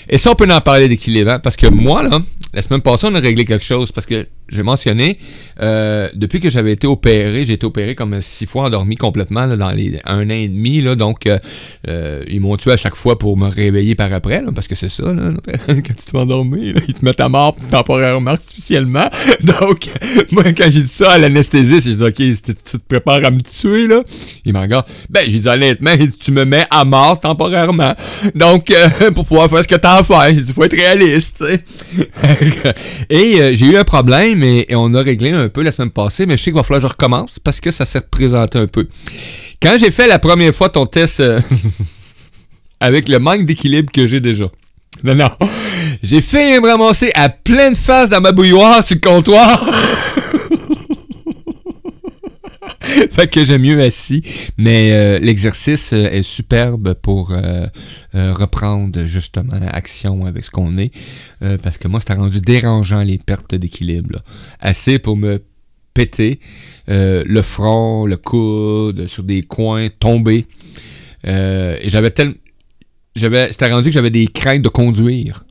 Et 0.08 0.18
ça, 0.18 0.30
on 0.30 0.34
peut 0.34 0.46
en 0.50 0.60
parler 0.60 0.88
d'équilibre, 0.88 1.30
hein, 1.32 1.38
parce 1.38 1.56
que 1.56 1.66
moi, 1.66 2.02
là, 2.02 2.20
la 2.54 2.62
semaine 2.62 2.82
passée, 2.82 3.06
on 3.10 3.14
a 3.14 3.20
réglé 3.20 3.44
quelque 3.44 3.64
chose, 3.64 3.92
parce 3.92 4.06
que 4.06 4.26
j'ai 4.52 4.62
mentionné, 4.62 5.18
euh, 5.60 6.08
depuis 6.14 6.40
que 6.40 6.50
j'avais 6.50 6.72
été 6.72 6.86
opéré, 6.86 7.44
j'ai 7.44 7.54
été 7.54 7.66
opéré 7.66 7.94
comme 7.94 8.20
six 8.20 8.46
fois 8.46 8.64
endormi 8.64 8.96
complètement, 8.96 9.48
dans 9.48 9.70
les 9.70 9.98
un 10.04 10.26
an 10.26 10.34
et 10.34 10.48
demi, 10.48 10.82
donc, 10.96 11.26
euh, 11.26 11.38
euh, 11.88 12.24
ils 12.28 12.40
m'ont 12.40 12.56
tué 12.56 12.72
à 12.72 12.76
chaque 12.76 12.94
fois 12.94 13.18
pour 13.18 13.36
me 13.36 13.48
réveiller 13.48 13.94
par 13.94 14.12
après, 14.12 14.42
parce 14.54 14.68
que 14.68 14.74
c'est 14.74 14.88
ça, 14.88 15.12
là, 15.12 15.32
quand 15.66 15.74
tu 15.74 15.94
te 15.94 16.10
fais 16.10 16.18
endormir, 16.18 16.74
ils 16.86 16.94
te 16.94 17.04
mettent 17.04 17.20
à 17.20 17.28
mort 17.28 17.56
temporairement, 17.70 18.32
artificiellement. 18.32 19.08
Donc, 19.42 19.88
moi, 20.30 20.44
quand 20.44 20.70
j'ai 20.70 20.82
dit 20.82 20.88
ça 20.88 21.12
à 21.12 21.18
l'anesthésiste, 21.18 21.86
j'ai 21.88 21.94
dit, 21.94 22.04
OK, 22.04 22.14
tu 22.14 22.54
te 22.54 22.76
prépares 22.76 23.24
à 23.24 23.30
me 23.30 23.40
tuer, 23.40 23.86
là. 23.86 24.02
Il 24.44 24.52
m'a 24.52 24.62
regardé. 24.62 24.90
Ben, 25.08 25.22
j'ai 25.26 25.38
dit 25.38 25.48
honnêtement, 25.48 25.92
tu 26.20 26.32
me 26.32 26.44
mets 26.44 26.66
à 26.70 26.84
mort 26.84 27.18
temporairement. 27.20 27.94
Donc, 28.34 28.72
pour 29.14 29.24
pouvoir 29.24 29.48
faire 29.48 29.62
ce 29.62 29.68
que 29.68 29.76
t'as 29.76 29.98
à 29.98 30.04
faire, 30.04 30.28
il 30.28 30.44
faut 30.52 30.64
être 30.64 30.76
réaliste. 30.76 31.42
Et 33.08 33.56
j'ai 33.56 33.66
eu 33.66 33.76
un 33.76 33.84
problème 33.84 34.41
et, 34.42 34.72
et 34.72 34.76
on 34.76 34.92
a 34.94 35.02
réglé 35.02 35.30
un 35.30 35.48
peu 35.48 35.62
la 35.62 35.72
semaine 35.72 35.90
passée, 35.90 36.26
mais 36.26 36.36
je 36.36 36.42
sais 36.42 36.50
qu'il 36.50 36.56
va 36.58 36.62
falloir 36.62 36.82
que 36.82 36.88
je 36.88 36.92
recommence 36.92 37.38
parce 37.38 37.60
que 37.60 37.70
ça 37.70 37.86
s'est 37.86 37.98
représenté 37.98 38.58
un 38.58 38.66
peu. 38.66 38.88
Quand 39.60 39.76
j'ai 39.78 39.90
fait 39.90 40.06
la 40.06 40.18
première 40.18 40.54
fois 40.54 40.68
ton 40.68 40.86
test 40.86 41.20
euh, 41.20 41.40
avec 42.80 43.08
le 43.08 43.18
manque 43.18 43.46
d'équilibre 43.46 43.92
que 43.92 44.06
j'ai 44.06 44.20
déjà. 44.20 44.46
Non, 45.04 45.14
non. 45.14 45.30
J'ai 46.02 46.20
fait 46.20 46.60
me 46.60 46.68
ramasser 46.68 47.10
à 47.14 47.28
pleine 47.28 47.74
face 47.74 48.10
dans 48.10 48.20
ma 48.20 48.32
bouilloire 48.32 48.84
sur 48.84 48.96
le 48.96 49.00
comptoir. 49.00 49.64
fait 53.10 53.28
que 53.28 53.44
j'aime 53.44 53.62
mieux 53.62 53.80
assis. 53.80 54.22
Mais 54.58 54.92
euh, 54.92 55.18
l'exercice 55.18 55.92
euh, 55.92 56.08
est 56.10 56.22
superbe 56.22 56.94
pour 56.94 57.32
euh, 57.32 57.66
reprendre 58.12 59.04
justement 59.06 59.58
action 59.68 60.26
avec 60.26 60.44
ce 60.44 60.50
qu'on 60.50 60.78
est. 60.78 60.92
Parce 61.62 61.76
que 61.76 61.88
moi, 61.88 61.98
c'était 61.98 62.14
rendu 62.14 62.40
dérangeant 62.40 63.02
les 63.02 63.18
pertes 63.18 63.56
d'équilibre. 63.56 64.22
Assez 64.60 65.00
pour 65.00 65.16
me 65.16 65.42
péter 65.92 66.38
le 66.86 67.42
front, 67.42 68.06
le 68.06 68.16
coude, 68.16 69.08
sur 69.08 69.24
des 69.24 69.42
coins, 69.42 69.88
tomber. 69.88 70.46
Et 71.24 71.88
j'avais 71.88 72.12
tellement... 72.12 72.34
C'était 73.16 73.72
rendu 73.72 73.88
que 73.88 73.94
j'avais 73.94 74.10
des 74.10 74.28
craintes 74.28 74.62
de 74.62 74.68
conduire. 74.68 75.44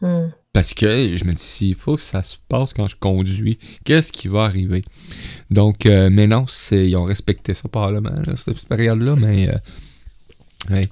Hmm. 0.00 0.28
Parce 0.52 0.74
que 0.74 1.16
je 1.16 1.24
me 1.24 1.32
dis, 1.32 1.42
s'il 1.42 1.74
faut 1.74 1.96
que 1.96 2.02
ça 2.02 2.22
se 2.22 2.36
passe 2.48 2.74
quand 2.74 2.86
je 2.86 2.96
conduis, 2.96 3.58
qu'est-ce 3.84 4.12
qui 4.12 4.28
va 4.28 4.44
arriver? 4.44 4.82
Donc, 5.50 5.86
euh, 5.86 6.10
mais 6.12 6.26
non, 6.26 6.44
ils 6.72 6.94
ont 6.96 7.04
respecté 7.04 7.54
ça 7.54 7.68
probablement, 7.68 8.10
là, 8.10 8.36
cette 8.36 8.68
période-là, 8.68 9.16
mais 9.16 9.48
euh. 9.48 9.56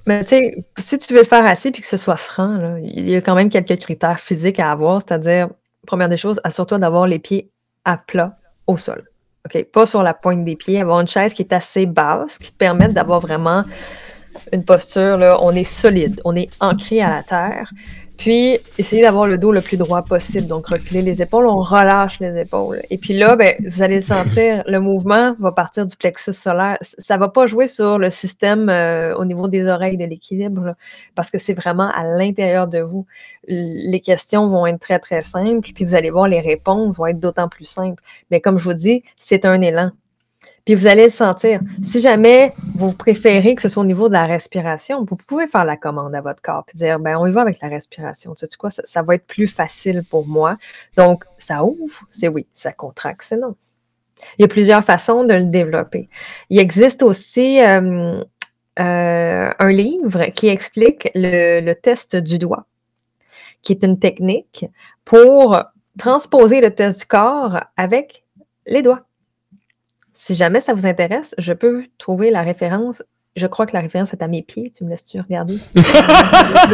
Mais 0.05 0.23
tu 0.23 0.29
sais, 0.29 0.65
si 0.77 0.99
tu 0.99 1.13
veux 1.13 1.21
le 1.21 1.25
faire 1.25 1.45
assis 1.45 1.71
puis 1.71 1.81
que 1.81 1.87
ce 1.87 1.95
soit 1.95 2.17
franc, 2.17 2.75
il 2.83 3.09
y 3.09 3.15
a 3.15 3.21
quand 3.21 3.35
même 3.35 3.49
quelques 3.49 3.79
critères 3.79 4.19
physiques 4.19 4.59
à 4.59 4.71
avoir. 4.71 5.01
C'est-à-dire, 5.01 5.47
première 5.87 6.09
des 6.09 6.17
choses, 6.17 6.41
assure-toi 6.43 6.77
d'avoir 6.77 7.07
les 7.07 7.19
pieds 7.19 7.49
à 7.85 7.97
plat 7.97 8.37
au 8.67 8.77
sol. 8.77 9.09
OK? 9.45 9.63
Pas 9.71 9.85
sur 9.85 10.03
la 10.03 10.13
pointe 10.13 10.43
des 10.43 10.55
pieds. 10.55 10.81
Avoir 10.81 10.99
une 10.99 11.07
chaise 11.07 11.33
qui 11.33 11.41
est 11.41 11.53
assez 11.53 11.85
basse, 11.85 12.37
qui 12.37 12.51
te 12.51 12.57
permette 12.57 12.93
d'avoir 12.93 13.19
vraiment 13.19 13.63
une 14.51 14.63
posture, 14.63 15.17
là, 15.17 15.37
on 15.41 15.53
est 15.53 15.63
solide, 15.63 16.21
on 16.25 16.35
est 16.35 16.49
ancré 16.59 17.01
à 17.01 17.09
la 17.09 17.23
terre. 17.23 17.71
Puis, 18.21 18.59
essayez 18.77 19.01
d'avoir 19.01 19.25
le 19.25 19.39
dos 19.39 19.51
le 19.51 19.61
plus 19.61 19.77
droit 19.77 20.03
possible. 20.03 20.45
Donc, 20.45 20.67
reculer 20.67 21.01
les 21.01 21.23
épaules, 21.23 21.47
on 21.47 21.59
relâche 21.59 22.19
les 22.19 22.37
épaules. 22.37 22.83
Et 22.91 22.99
puis 22.99 23.15
là, 23.15 23.35
ben, 23.35 23.55
vous 23.67 23.81
allez 23.81 23.99
sentir, 23.99 24.61
le 24.67 24.79
mouvement 24.79 25.33
va 25.39 25.51
partir 25.51 25.87
du 25.87 25.95
plexus 25.95 26.33
solaire. 26.33 26.77
Ça 26.81 27.17
va 27.17 27.29
pas 27.29 27.47
jouer 27.47 27.65
sur 27.65 27.97
le 27.97 28.11
système 28.11 28.69
euh, 28.69 29.15
au 29.15 29.25
niveau 29.25 29.47
des 29.47 29.65
oreilles 29.65 29.97
de 29.97 30.05
l'équilibre, 30.05 30.75
parce 31.15 31.31
que 31.31 31.39
c'est 31.39 31.55
vraiment 31.55 31.89
à 31.95 32.03
l'intérieur 32.03 32.67
de 32.67 32.81
vous. 32.81 33.07
Les 33.47 34.01
questions 34.01 34.45
vont 34.45 34.67
être 34.67 34.79
très, 34.79 34.99
très 34.99 35.21
simples, 35.21 35.71
puis 35.73 35.83
vous 35.83 35.95
allez 35.95 36.11
voir, 36.11 36.27
les 36.27 36.41
réponses 36.41 36.99
vont 36.99 37.07
être 37.07 37.19
d'autant 37.19 37.49
plus 37.49 37.65
simples. 37.65 38.03
Mais 38.29 38.39
comme 38.39 38.59
je 38.59 38.65
vous 38.65 38.75
dis, 38.75 39.01
c'est 39.17 39.45
un 39.45 39.59
élan. 39.61 39.89
Puis 40.65 40.75
vous 40.75 40.87
allez 40.87 41.03
le 41.03 41.09
sentir. 41.09 41.59
Si 41.81 41.99
jamais 42.01 42.53
vous 42.75 42.93
préférez 42.93 43.55
que 43.55 43.61
ce 43.61 43.69
soit 43.69 43.81
au 43.81 43.85
niveau 43.85 44.07
de 44.07 44.13
la 44.13 44.25
respiration, 44.25 45.05
vous 45.07 45.15
pouvez 45.15 45.47
faire 45.47 45.65
la 45.65 45.75
commande 45.75 46.13
à 46.13 46.21
votre 46.21 46.41
corps 46.41 46.65
et 46.73 46.77
dire 46.77 46.99
ben 46.99 47.17
on 47.17 47.25
y 47.25 47.31
va 47.31 47.41
avec 47.41 47.59
la 47.61 47.67
respiration. 47.67 48.35
Tu 48.35 48.45
sais 48.45 48.57
quoi, 48.57 48.69
ça, 48.69 48.83
ça 48.85 49.01
va 49.01 49.15
être 49.15 49.25
plus 49.25 49.47
facile 49.47 50.03
pour 50.07 50.27
moi. 50.27 50.57
Donc, 50.97 51.25
ça 51.37 51.63
ouvre, 51.63 52.03
c'est 52.11 52.27
oui. 52.27 52.47
Ça 52.53 52.71
contracte, 52.71 53.23
c'est 53.23 53.37
non. 53.37 53.55
Il 54.37 54.43
y 54.43 54.45
a 54.45 54.47
plusieurs 54.47 54.83
façons 54.83 55.23
de 55.23 55.33
le 55.33 55.45
développer. 55.45 56.09
Il 56.49 56.59
existe 56.59 57.01
aussi 57.01 57.59
euh, 57.61 58.23
euh, 58.79 59.51
un 59.57 59.71
livre 59.71 60.25
qui 60.35 60.47
explique 60.47 61.09
le, 61.15 61.59
le 61.59 61.75
test 61.75 62.15
du 62.15 62.37
doigt, 62.37 62.65
qui 63.63 63.73
est 63.73 63.83
une 63.83 63.99
technique 63.99 64.65
pour 65.05 65.59
transposer 65.97 66.61
le 66.61 66.73
test 66.73 66.99
du 66.99 67.05
corps 67.05 67.61
avec 67.77 68.23
les 68.65 68.81
doigts. 68.81 69.05
Si 70.23 70.35
jamais 70.35 70.59
ça 70.61 70.75
vous 70.75 70.85
intéresse, 70.85 71.33
je 71.39 71.51
peux 71.51 71.85
trouver 71.97 72.29
la 72.29 72.43
référence 72.43 73.01
je 73.37 73.47
crois 73.47 73.65
que 73.65 73.71
la 73.73 73.79
référence 73.79 74.11
est 74.11 74.21
à 74.21 74.27
mes 74.27 74.41
pieds. 74.41 74.73
Tu 74.77 74.83
me 74.83 74.89
laisses-tu 74.89 75.17
regarder? 75.21 75.57
si- 75.57 75.73
Là, 75.77 75.83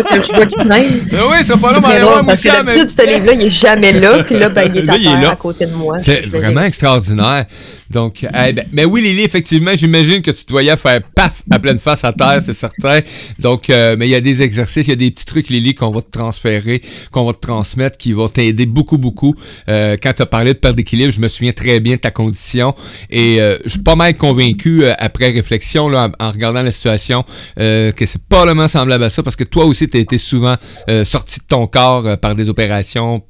que 0.09 0.23
je 0.23 0.33
vois 0.33 0.45
qu'il 0.47 0.57
traîne? 0.67 1.07
Ah 1.13 1.23
oui, 1.29 1.43
va 1.43 1.57
pas 1.57 1.71
là, 1.71 1.79
C'est 1.79 1.87
mais 1.87 2.01
moi 2.01 2.23
parce 2.25 2.41
que 2.41 2.47
d'habitude, 2.47 2.89
ce 2.89 3.05
livre-là, 3.07 3.33
il 3.33 3.41
est 3.43 3.49
jamais 3.51 3.91
là. 3.91 4.23
Puis 4.23 4.39
là, 4.39 4.49
ben, 4.49 4.63
il 4.73 4.77
est 4.79 4.81
Là, 4.81 4.93
à, 4.93 4.97
il 4.97 5.05
est 5.05 5.21
là. 5.21 5.31
à 5.33 5.35
côté 5.35 5.67
de 5.67 5.73
moi. 5.75 5.99
C'est 5.99 6.21
vraiment 6.25 6.63
extraordinaire. 6.63 7.45
Donc, 7.89 8.25
ben, 8.31 8.65
mais 8.71 8.85
oui, 8.85 9.01
Lily, 9.01 9.23
effectivement, 9.23 9.71
j'imagine 9.75 10.21
que 10.21 10.31
tu 10.31 10.45
te 10.45 10.51
voyais 10.51 10.75
faire 10.77 11.01
paf 11.15 11.43
à 11.49 11.59
pleine 11.59 11.79
face 11.79 12.03
à 12.03 12.13
terre, 12.13 12.41
c'est 12.41 12.53
certain. 12.53 12.99
Donc, 13.39 13.69
euh, 13.69 13.95
mais 13.97 14.07
il 14.07 14.11
y 14.11 14.15
a 14.15 14.21
des 14.21 14.41
exercices, 14.41 14.88
il 14.88 14.91
y 14.91 14.93
a 14.93 14.97
des 14.97 15.11
petits 15.11 15.25
trucs, 15.25 15.49
Lily, 15.49 15.75
qu'on 15.75 15.91
va 15.91 16.01
te 16.01 16.11
transférer, 16.11 16.81
qu'on 17.11 17.25
va 17.25 17.33
te 17.33 17.39
transmettre, 17.39 17.97
qui 17.97 18.13
vont 18.13 18.29
t'aider 18.29 18.65
beaucoup, 18.65 18.97
beaucoup. 18.97 19.35
Euh, 19.69 19.95
quand 20.01 20.13
tu 20.13 20.21
as 20.21 20.25
parlé 20.25 20.53
de 20.53 20.59
perte 20.59 20.75
d'équilibre, 20.75 21.11
je 21.11 21.19
me 21.19 21.27
souviens 21.27 21.53
très 21.53 21.79
bien 21.79 21.95
de 21.95 22.01
ta 22.01 22.11
condition 22.11 22.73
et 23.09 23.41
euh, 23.41 23.57
je 23.65 23.69
suis 23.71 23.79
pas 23.79 23.95
mal 23.95 24.15
convaincu, 24.15 24.83
euh, 24.83 24.93
après 24.97 25.31
réflexion, 25.31 25.89
là, 25.89 26.09
en, 26.19 26.31
regardant 26.31 26.61
la 26.61 26.71
situation, 26.71 27.23
euh, 27.59 27.91
que 27.91 28.05
c'est 28.05 28.21
probablement 28.23 28.67
semblable 28.67 29.03
à 29.03 29.09
ça 29.09 29.23
parce 29.23 29.35
que 29.35 29.43
toi 29.43 29.65
aussi, 29.65 29.88
tu 29.88 29.97
été 29.97 30.17
souvent 30.17 30.55
sorti 31.03 31.39
de 31.39 31.45
ton 31.47 31.67
corps 31.67 32.17
par 32.19 32.35
des 32.35 32.49
opérations 32.49 33.23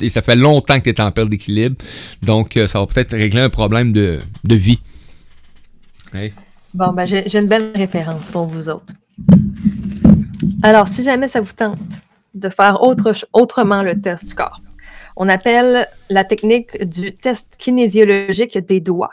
et 0.00 0.08
ça 0.08 0.22
fait 0.22 0.36
longtemps 0.36 0.78
que 0.78 0.84
tu 0.84 0.90
es 0.90 1.00
en 1.00 1.10
perte 1.12 1.28
d'équilibre. 1.28 1.76
Donc, 2.22 2.56
euh, 2.56 2.66
ça 2.66 2.80
va 2.80 2.86
peut-être 2.86 3.16
régler 3.16 3.40
un 3.40 3.50
problème 3.50 3.92
de, 3.92 4.20
de 4.44 4.54
vie. 4.54 4.80
Bon, 6.74 6.92
ben, 6.92 7.06
j'ai 7.06 7.38
une 7.38 7.46
belle 7.46 7.72
référence 7.74 8.28
pour 8.28 8.46
vous 8.46 8.68
autres. 8.68 8.92
Alors, 10.62 10.88
si 10.88 11.02
jamais 11.04 11.28
ça 11.28 11.40
vous 11.40 11.52
tente 11.52 11.78
de 12.34 12.48
faire 12.48 12.82
autre, 12.82 13.12
autrement 13.32 13.82
le 13.82 14.00
test 14.00 14.24
du 14.26 14.34
corps, 14.34 14.60
on 15.16 15.28
appelle 15.28 15.88
la 16.10 16.24
technique 16.24 16.84
du 16.84 17.12
test 17.12 17.46
kinésiologique 17.58 18.56
des 18.58 18.80
doigts. 18.80 19.12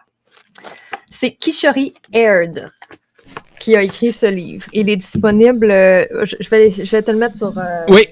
C'est 1.10 1.32
Kishori 1.32 1.94
Aird 2.14 2.72
qui 3.60 3.76
a 3.76 3.82
écrit 3.82 4.12
ce 4.12 4.28
livre. 4.28 4.68
Il 4.74 4.90
est 4.90 4.98
disponible, 4.98 5.72
euh, 5.72 6.06
je, 6.24 6.36
je 6.40 6.50
vais, 6.50 6.70
je 6.70 6.84
vais 6.84 7.02
te 7.02 7.10
le 7.10 7.18
mettre 7.18 7.38
sur... 7.38 7.58
euh, 7.58 7.86
Oui. 7.88 8.06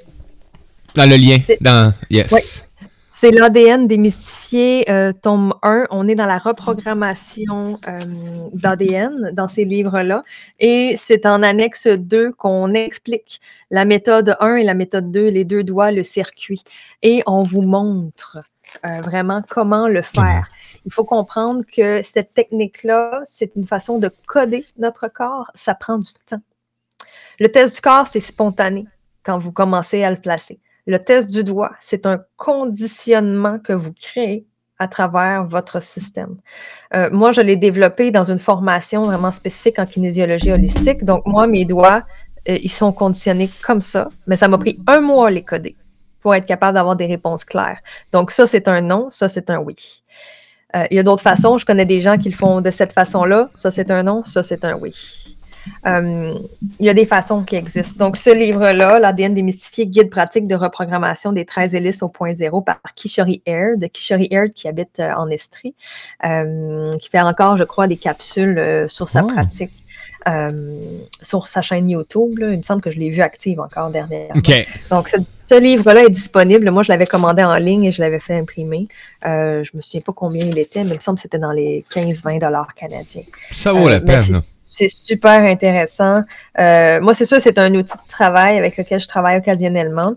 Dans 0.95 1.09
le 1.09 1.15
lien. 1.15 1.37
Dans... 1.61 1.93
Yes. 2.09 2.69
C'est 3.23 3.31
l'ADN 3.31 3.87
démystifié, 3.87 4.91
euh, 4.91 5.13
tome 5.13 5.53
1. 5.63 5.85
On 5.91 6.09
est 6.09 6.15
dans 6.15 6.25
la 6.25 6.39
reprogrammation 6.39 7.79
euh, 7.87 7.99
d'ADN 8.51 9.31
dans 9.31 9.47
ces 9.47 9.63
livres-là. 9.63 10.23
Et 10.59 10.95
c'est 10.97 11.25
en 11.25 11.41
annexe 11.41 11.87
2 11.87 12.33
qu'on 12.33 12.73
explique 12.73 13.39
la 13.71 13.85
méthode 13.85 14.35
1 14.41 14.55
et 14.57 14.63
la 14.65 14.73
méthode 14.73 15.09
2, 15.09 15.29
les 15.29 15.45
deux 15.45 15.63
doigts, 15.63 15.91
le 15.91 16.03
circuit. 16.03 16.63
Et 17.01 17.23
on 17.25 17.43
vous 17.43 17.61
montre 17.61 18.39
euh, 18.85 18.99
vraiment 18.99 19.41
comment 19.47 19.87
le 19.87 20.01
faire. 20.01 20.49
Il 20.85 20.91
faut 20.91 21.05
comprendre 21.05 21.61
que 21.65 22.01
cette 22.01 22.33
technique-là, 22.33 23.21
c'est 23.25 23.55
une 23.55 23.65
façon 23.65 23.99
de 23.99 24.11
coder 24.25 24.65
notre 24.77 25.07
corps. 25.07 25.49
Ça 25.55 25.75
prend 25.75 25.97
du 25.97 26.11
temps. 26.25 26.41
Le 27.39 27.47
test 27.47 27.75
du 27.75 27.81
corps, 27.81 28.07
c'est 28.07 28.19
spontané 28.19 28.85
quand 29.23 29.37
vous 29.37 29.53
commencez 29.53 30.03
à 30.03 30.11
le 30.11 30.17
placer. 30.17 30.59
Le 30.85 30.97
test 30.97 31.29
du 31.29 31.43
doigt, 31.43 31.71
c'est 31.79 32.05
un 32.05 32.21
conditionnement 32.35 33.59
que 33.59 33.73
vous 33.73 33.93
créez 33.93 34.45
à 34.79 34.87
travers 34.87 35.45
votre 35.45 35.81
système. 35.81 36.35
Euh, 36.93 37.09
moi, 37.11 37.31
je 37.31 37.41
l'ai 37.41 37.55
développé 37.55 38.11
dans 38.11 38.29
une 38.29 38.39
formation 38.39 39.03
vraiment 39.03 39.31
spécifique 39.31 39.79
en 39.79 39.85
kinésiologie 39.85 40.51
holistique. 40.51 41.05
Donc, 41.05 41.25
moi, 41.25 41.47
mes 41.47 41.63
doigts, 41.63 42.03
euh, 42.49 42.57
ils 42.61 42.71
sont 42.71 42.91
conditionnés 42.91 43.49
comme 43.61 43.81
ça, 43.81 44.09
mais 44.27 44.35
ça 44.35 44.47
m'a 44.47 44.57
pris 44.57 44.79
un 44.87 44.99
mois 44.99 45.27
à 45.27 45.31
les 45.31 45.43
coder 45.43 45.75
pour 46.21 46.35
être 46.35 46.45
capable 46.45 46.73
d'avoir 46.73 46.95
des 46.95 47.05
réponses 47.05 47.45
claires. 47.45 47.79
Donc, 48.11 48.31
ça, 48.31 48.47
c'est 48.47 48.67
un 48.67 48.81
non, 48.81 49.09
ça, 49.09 49.29
c'est 49.29 49.49
un 49.49 49.59
oui. 49.59 50.03
Euh, 50.75 50.85
il 50.89 50.97
y 50.97 50.99
a 50.99 51.03
d'autres 51.03 51.21
façons. 51.21 51.57
Je 51.57 51.65
connais 51.65 51.85
des 51.85 51.99
gens 51.99 52.17
qui 52.17 52.29
le 52.29 52.35
font 52.35 52.59
de 52.59 52.71
cette 52.71 52.93
façon-là. 52.93 53.49
Ça, 53.53 53.71
c'est 53.71 53.91
un 53.91 54.03
non, 54.03 54.23
ça, 54.23 54.43
c'est 54.43 54.65
un 54.65 54.75
oui. 54.75 54.93
Euh, 55.85 56.33
il 56.79 56.85
y 56.85 56.89
a 56.89 56.93
des 56.93 57.05
façons 57.05 57.43
qui 57.43 57.55
existent. 57.55 58.03
Donc, 58.03 58.17
ce 58.17 58.29
livre-là, 58.33 58.99
l'ADN 58.99 59.33
démystifié, 59.33 59.87
guide 59.87 60.09
pratique 60.09 60.47
de 60.47 60.55
reprogrammation 60.55 61.31
des 61.31 61.45
13 61.45 61.75
hélices 61.75 62.03
au 62.03 62.09
point 62.09 62.33
zéro 62.33 62.61
par 62.61 62.79
Kishori 62.95 63.41
Aird, 63.45 63.79
de 63.79 63.87
Kishori 63.87 64.27
Aird 64.31 64.51
qui 64.53 64.67
habite 64.67 64.99
euh, 64.99 65.13
en 65.15 65.29
Estrie, 65.29 65.75
euh, 66.25 66.91
qui 66.97 67.09
fait 67.09 67.21
encore, 67.21 67.57
je 67.57 67.63
crois, 67.63 67.87
des 67.87 67.97
capsules 67.97 68.85
sur 68.87 69.09
sa 69.09 69.23
Oh. 69.23 69.27
pratique. 69.27 69.71
sur 71.21 71.47
sa 71.47 71.61
chaîne 71.61 71.89
YouTube. 71.89 72.37
là. 72.39 72.51
Il 72.51 72.57
me 72.57 72.63
semble 72.63 72.81
que 72.81 72.91
je 72.91 72.97
l'ai 72.97 73.09
vu 73.09 73.21
active 73.21 73.59
encore 73.59 73.89
dernièrement. 73.89 74.41
Donc, 74.89 75.09
ce, 75.09 75.17
ce 75.45 75.59
livre-là 75.59 76.05
est 76.05 76.09
disponible. 76.09 76.69
Moi, 76.71 76.83
je 76.83 76.91
l'avais 76.91 77.05
commandé 77.05 77.43
en 77.43 77.55
ligne 77.55 77.85
et 77.85 77.91
je 77.91 78.01
l'avais 78.01 78.19
fait 78.19 78.35
imprimer. 78.37 78.87
Je 79.23 79.69
me 79.75 79.81
souviens 79.81 80.01
pas 80.01 80.13
combien 80.13 80.45
il 80.45 80.57
était, 80.57 80.83
mais 80.83 80.91
il 80.91 80.97
me 80.97 81.01
semble 81.01 81.17
que 81.17 81.23
c'était 81.23 81.39
dans 81.39 81.51
les 81.51 81.83
15-20 81.93 82.39
dollars 82.39 82.73
canadiens. 82.73 83.23
Ça 83.51 83.73
vaut 83.73 83.89
la 83.89 83.99
peine. 83.99 84.35
C'est- 84.73 84.87
super 85.05 85.41
intéressant. 85.43 86.23
Euh, 86.59 86.99
moi, 87.01 87.13
c'est 87.13 87.25
sûr, 87.25 87.39
c'est 87.41 87.57
un 87.57 87.73
outil 87.75 87.97
de 87.97 88.07
travail 88.09 88.57
avec 88.57 88.77
lequel 88.77 88.99
je 88.99 89.07
travaille 89.07 89.37
occasionnellement. 89.37 90.13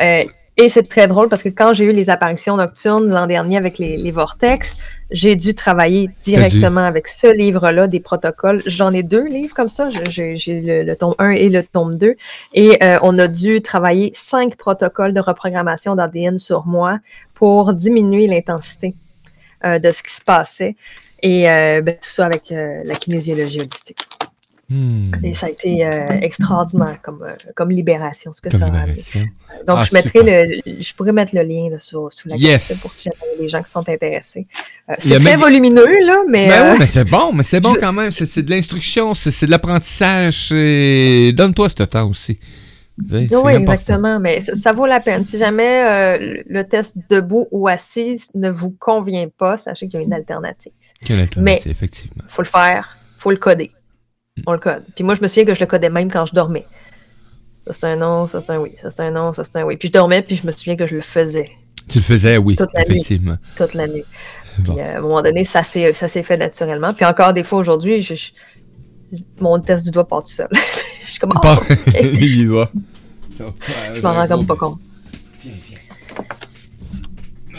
Euh, 0.00 0.24
et 0.60 0.68
c'est 0.68 0.88
très 0.88 1.06
drôle 1.06 1.28
parce 1.28 1.44
que 1.44 1.50
quand 1.50 1.72
j'ai 1.72 1.84
eu 1.84 1.92
les 1.92 2.10
apparitions 2.10 2.56
nocturnes 2.56 3.08
l'an 3.08 3.28
dernier 3.28 3.56
avec 3.56 3.78
les, 3.78 3.96
les 3.96 4.10
vortex, 4.10 4.76
j'ai 5.12 5.36
dû 5.36 5.54
travailler 5.54 6.10
directement 6.24 6.80
avec 6.84 7.06
ce 7.06 7.32
livre-là, 7.32 7.86
des 7.86 8.00
protocoles. 8.00 8.60
J'en 8.66 8.92
ai 8.92 9.04
deux 9.04 9.24
livres 9.24 9.54
comme 9.54 9.68
ça. 9.68 9.88
J'ai 10.10 10.34
j'ai 10.36 10.60
le, 10.60 10.82
le 10.82 10.96
tome 10.96 11.14
1 11.20 11.30
et 11.30 11.48
le 11.48 11.62
tome 11.62 11.96
2. 11.96 12.16
Et 12.54 12.76
euh, 12.82 12.98
on 13.02 13.16
a 13.20 13.28
dû 13.28 13.62
travailler 13.62 14.10
cinq 14.14 14.56
protocoles 14.56 15.14
de 15.14 15.20
reprogrammation 15.20 15.94
d'ADN 15.94 16.40
sur 16.40 16.66
moi 16.66 16.98
pour 17.34 17.72
diminuer 17.72 18.26
l'intensité 18.26 18.94
euh, 19.64 19.78
de 19.78 19.92
ce 19.92 20.02
qui 20.02 20.12
se 20.12 20.22
passait. 20.22 20.74
Et 21.22 21.50
euh, 21.50 21.80
ben, 21.82 21.94
tout 21.94 22.08
ça 22.08 22.26
avec 22.26 22.50
euh, 22.52 22.82
la 22.84 22.94
kinésiologie 22.94 23.60
holistique. 23.60 23.98
Hmm. 24.70 25.04
Et 25.24 25.32
ça 25.32 25.46
a 25.46 25.48
été 25.48 25.86
euh, 25.86 26.06
extraordinaire 26.20 26.98
comme, 27.02 27.24
comme 27.56 27.70
libération, 27.70 28.34
ce 28.34 28.42
que 28.42 28.50
Comme 28.50 28.60
ça 28.60 28.66
a. 28.66 28.86
Donc, 29.66 29.78
Ah, 29.80 29.82
je 29.82 29.94
mettrai 29.94 30.22
le, 30.22 30.60
je 30.82 30.92
pourrais 30.92 31.12
mettre 31.12 31.34
le 31.34 31.40
lien 31.42 31.70
là, 31.70 31.78
sur, 31.78 32.12
sous 32.12 32.28
la 32.28 32.36
Yes. 32.36 32.78
pour 32.82 32.92
si 32.92 33.04
jamais 33.04 33.40
des 33.40 33.48
gens 33.48 33.62
qui 33.62 33.70
sont 33.70 33.88
intéressés. 33.88 34.46
Euh, 34.90 34.94
c'est 34.98 35.14
très 35.14 35.24
même- 35.24 35.40
volumineux, 35.40 35.86
là, 36.04 36.16
mais 36.28 36.48
Ben 36.48 36.62
euh, 36.62 36.72
oui, 36.72 36.76
mais 36.80 36.86
c'est 36.86 37.04
bon, 37.04 37.32
mais 37.32 37.42
c'est 37.44 37.60
bon 37.60 37.74
quand 37.80 37.94
même. 37.94 38.10
C'est 38.10 38.42
de 38.42 38.50
l'instruction, 38.50 39.14
c'est 39.14 39.46
de 39.46 39.50
l'apprentissage. 39.50 40.50
Donne-toi 40.50 41.68
ce 41.70 41.82
temps 41.84 42.06
aussi. 42.08 42.38
Oui, 43.10 43.52
exactement. 43.52 44.20
Mais 44.20 44.40
ça, 44.40 44.54
ça 44.54 44.72
vaut 44.72 44.84
la 44.86 45.00
peine. 45.00 45.24
Si 45.24 45.38
jamais 45.38 46.18
le- 46.18 46.42
le 46.46 46.64
test 46.64 46.94
debout 47.08 47.46
ou 47.52 47.68
assis 47.68 48.20
ne 48.34 48.50
vous 48.50 48.74
convient 48.78 49.28
pas, 49.38 49.56
sachez 49.56 49.88
qu'il 49.88 50.00
y 50.00 50.02
a 50.02 50.04
une 50.06 50.12
alternative. 50.12 50.72
Quelle 51.04 51.20
alternative, 51.20 51.70
effectivement. 51.70 52.24
faut 52.28 52.42
le 52.42 52.48
faire, 52.48 52.96
faut 53.18 53.30
le 53.30 53.36
coder. 53.36 53.70
On 54.46 54.52
le 54.52 54.58
code. 54.58 54.84
Puis 54.94 55.04
moi, 55.04 55.14
je 55.14 55.20
me 55.22 55.28
souviens 55.28 55.44
que 55.44 55.54
je 55.54 55.60
le 55.60 55.66
codais 55.66 55.90
même 55.90 56.10
quand 56.10 56.26
je 56.26 56.34
dormais. 56.34 56.66
Ça, 57.66 57.72
c'est 57.72 57.86
un 57.86 57.96
non, 57.96 58.26
ça, 58.28 58.40
c'est 58.40 58.50
un 58.52 58.58
oui. 58.58 58.72
Ça, 58.80 58.90
c'est 58.90 59.02
un 59.02 59.10
non, 59.10 59.32
ça, 59.32 59.42
c'est 59.44 59.56
un 59.56 59.64
oui. 59.64 59.76
Puis 59.76 59.88
je 59.88 59.92
dormais, 59.92 60.22
puis 60.22 60.36
je 60.36 60.46
me 60.46 60.52
souviens 60.52 60.76
que 60.76 60.86
je 60.86 60.94
le 60.94 61.00
faisais 61.02 61.50
Tu 61.88 61.98
le 61.98 62.02
faisais, 62.04 62.36
oui, 62.38 62.56
Toute 62.56 62.72
la 62.72 62.80
nuit. 62.80 62.86
effectivement. 62.92 63.36
toute 63.56 63.74
la 63.74 63.86
nuit. 63.88 64.04
Bon. 64.60 64.74
Puis 64.74 64.82
euh, 64.82 64.94
à 64.94 64.98
un 64.98 65.00
moment 65.00 65.22
donné, 65.22 65.44
ça 65.44 65.62
s'est, 65.62 65.92
ça 65.92 66.08
s'est 66.08 66.22
fait 66.22 66.36
naturellement. 66.36 66.92
Puis 66.94 67.04
encore 67.04 67.32
des 67.32 67.44
fois 67.44 67.58
aujourd'hui, 67.60 68.00
je, 68.02 68.14
je- 68.14 68.32
mon 69.40 69.58
test 69.60 69.84
du 69.84 69.90
doigt 69.90 70.06
part 70.06 70.22
tout 70.22 70.28
seul. 70.30 70.48
je 71.04 71.10
suis 71.10 71.18
comme, 71.20 71.32
ah, 71.36 71.40
Pas- 71.40 71.54
ok. 71.56 71.94
Il 72.02 72.38
y 72.40 72.44
va. 72.46 72.70
je 73.38 74.00
m'en 74.02 74.14
rends 74.14 74.26
comme 74.28 74.46
pas 74.46 74.56
compte. 74.56 74.80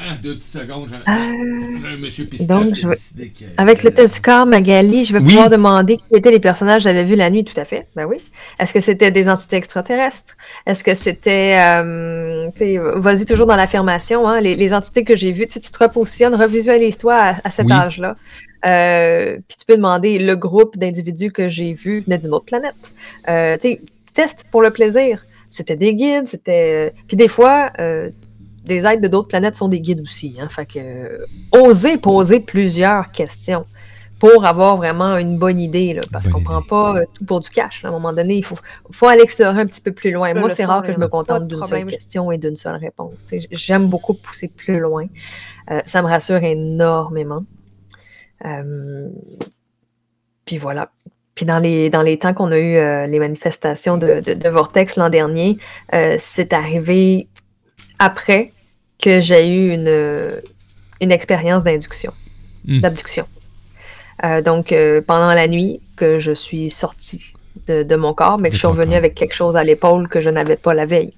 Ah, 0.10 0.16
deux 0.24 0.36
petites 0.36 0.51
secondes, 0.60 0.88
j'ai 0.89 0.95
Euh, 0.95 1.93
un 1.93 1.97
monsieur 1.97 2.24
donc, 2.26 2.32
pistache 2.32 2.68
qui 2.70 2.76
je 2.82 2.86
a 2.86 2.89
vais- 2.89 2.95
décidé 2.95 3.30
que- 3.30 3.45
Avec 3.57 3.84
le 3.84 3.91
test 3.91 4.16
du 4.16 4.22
corps, 4.22 4.45
Magali, 4.45 5.05
je 5.05 5.14
vais 5.14 5.20
Oui. 5.20 5.26
pouvoir 5.26 5.49
demander 5.49 5.97
qui 5.97 6.03
étaient 6.14 6.32
les 6.32 6.39
personnages 6.39 6.84
que 6.84 6.89
j'avais 6.89 7.03
vus 7.03 7.16
la 7.16 7.30
nuit, 7.30 7.43
tout 7.45 7.60
à 7.60 7.66
fait. 7.66 7.86
Ben 7.95 8.05
oui. 8.05 8.18
Est-ce 8.60 8.74
que 8.74 8.82
c'était 8.82 9.12
des 9.12 9.30
entités 9.30 9.57
extraterrestres? 9.57 10.36
Est-ce 10.66 10.84
que 10.84 10.95
c'était. 10.95 11.55
euh, 11.60 12.47
tu 12.55 12.60
sais, 12.60 12.78
Vas-y 12.95 13.26
toujours 13.26 13.45
dans 13.47 13.55
l'affirmation, 13.55 14.28
hein, 14.28 14.41
les, 14.41 14.55
les 14.55 14.74
entités 14.74 15.03
que 15.03 15.16
j'ai 15.16 15.32
vues, 15.32 15.47
tu 15.47 15.53
sais, 15.53 15.60
tu 15.60 15.72
te 15.72 15.78
repositionnes, 15.84 16.36
revisualise-toi 16.36 17.14
à, 17.16 17.36
à 17.43 17.49
cet 17.49 17.66
Oui. 17.68 17.74
âge-là. 17.74 18.16
Euh, 18.66 19.38
puis 19.47 19.57
tu 19.57 19.66
peux 19.66 19.76
demander 19.78 20.20
le 20.20 20.36
groupe 20.36 20.78
d'individus 20.78 21.32
que 21.32 21.47
j'ai 21.47 21.72
vus 21.74 22.01
venaient 22.01 22.18
d'une 22.18 22.34
autre 22.34 22.45
planète. 22.45 22.74
Euh, 23.30 23.57
tu 23.57 23.70
sais, 23.74 23.82
test 24.14 24.43
pour 24.51 24.62
le 24.62 24.72
plaisir. 24.72 25.26
C'était 25.49 25.76
des 25.78 25.93
guides, 25.93 26.28
c'était. 26.28 26.93
Puis 27.07 27.16
des 27.18 27.28
fois, 27.28 27.72
euh, 27.80 28.10
des 28.70 28.86
êtres 28.86 29.01
de 29.01 29.09
d'autres 29.09 29.28
planètes 29.28 29.55
sont 29.55 29.67
des 29.67 29.82
guides 29.82 29.99
aussi. 30.01 30.38
Hein, 30.39 30.47
fait 30.49 30.65
que 30.65 30.80
euh, 30.80 31.26
oser 31.51 31.97
poser 31.97 32.39
plusieurs 32.39 33.11
questions 33.11 33.65
pour 34.20 34.45
avoir 34.45 34.76
vraiment 34.76 35.15
une 35.17 35.38
bonne 35.38 35.59
idée, 35.61 35.93
là, 35.93 36.01
parce 36.11 36.28
qu'on 36.28 36.39
idée. 36.39 36.45
prend 36.45 36.61
pas 36.61 36.97
euh, 36.97 37.05
tout 37.13 37.24
pour 37.24 37.39
du 37.39 37.49
cash. 37.49 37.84
là. 37.84 37.88
à 37.88 37.91
un 37.91 37.95
moment 37.95 38.11
donné, 38.11 38.36
il 38.36 38.43
faut, 38.43 38.57
faut 38.91 39.07
aller 39.07 39.22
explorer 39.22 39.61
un 39.61 39.65
petit 39.65 39.80
peu 39.80 39.93
plus 39.93 40.11
loin. 40.11 40.34
Moi, 40.34 40.49
c'est 40.49 40.65
rare 40.65 40.84
que 40.84 40.91
je 40.93 40.97
me 40.97 41.07
contente 41.07 41.47
d'une 41.47 41.63
seule 41.65 41.86
question 41.86 42.30
et 42.32 42.38
d'une 42.38 42.57
seule 42.57 42.76
réponse. 42.76 43.13
J'aime 43.51 43.88
beaucoup 43.88 44.13
pousser 44.13 44.49
plus 44.49 44.80
loin. 44.80 45.05
Euh, 45.72 45.80
ça 45.86 46.01
me 46.01 46.07
rassure 46.07 46.43
énormément. 46.43 47.43
Euh, 48.45 49.07
puis 50.45 50.57
voilà. 50.57 50.91
Puis 51.36 51.45
dans 51.45 51.59
les, 51.59 51.89
dans 51.89 52.01
les 52.01 52.20
temps 52.20 52.34
qu'on 52.34 52.51
a 52.51 52.57
eu 52.57 52.76
euh, 52.76 53.07
les 53.07 53.20
manifestations 53.20 53.95
de, 53.97 54.20
de- 54.26 54.34
de 54.34 54.49
Vortex 54.49 54.97
l'an 54.97 55.09
dernier, 55.09 55.57
euh, 55.93 56.17
c'est 56.20 56.51
arrivé 56.51 57.30
après 57.99 58.51
que 59.02 59.20
j'ai 59.20 59.47
eu 59.50 59.74
une, 59.74 60.41
une 61.02 61.12
expérience 61.12 61.64
d'induction, 61.64 62.14
Hmm. 62.68 62.80
d'abduction. 62.80 63.26
Euh, 64.26 64.41
donc, 64.41 64.74
euh, 64.74 65.02
pendant 65.02 65.34
la 65.34 65.47
nuit, 65.47 65.82
que 65.95 66.20
je 66.20 66.34
suis 66.34 66.70
sortie 66.70 67.34
de, 67.68 67.84
de 67.84 67.95
mon 67.95 68.14
corps, 68.14 68.38
mais 68.38 68.50
que 68.50 68.56
je 68.56 68.60
suis 68.60 68.68
revenue 68.68 68.95
avec 68.95 69.16
quelque 69.16 69.34
chose 69.34 69.56
à 69.56 69.64
l'épaule 69.64 70.10
que 70.10 70.20
je 70.20 70.30
n'avais 70.30 70.58
pas 70.58 70.74
la 70.74 70.86
veille. 70.86 71.14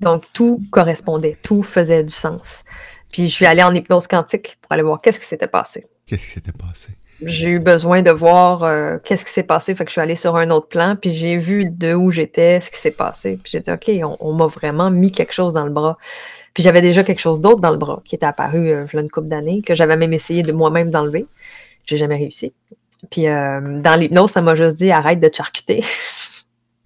Donc, 0.00 0.24
tout 0.34 0.60
correspondait, 0.70 1.38
tout 1.42 1.62
faisait 1.62 2.04
du 2.04 2.12
sens. 2.12 2.64
Puis, 3.10 3.28
je 3.28 3.32
suis 3.34 3.46
allée 3.46 3.62
en 3.62 3.74
hypnose 3.74 4.06
quantique 4.06 4.58
pour 4.60 4.72
aller 4.72 4.82
voir 4.82 5.00
qu'est-ce 5.00 5.18
qui 5.20 5.26
s'était 5.26 5.46
passé. 5.48 5.86
Qu'est-ce 6.06 6.26
qui 6.26 6.32
s'était 6.32 6.52
passé? 6.52 6.92
J'ai 7.24 7.50
eu 7.50 7.58
besoin 7.58 8.02
de 8.02 8.10
voir 8.10 8.62
euh, 8.62 8.98
qu'est-ce 9.04 9.24
qui 9.24 9.32
s'est 9.32 9.42
passé, 9.42 9.74
fait 9.74 9.84
que 9.84 9.90
je 9.90 9.92
suis 9.92 10.00
allée 10.00 10.16
sur 10.16 10.36
un 10.36 10.50
autre 10.50 10.68
plan, 10.68 10.96
puis 11.00 11.12
j'ai 11.12 11.36
vu 11.36 11.66
de 11.66 11.94
où 11.94 12.10
j'étais, 12.10 12.60
ce 12.60 12.70
qui 12.70 12.78
s'est 12.78 12.90
passé. 12.90 13.38
Puis 13.42 13.52
j'ai 13.52 13.60
dit, 13.60 13.70
OK, 13.70 13.90
on, 14.02 14.16
on 14.20 14.32
m'a 14.32 14.46
vraiment 14.46 14.90
mis 14.90 15.12
quelque 15.12 15.32
chose 15.32 15.54
dans 15.54 15.64
le 15.64 15.70
bras. 15.70 15.98
Puis 16.54 16.62
j'avais 16.62 16.80
déjà 16.80 17.02
quelque 17.02 17.20
chose 17.20 17.40
d'autre 17.40 17.60
dans 17.60 17.70
le 17.70 17.78
bras 17.78 18.02
qui 18.04 18.14
était 18.14 18.26
apparu 18.26 18.68
euh, 18.68 18.86
il 18.92 18.96
y 18.96 18.98
a 18.98 19.02
une 19.02 19.10
couple 19.10 19.28
d'années, 19.28 19.62
que 19.62 19.74
j'avais 19.74 19.96
même 19.96 20.12
essayé 20.12 20.42
de 20.42 20.52
moi-même 20.52 20.90
d'enlever. 20.90 21.26
J'ai 21.86 21.96
jamais 21.96 22.16
réussi. 22.16 22.52
Puis 23.10 23.26
euh, 23.26 23.80
dans 23.80 23.98
l'hypnose, 23.98 24.30
ça 24.30 24.40
m'a 24.40 24.54
juste 24.54 24.76
dit, 24.76 24.90
arrête 24.90 25.20
de 25.20 25.28
te 25.28 25.36
charcuter. 25.36 25.84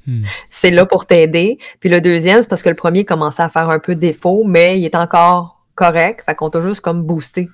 Hmm. 0.07 0.23
C'est 0.51 0.71
là 0.71 0.87
pour 0.87 1.07
t'aider. 1.07 1.59
Puis 1.81 1.89
le 1.89 2.01
deuxième, 2.01 2.43
c'est 2.43 2.49
parce 2.49 2.63
que 2.63 2.69
le 2.69 2.77
premier 2.77 3.05
commençait 3.05 3.43
à 3.43 3.49
faire 3.49 3.71
un 3.71 3.79
peu 3.79 3.95
défaut, 3.95 4.45
mais 4.45 4.79
il 4.79 4.85
est 4.85 4.95
encore 4.95 5.61
correct. 5.75 6.23
Fait 6.25 6.35
qu'on 6.35 6.49
t'a 6.49 6.61
juste 6.61 6.81
comme 6.81 7.03
boosté. 7.03 7.49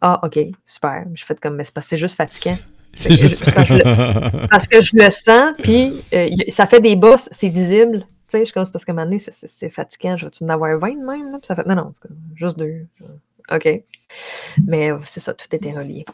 Ah, 0.00 0.20
OK, 0.24 0.38
super. 0.64 1.04
J'ai 1.14 1.24
fait 1.24 1.38
comme, 1.40 1.56
mais 1.56 1.64
c'est 1.64 1.74
parce 1.74 1.86
que 1.86 1.90
c'est 1.90 1.96
juste 1.98 2.16
fatigant. 2.16 2.56
C'est 2.92 3.14
juste... 3.16 3.44
Parce 3.54 3.68
que 3.68 3.74
je 3.74 4.46
Parce 4.48 4.66
que 4.68 4.80
je 4.82 4.90
le 4.94 5.10
sens, 5.10 5.54
puis 5.62 5.94
euh, 6.12 6.28
ça 6.48 6.66
fait 6.66 6.80
des 6.80 6.96
bosses, 6.96 7.28
c'est 7.30 7.48
visible. 7.48 8.06
Tu 8.28 8.38
sais, 8.38 8.44
je 8.44 8.52
commence 8.52 8.70
parce 8.70 8.84
qu'à 8.84 8.92
un 8.92 8.94
moment 8.94 9.06
donné, 9.06 9.18
c'est- 9.18 9.68
fatigant. 9.68 10.16
Je 10.16 10.26
vais-tu 10.26 10.44
en 10.44 10.48
avoir 10.48 10.78
20 10.78 10.90
de 10.90 10.94
même? 11.06 11.32
Là? 11.32 11.38
Puis 11.38 11.46
ça 11.46 11.54
fait, 11.56 11.66
non, 11.66 11.74
non, 11.74 11.92
juste 12.36 12.58
deux. 12.58 12.86
OK. 13.52 13.68
Mais 14.66 14.90
euh, 14.92 14.98
c'est 15.04 15.20
ça, 15.20 15.34
tout 15.34 15.46
était 15.52 15.72
relié. 15.72 16.04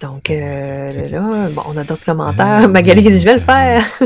Donc, 0.00 0.28
euh, 0.30 0.88
là, 1.10 1.48
bon, 1.50 1.62
on 1.68 1.76
a 1.76 1.84
d'autres 1.84 2.04
commentaires. 2.04 2.68
Magali 2.68 3.02
qui 3.02 3.10
dit, 3.10 3.20
je 3.20 3.24
vais 3.24 3.34
le 3.34 3.40
faire. 3.40 3.86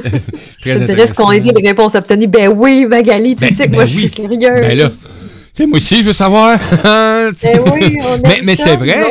Très 0.61 0.75
Je 0.75 0.79
te 0.81 0.85
dirais 0.85 1.07
ce 1.07 1.15
qu'on 1.15 1.29
a 1.29 1.37
été 1.37 1.51
les 1.53 1.69
réponses 1.69 1.95
obtenues. 1.95 2.29
Ben 2.29 2.49
oui, 2.49 2.87
Magali, 2.87 3.35
tu 3.35 3.45
Ben- 3.47 3.53
sais 3.55 3.67
que 3.67 3.71
ben 3.71 3.77
moi, 3.79 3.87
je 3.87 3.99
suis 3.99 4.11
curieuse. 4.11 4.61
Ben 4.61 4.77
là, 4.79 4.91
tu 4.91 4.97
sais, 5.59 5.67
moi 5.67 5.77
aussi, 5.77 6.01
je 6.03 6.07
veux 6.07 6.13
savoir. 6.13 6.59
Tu 6.59 7.37
sais. 7.37 7.55
Ben 7.59 7.73
oui, 7.73 7.99
on 8.03 8.19
Mais- 8.27 8.41
mais 8.45 8.57
c'est 8.57 8.77
vrai. 8.77 9.05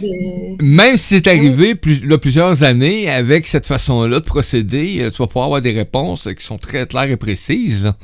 des... 0.00 0.56
Même 0.64 0.96
si 0.96 1.16
c'est 1.18 1.26
arrivé 1.28 1.74
plus, 1.74 2.04
là, 2.04 2.18
plusieurs 2.18 2.62
années 2.62 3.08
avec 3.10 3.46
cette 3.46 3.66
façon-là 3.66 4.18
de 4.20 4.24
procéder, 4.24 5.00
euh, 5.02 5.10
tu 5.10 5.18
vas 5.18 5.26
pouvoir 5.26 5.44
avoir 5.46 5.62
des 5.62 5.72
réponses 5.72 6.26
euh, 6.26 6.32
qui 6.32 6.44
sont 6.44 6.58
très 6.58 6.86
claires 6.86 7.10
et 7.10 7.16
précises. 7.16 7.84
Là. 7.84 7.94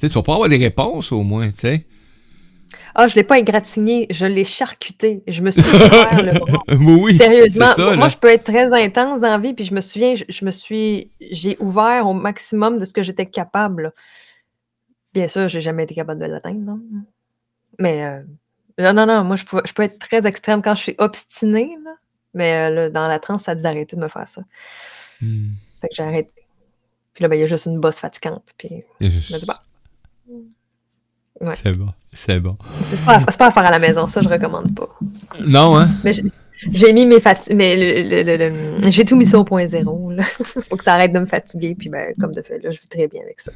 Tu 0.00 0.06
vas 0.08 0.22
pouvoir 0.22 0.36
avoir 0.36 0.48
des 0.48 0.56
réponses 0.56 1.12
au 1.12 1.22
moins, 1.22 1.48
tu 1.48 1.56
sais. 1.58 1.86
Ah, 2.94 3.08
je 3.08 3.14
l'ai 3.14 3.22
pas 3.22 3.38
égratigné, 3.38 4.06
je 4.10 4.26
l'ai 4.26 4.44
charcuté. 4.44 5.22
Je 5.26 5.40
me 5.40 5.50
suis 5.50 5.62
ouvert 5.62 6.22
le 6.22 6.38
bras. 6.38 6.62
oui, 6.78 7.16
Sérieusement, 7.16 7.72
ça, 7.74 7.96
moi 7.96 8.08
je 8.08 8.16
peux 8.18 8.28
être 8.28 8.44
très 8.44 8.70
intense 8.74 9.20
dans 9.22 9.30
la 9.30 9.38
vie, 9.38 9.54
puis 9.54 9.64
je 9.64 9.72
me 9.74 9.80
souviens, 9.80 10.14
je, 10.14 10.24
je 10.28 10.44
me 10.44 10.50
suis, 10.50 11.10
j'ai 11.30 11.56
ouvert 11.58 12.06
au 12.06 12.12
maximum 12.12 12.78
de 12.78 12.84
ce 12.84 12.92
que 12.92 13.02
j'étais 13.02 13.24
capable. 13.26 13.82
là. 13.84 13.90
Bien 15.14 15.26
sûr, 15.28 15.48
j'ai 15.48 15.60
jamais 15.62 15.84
été 15.84 15.94
capable 15.94 16.20
de 16.20 16.26
l'atteindre, 16.26 16.60
non? 16.60 16.80
Mais 17.78 18.04
euh, 18.04 18.22
non, 18.78 18.92
non, 18.92 19.06
non, 19.06 19.24
moi 19.24 19.36
je 19.36 19.44
peux, 19.44 19.60
je 19.64 19.72
peux 19.72 19.82
être 19.82 19.98
très 19.98 20.26
extrême 20.26 20.62
quand 20.62 20.74
je 20.74 20.82
suis 20.82 20.94
obstinée, 20.98 21.76
là. 21.84 21.92
mais 22.34 22.68
euh, 22.70 22.74
là, 22.74 22.90
dans 22.90 23.08
la 23.08 23.18
transe, 23.18 23.44
ça 23.44 23.52
a 23.52 23.54
dit 23.54 23.62
d'arrêter 23.62 23.96
de 23.96 24.00
me 24.00 24.08
faire 24.08 24.28
ça. 24.28 24.42
Hmm. 25.20 25.48
Fait 25.80 25.88
que 25.88 25.94
j'ai 25.94 26.02
arrêté. 26.02 26.30
Puis 27.14 27.22
là, 27.22 27.28
ben, 27.28 27.36
il 27.36 27.40
y 27.40 27.42
a 27.42 27.46
juste 27.46 27.66
une 27.66 27.78
bosse 27.80 27.98
fatigante, 28.00 28.52
puis 28.56 28.84
Il 29.00 29.06
y 29.06 29.10
a 29.10 29.10
je 29.10 29.18
juste- 29.18 29.32
me 29.34 29.38
dis, 29.40 29.46
bah, 29.46 29.60
ouais. 31.40 31.54
C'est 31.54 31.72
bon, 31.72 31.92
c'est 32.12 32.40
bon. 32.40 32.56
c'est 32.82 33.04
pas, 33.04 33.20
c'est 33.20 33.36
pas 33.38 33.46
à 33.48 33.50
faire 33.50 33.66
à 33.66 33.70
la 33.70 33.78
maison, 33.78 34.06
ça 34.08 34.22
je 34.22 34.28
recommande 34.28 34.74
pas. 34.74 34.88
Non, 35.40 35.76
hein? 35.78 35.88
Mais 36.04 36.12
j'ai- 36.72 36.92
mis 36.92 37.06
mes 37.06 37.20
fatigues, 37.20 37.54
mais 37.56 37.76
le- 37.76 38.22
le- 38.22 38.36
le- 38.36 38.48
le- 38.80 38.90
j'ai 38.90 39.04
tout 39.04 39.16
mis 39.16 39.26
ça 39.26 39.38
au 39.38 39.44
point 39.44 39.66
zéro. 39.66 40.10
là. 40.12 40.22
Faut 40.70 40.76
que 40.76 40.84
ça 40.84 40.94
arrête 40.94 41.12
de 41.12 41.18
me 41.18 41.26
fatiguer, 41.26 41.74
puis 41.78 41.88
ben, 41.88 42.12
comme 42.20 42.32
de 42.32 42.42
fait, 42.42 42.58
là, 42.62 42.70
je 42.70 42.78
vis 42.80 42.88
très 42.88 43.08
bien 43.08 43.22
avec 43.22 43.40
ça. 43.40 43.52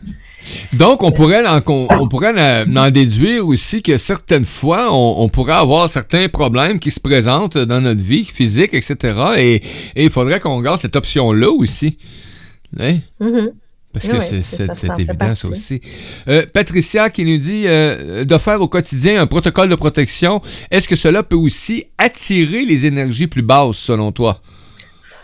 Donc, 0.72 1.02
on 1.02 1.12
pourrait, 1.12 1.46
en, 1.46 1.61
on 1.66 2.09
pourrait 2.09 2.34
en, 2.66 2.90
déduire 2.90 3.46
aussi 3.46 3.82
que 3.82 3.96
certaines 3.96 4.44
fois, 4.44 4.92
on, 4.92 5.16
on 5.22 5.28
pourrait 5.28 5.54
avoir 5.54 5.88
certains 5.90 6.28
problèmes 6.28 6.78
qui 6.78 6.90
se 6.90 7.00
présentent 7.00 7.59
dans 7.59 7.80
notre 7.80 8.00
vie 8.00 8.24
physique, 8.24 8.74
etc. 8.74 8.96
Et, 9.38 9.54
et 9.94 10.04
il 10.04 10.11
faudrait 10.11 10.40
qu'on 10.40 10.61
garde 10.61 10.80
cette 10.80 10.96
option-là 10.96 11.50
aussi. 11.50 11.98
Hein? 12.80 12.98
Mhm. 13.20 13.52
Parce 13.97 14.09
que 14.09 14.16
Oui, 14.16 14.42
c'est, 14.42 14.74
ça, 14.74 14.94
évident, 14.99 15.34
ça 15.34 15.49
aussi. 15.49 15.80
Euh, 16.28 16.44
Patricia 16.53 17.09
qui 17.09 17.24
nous 17.24 17.38
dit 17.38 17.66
euh, 17.66 18.38
faire 18.38 18.61
au 18.61 18.68
quotidien 18.68 19.22
un 19.22 19.26
protocole 19.26 19.70
de 19.70 19.74
protection. 19.74 20.42
Est-ce 20.70 20.86
que 20.86 20.97
cela 20.97 21.22
peut 21.22 21.34
aussi 21.36 21.86
attirer 21.97 22.66
les 22.66 22.84
énergies 22.84 23.26
plus 23.26 23.40
basses, 23.40 23.78
selon 23.78 24.12
toi? 24.12 24.42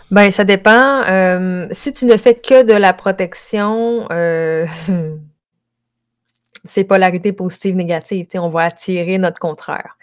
Ben, 0.09 0.31
ça 0.31 0.43
dépend. 0.43 1.03
Euh, 1.07 1.67
si 1.71 1.93
tu 1.93 2.05
ne 2.05 2.17
fais 2.17 2.33
que 2.33 2.63
de 2.63 2.73
la 2.73 2.93
protection, 2.93 4.07
c'est 6.63 6.83
polarité 6.83 7.31
positive, 7.31 7.75
négative. 7.75 8.25
Tu 8.25 8.31
sais, 8.31 8.39
on 8.39 8.49
va 8.49 8.63
attirer 8.63 9.19
notre 9.19 9.37
contraire. 9.37 9.99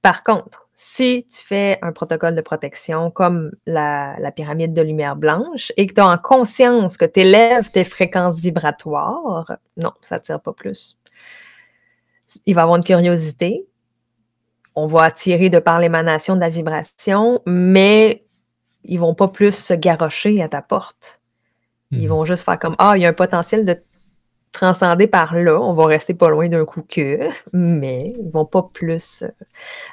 Par 0.00 0.22
contre, 0.22 0.61
si 0.84 1.28
tu 1.30 1.44
fais 1.44 1.78
un 1.80 1.92
protocole 1.92 2.34
de 2.34 2.40
protection 2.40 3.12
comme 3.12 3.52
la, 3.66 4.16
la 4.18 4.32
pyramide 4.32 4.74
de 4.74 4.82
lumière 4.82 5.14
blanche 5.14 5.72
et 5.76 5.86
que 5.86 5.94
tu 5.94 6.00
as 6.00 6.08
en 6.08 6.18
conscience 6.18 6.96
que 6.96 7.04
tu 7.04 7.20
élèves 7.20 7.70
tes 7.70 7.84
fréquences 7.84 8.40
vibratoires, 8.40 9.58
non, 9.76 9.92
ça 10.00 10.16
ne 10.16 10.22
tire 10.22 10.40
pas 10.40 10.52
plus. 10.52 10.98
Il 12.46 12.56
va 12.56 12.62
y 12.62 12.64
avoir 12.64 12.78
une 12.78 12.82
curiosité. 12.84 13.64
On 14.74 14.88
va 14.88 15.04
attirer 15.04 15.50
de 15.50 15.60
par 15.60 15.78
l'émanation 15.78 16.34
de 16.34 16.40
la 16.40 16.50
vibration, 16.50 17.40
mais 17.46 18.24
ils 18.82 18.98
vont 18.98 19.14
pas 19.14 19.28
plus 19.28 19.54
se 19.54 19.74
garrocher 19.74 20.42
à 20.42 20.48
ta 20.48 20.62
porte. 20.62 21.20
Ils 21.92 22.02
Mhm. 22.02 22.08
vont 22.08 22.24
juste 22.24 22.42
faire 22.42 22.58
comme 22.58 22.74
Ah, 22.78 22.94
il 22.96 23.02
y 23.02 23.06
a 23.06 23.08
un 23.08 23.12
potentiel 23.12 23.64
de 23.64 23.80
transcender 24.52 25.06
par 25.06 25.34
là. 25.36 25.58
On 25.60 25.72
va 25.72 25.86
rester 25.86 26.14
pas 26.14 26.28
loin 26.28 26.48
d'un 26.48 26.64
coup 26.64 26.82
que, 26.88 27.28
mais 27.52 28.12
ils 28.18 28.30
vont 28.30 28.44
pas 28.44 28.68
plus 28.72 29.22
euh, 29.22 29.28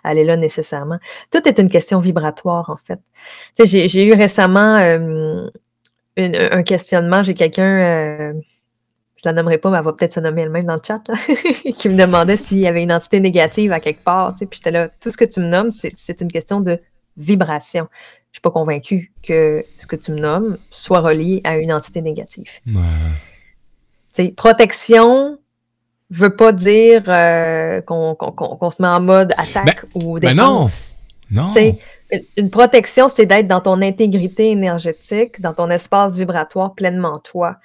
aller 0.03 0.23
là 0.23 0.35
nécessairement. 0.37 0.99
Tout 1.31 1.47
est 1.47 1.57
une 1.59 1.69
question 1.69 1.99
vibratoire, 1.99 2.69
en 2.69 2.77
fait. 2.77 2.99
J'ai- 3.65 4.05
eu 4.05 4.13
récemment 4.13 4.75
euh, 4.75 5.47
un 6.17 6.63
questionnement. 6.63 7.23
J'ai 7.23 7.33
quelqu'un, 7.33 7.63
euh, 7.63 8.33
je 9.17 9.21
la 9.23 9.33
nommerai 9.33 9.57
pas, 9.57 9.69
mais 9.71 9.77
elle 9.77 9.83
va 9.83 9.93
peut-être 9.93 10.13
se 10.13 10.19
nommer 10.19 10.41
elle-même 10.41 10.65
dans 10.65 10.75
le 10.75 10.81
chat, 10.85 11.01
qui 11.77 11.89
me 11.89 11.97
demandait 11.97 12.37
s'il 12.37 12.59
y 12.59 12.67
avait 12.67 12.83
une 12.83 12.91
entité 12.91 13.19
négative 13.19 13.71
à 13.71 13.79
quelque 13.79 14.03
part. 14.03 14.35
Puis 14.35 14.47
j'étais 14.53 14.71
là, 14.71 14.89
tout 14.99 15.09
ce 15.11 15.17
que 15.17 15.25
tu 15.25 15.39
me 15.39 15.47
nommes, 15.47 15.71
c'est 15.71 16.21
une 16.21 16.31
question 16.31 16.59
de 16.59 16.77
vibration. 17.17 17.85
Je 18.31 18.37
suis 18.37 18.41
pas 18.41 18.51
convaincue 18.51 19.11
que 19.23 19.63
ce 19.77 19.87
que 19.87 19.95
tu 19.95 20.11
me 20.11 20.19
nommes 20.19 20.57
soit 20.69 20.99
relié 20.99 21.41
à 21.43 21.57
une 21.57 21.73
entité 21.73 22.01
négative. 22.01 22.49
Tu 24.13 24.25
sais, 24.25 24.27
protection 24.29 25.37
veut 26.11 26.35
pas 26.35 26.51
dire 26.51 27.03
euh, 27.07 27.81
qu'on 27.81 28.71
se 28.71 28.81
met 28.81 28.87
en 28.87 28.99
mode 28.99 29.33
attaque 29.37 29.85
ou 29.95 30.19
ben 30.19 30.35
défense. 30.35 30.95
non. 31.31 31.43
Non. 31.43 31.51
C'est 31.53 31.79
une 32.37 32.49
protection, 32.49 33.07
c'est 33.07 33.27
d'être 33.27 33.47
dans 33.47 33.61
ton 33.61 33.81
intégrité 33.81 34.49
énergétique, 34.49 35.41
dans 35.41 35.53
ton 35.53 35.69
espace 35.69 36.15
vibratoire 36.15 36.73
pleinement 36.73 37.19
toi. 37.19 37.57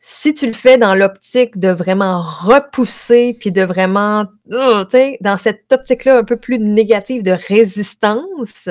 Si 0.00 0.34
tu 0.34 0.48
le 0.48 0.54
fais 0.54 0.78
dans 0.78 0.96
l'optique 0.96 1.60
de 1.60 1.68
vraiment 1.68 2.20
repousser, 2.20 3.36
puis 3.38 3.52
de 3.52 3.62
vraiment, 3.62 4.26
euh, 4.50 4.84
tu 4.86 4.98
sais, 4.98 5.18
dans 5.20 5.36
cette 5.36 5.72
optique-là 5.72 6.18
un 6.18 6.24
peu 6.24 6.36
plus 6.36 6.58
négative 6.58 7.22
de 7.22 7.30
résistance, 7.30 8.68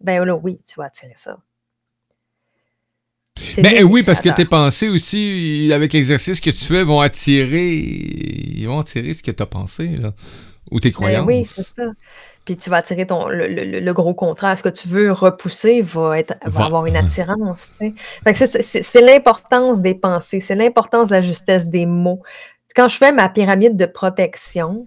ben 0.00 0.24
là, 0.24 0.34
oui, 0.34 0.58
tu 0.66 0.76
vas 0.76 0.86
attirer 0.86 1.12
ça. 1.16 1.36
C'est 3.40 3.62
Ben 3.62 3.84
oui, 3.84 4.02
parce 4.02 4.20
que 4.20 4.28
tes 4.28 4.44
pensées 4.44 4.88
aussi, 4.88 5.70
avec 5.72 5.92
l'exercice 5.92 6.40
que 6.40 6.50
tu 6.50 6.64
fais, 6.64 6.82
vont 6.84 7.00
attirer, 7.00 7.74
ils 7.76 8.66
vont 8.66 8.80
attirer 8.80 9.14
ce 9.14 9.22
que 9.22 9.30
tu 9.30 9.42
as 9.42 9.46
pensé, 9.46 9.88
là. 9.88 10.12
Ou 10.70 10.78
tes 10.78 10.90
Ben 10.90 10.94
croyances. 10.94 11.26
oui, 11.26 11.44
c'est 11.44 11.66
ça. 11.74 11.90
Puis 12.44 12.56
tu 12.56 12.70
vas 12.70 12.76
attirer 12.78 13.06
ton, 13.06 13.28
le, 13.28 13.46
le- 13.48 13.80
le 13.80 13.92
gros 13.92 14.14
contraire. 14.14 14.56
Ce 14.56 14.62
que 14.62 14.68
tu 14.68 14.88
veux 14.88 15.10
repousser 15.12 15.82
va, 15.82 16.18
être, 16.18 16.34
va 16.44 16.64
avoir 16.66 16.86
une 16.86 16.96
attirance. 16.96 17.70
tu 17.78 17.94
sais. 18.34 18.82
C'est- 18.82 19.00
l'importance 19.00 19.80
des 19.80 19.94
pensées, 19.94 20.40
c'est 20.40 20.54
l'importance 20.54 21.08
de 21.08 21.14
la 21.14 21.22
justesse 21.22 21.66
des 21.66 21.86
mots. 21.86 22.22
Quand 22.76 22.88
je 22.88 22.96
fais 22.96 23.10
ma 23.12 23.28
pyramide 23.28 23.76
de 23.76 23.86
protection, 23.86 24.86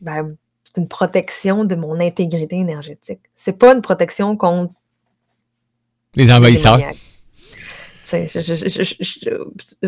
ben, 0.00 0.34
c'est 0.64 0.80
une 0.80 0.88
protection 0.88 1.64
de 1.64 1.74
mon 1.74 2.00
intégrité 2.00 2.56
énergétique. 2.56 3.20
C'est 3.36 3.52
pas 3.58 3.74
une 3.74 3.82
protection 3.82 4.36
contre 4.36 4.72
Les 6.14 6.32
envahisseurs. 6.32 6.78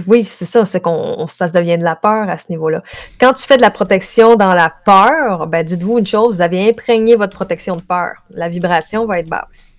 Oui, 0.06 0.24
c'est 0.24 0.44
ça, 0.44 0.64
c'est 0.64 0.80
qu'on 0.80 0.90
on- 1.18 1.26
ça 1.26 1.48
se 1.48 1.52
devient 1.52 1.78
de 1.78 1.84
la 1.84 1.96
peur 1.96 2.28
à 2.28 2.38
ce 2.38 2.46
niveau-là. 2.50 2.82
Quand 3.20 3.32
tu 3.32 3.42
fais 3.44 3.56
de 3.56 3.62
la 3.62 3.70
protection 3.70 4.36
dans 4.36 4.54
la 4.54 4.70
peur, 4.84 5.46
ben 5.46 5.64
dites-vous 5.64 5.98
une 5.98 6.06
chose, 6.06 6.36
vous 6.36 6.42
avez 6.42 6.68
imprégné 6.68 7.16
votre 7.16 7.36
protection 7.36 7.76
de 7.76 7.82
peur. 7.82 8.12
La 8.30 8.48
vibration 8.48 9.06
va 9.06 9.18
être 9.20 9.28
basse. 9.28 9.78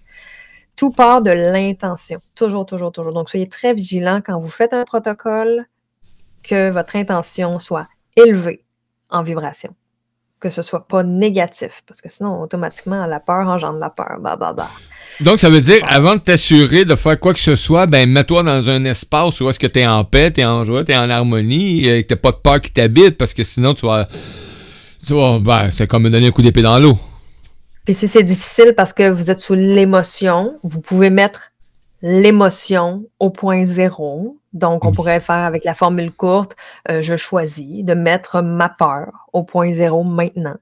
Tout 0.75 0.91
part 0.91 1.21
de 1.21 1.31
l'intention. 1.31 2.19
Toujours, 2.35 2.65
toujours, 2.65 2.91
toujours. 2.91 3.13
Donc, 3.13 3.29
soyez 3.29 3.47
très 3.47 3.73
vigilants 3.73 4.21
quand 4.25 4.39
vous 4.39 4.49
faites 4.49 4.73
un 4.73 4.83
protocole 4.83 5.65
que 6.43 6.69
votre 6.69 6.95
intention 6.97 7.59
soit 7.59 7.87
élevée 8.17 8.63
en 9.09 9.23
vibration. 9.23 9.73
Que 10.45 10.51
ce 10.51 10.61
soit 10.61 10.87
pas 10.87 11.01
négatif, 11.01 11.81
parce 11.87 12.01
que 12.01 12.07
sinon, 12.07 12.39
automatiquement, 12.39 13.07
la 13.07 13.19
peur 13.19 13.47
engendre 13.47 13.79
la 13.79 13.89
peur. 13.89 14.17
Bah, 14.21 14.35
bah, 14.39 14.53
bah. 14.53 14.69
Donc, 15.21 15.39
ça 15.39 15.49
veut 15.49 15.59
dire, 15.59 15.83
avant 15.89 16.13
de 16.13 16.19
t'assurer 16.19 16.85
de 16.85 16.95
faire 16.95 17.19
quoi 17.19 17.33
que 17.33 17.39
ce 17.39 17.55
soit, 17.55 17.87
ben, 17.87 18.07
mets-toi 18.07 18.43
dans 18.43 18.69
un 18.69 18.85
espace 18.85 19.41
où 19.41 19.49
est-ce 19.49 19.57
que 19.57 19.65
t'es 19.65 19.87
en 19.87 20.03
paix, 20.03 20.29
t'es 20.29 20.45
en 20.45 20.63
joie, 20.63 20.83
t'es 20.83 20.95
en 20.95 21.09
harmonie, 21.09 21.87
et 21.87 22.03
que 22.03 22.09
t'as 22.09 22.15
pas 22.15 22.31
de 22.31 22.37
peur 22.37 22.61
qui 22.61 22.71
t'habite, 22.71 23.17
parce 23.17 23.33
que 23.33 23.43
sinon, 23.43 23.73
tu 23.73 23.87
vas, 23.87 24.07
tu 25.03 25.15
vas, 25.15 25.39
ben, 25.39 25.71
c'est 25.71 25.87
comme 25.87 26.03
me 26.03 26.11
donner 26.11 26.27
un 26.27 26.31
coup 26.31 26.43
d'épée 26.43 26.61
dans 26.61 26.77
l'eau. 26.77 26.95
Puis 27.83 27.95
si 27.95 28.07
c'est 28.07 28.21
difficile 28.21 28.73
parce 28.77 28.93
que 28.93 29.09
vous 29.09 29.31
êtes 29.31 29.39
sous 29.39 29.55
l'émotion, 29.55 30.59
vous 30.61 30.79
pouvez 30.79 31.09
mettre 31.09 31.53
l'émotion 32.07 33.03
au 33.19 33.31
point 33.31 33.65
zéro. 33.65 34.37
Donc, 34.53 34.85
on 34.85 34.91
Mm. 34.91 34.93
pourrait 34.93 35.19
faire 35.19 35.43
avec 35.43 35.65
la 35.65 35.73
formule 35.73 36.11
courte, 36.11 36.55
euh, 36.91 37.01
je 37.01 37.17
choisis 37.17 37.83
de 37.83 37.95
mettre 37.95 38.43
ma 38.43 38.69
peur 38.69 39.27
au 39.33 39.43
point 39.43 39.71
zéro 39.71 40.03
maintenant, 40.03 40.57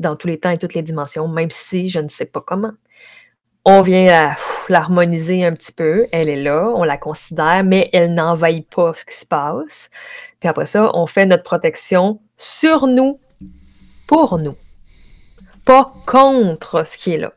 dans 0.00 0.16
tous 0.16 0.28
les 0.28 0.40
temps 0.40 0.48
et 0.48 0.56
toutes 0.56 0.72
les 0.72 0.82
dimensions, 0.82 1.28
même 1.28 1.50
si 1.50 1.90
je 1.90 2.00
ne 2.00 2.08
sais 2.08 2.24
pas 2.24 2.40
comment. 2.40 2.72
On 3.66 3.82
vient 3.82 4.34
l'harmoniser 4.70 5.44
un 5.44 5.52
petit 5.52 5.72
peu, 5.72 6.06
elle 6.10 6.30
est 6.30 6.42
là, 6.42 6.72
on 6.74 6.84
la 6.84 6.96
considère, 6.96 7.64
mais 7.64 7.90
elle 7.92 8.14
n'envahit 8.14 8.66
pas 8.74 8.94
ce 8.94 9.04
qui 9.04 9.14
se 9.14 9.26
passe. 9.26 9.90
Puis 10.40 10.48
après 10.48 10.64
ça, 10.64 10.90
on 10.94 11.06
fait 11.06 11.26
notre 11.26 11.42
protection 11.42 12.18
sur 12.38 12.86
nous, 12.86 13.20
pour 14.06 14.38
nous, 14.38 14.56
pas 15.66 15.92
contre 16.06 16.86
ce 16.86 16.96
qui 16.96 17.12
est 17.12 17.18
là. 17.18 17.34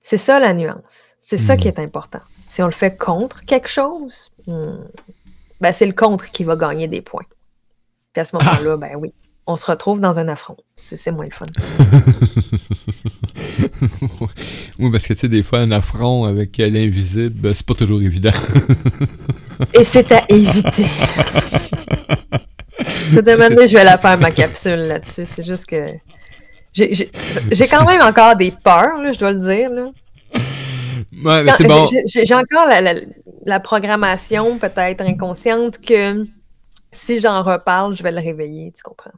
C'est 0.00 0.16
ça 0.16 0.38
la 0.38 0.52
nuance. 0.54 1.13
C'est 1.26 1.38
ça 1.38 1.56
qui 1.56 1.68
est 1.68 1.78
important. 1.78 2.20
Si 2.44 2.62
on 2.62 2.66
le 2.66 2.72
fait 2.72 2.98
contre 2.98 3.46
quelque 3.46 3.68
chose, 3.68 4.30
hmm, 4.46 4.84
ben 5.58 5.72
c'est 5.72 5.86
le 5.86 5.94
contre 5.94 6.30
qui 6.30 6.44
va 6.44 6.54
gagner 6.54 6.86
des 6.86 7.00
points. 7.00 7.24
Puis 8.12 8.20
à 8.20 8.26
ce 8.26 8.36
moment-là, 8.36 8.76
ben 8.76 8.90
oui, 8.98 9.14
on 9.46 9.56
se 9.56 9.64
retrouve 9.64 10.00
dans 10.00 10.18
un 10.18 10.28
affront. 10.28 10.58
C'est 10.76 11.12
moins 11.12 11.24
le 11.24 11.30
fun. 11.30 11.46
oui, 14.78 14.92
parce 14.92 15.06
que, 15.06 15.14
tu 15.14 15.20
sais, 15.20 15.28
des 15.28 15.42
fois, 15.42 15.60
un 15.60 15.70
affront 15.70 16.26
avec 16.26 16.58
l'invisible, 16.58 17.40
ben, 17.40 17.54
c'est 17.54 17.64
pas 17.64 17.72
toujours 17.72 18.02
évident. 18.02 18.34
Et 19.72 19.82
c'est 19.82 20.12
à 20.12 20.26
éviter. 20.28 20.86
Je 23.12 23.20
te 23.20 23.68
je 23.68 23.76
vais 23.76 23.84
la 23.84 23.96
faire 23.96 24.18
ma 24.18 24.30
capsule 24.30 24.76
là-dessus. 24.76 25.24
C'est 25.24 25.44
juste 25.44 25.64
que 25.64 25.86
j'ai 26.74 27.08
quand 27.70 27.86
même 27.86 28.02
encore 28.02 28.36
des 28.36 28.50
peurs, 28.50 29.00
là, 29.00 29.12
je 29.12 29.18
dois 29.18 29.32
le 29.32 29.38
dire. 29.38 29.70
Là. 29.70 29.88
Ouais, 31.24 31.42
mais 31.42 31.50
Quand- 31.50 31.56
c'est 31.56 31.66
bon. 31.66 31.86
j'ai- 31.86 32.02
encore 32.34 32.66
la, 32.68 32.80
la- 32.80 33.00
la 33.46 33.60
programmation 33.60 34.58
peut-être 34.58 35.00
inconsciente 35.00 35.78
que 35.80 36.24
si 36.92 37.18
j'en 37.20 37.42
reparle, 37.42 37.96
je 37.96 38.02
vais 38.02 38.12
le 38.12 38.20
réveiller, 38.20 38.72
tu 38.72 38.82
comprends? 38.82 39.10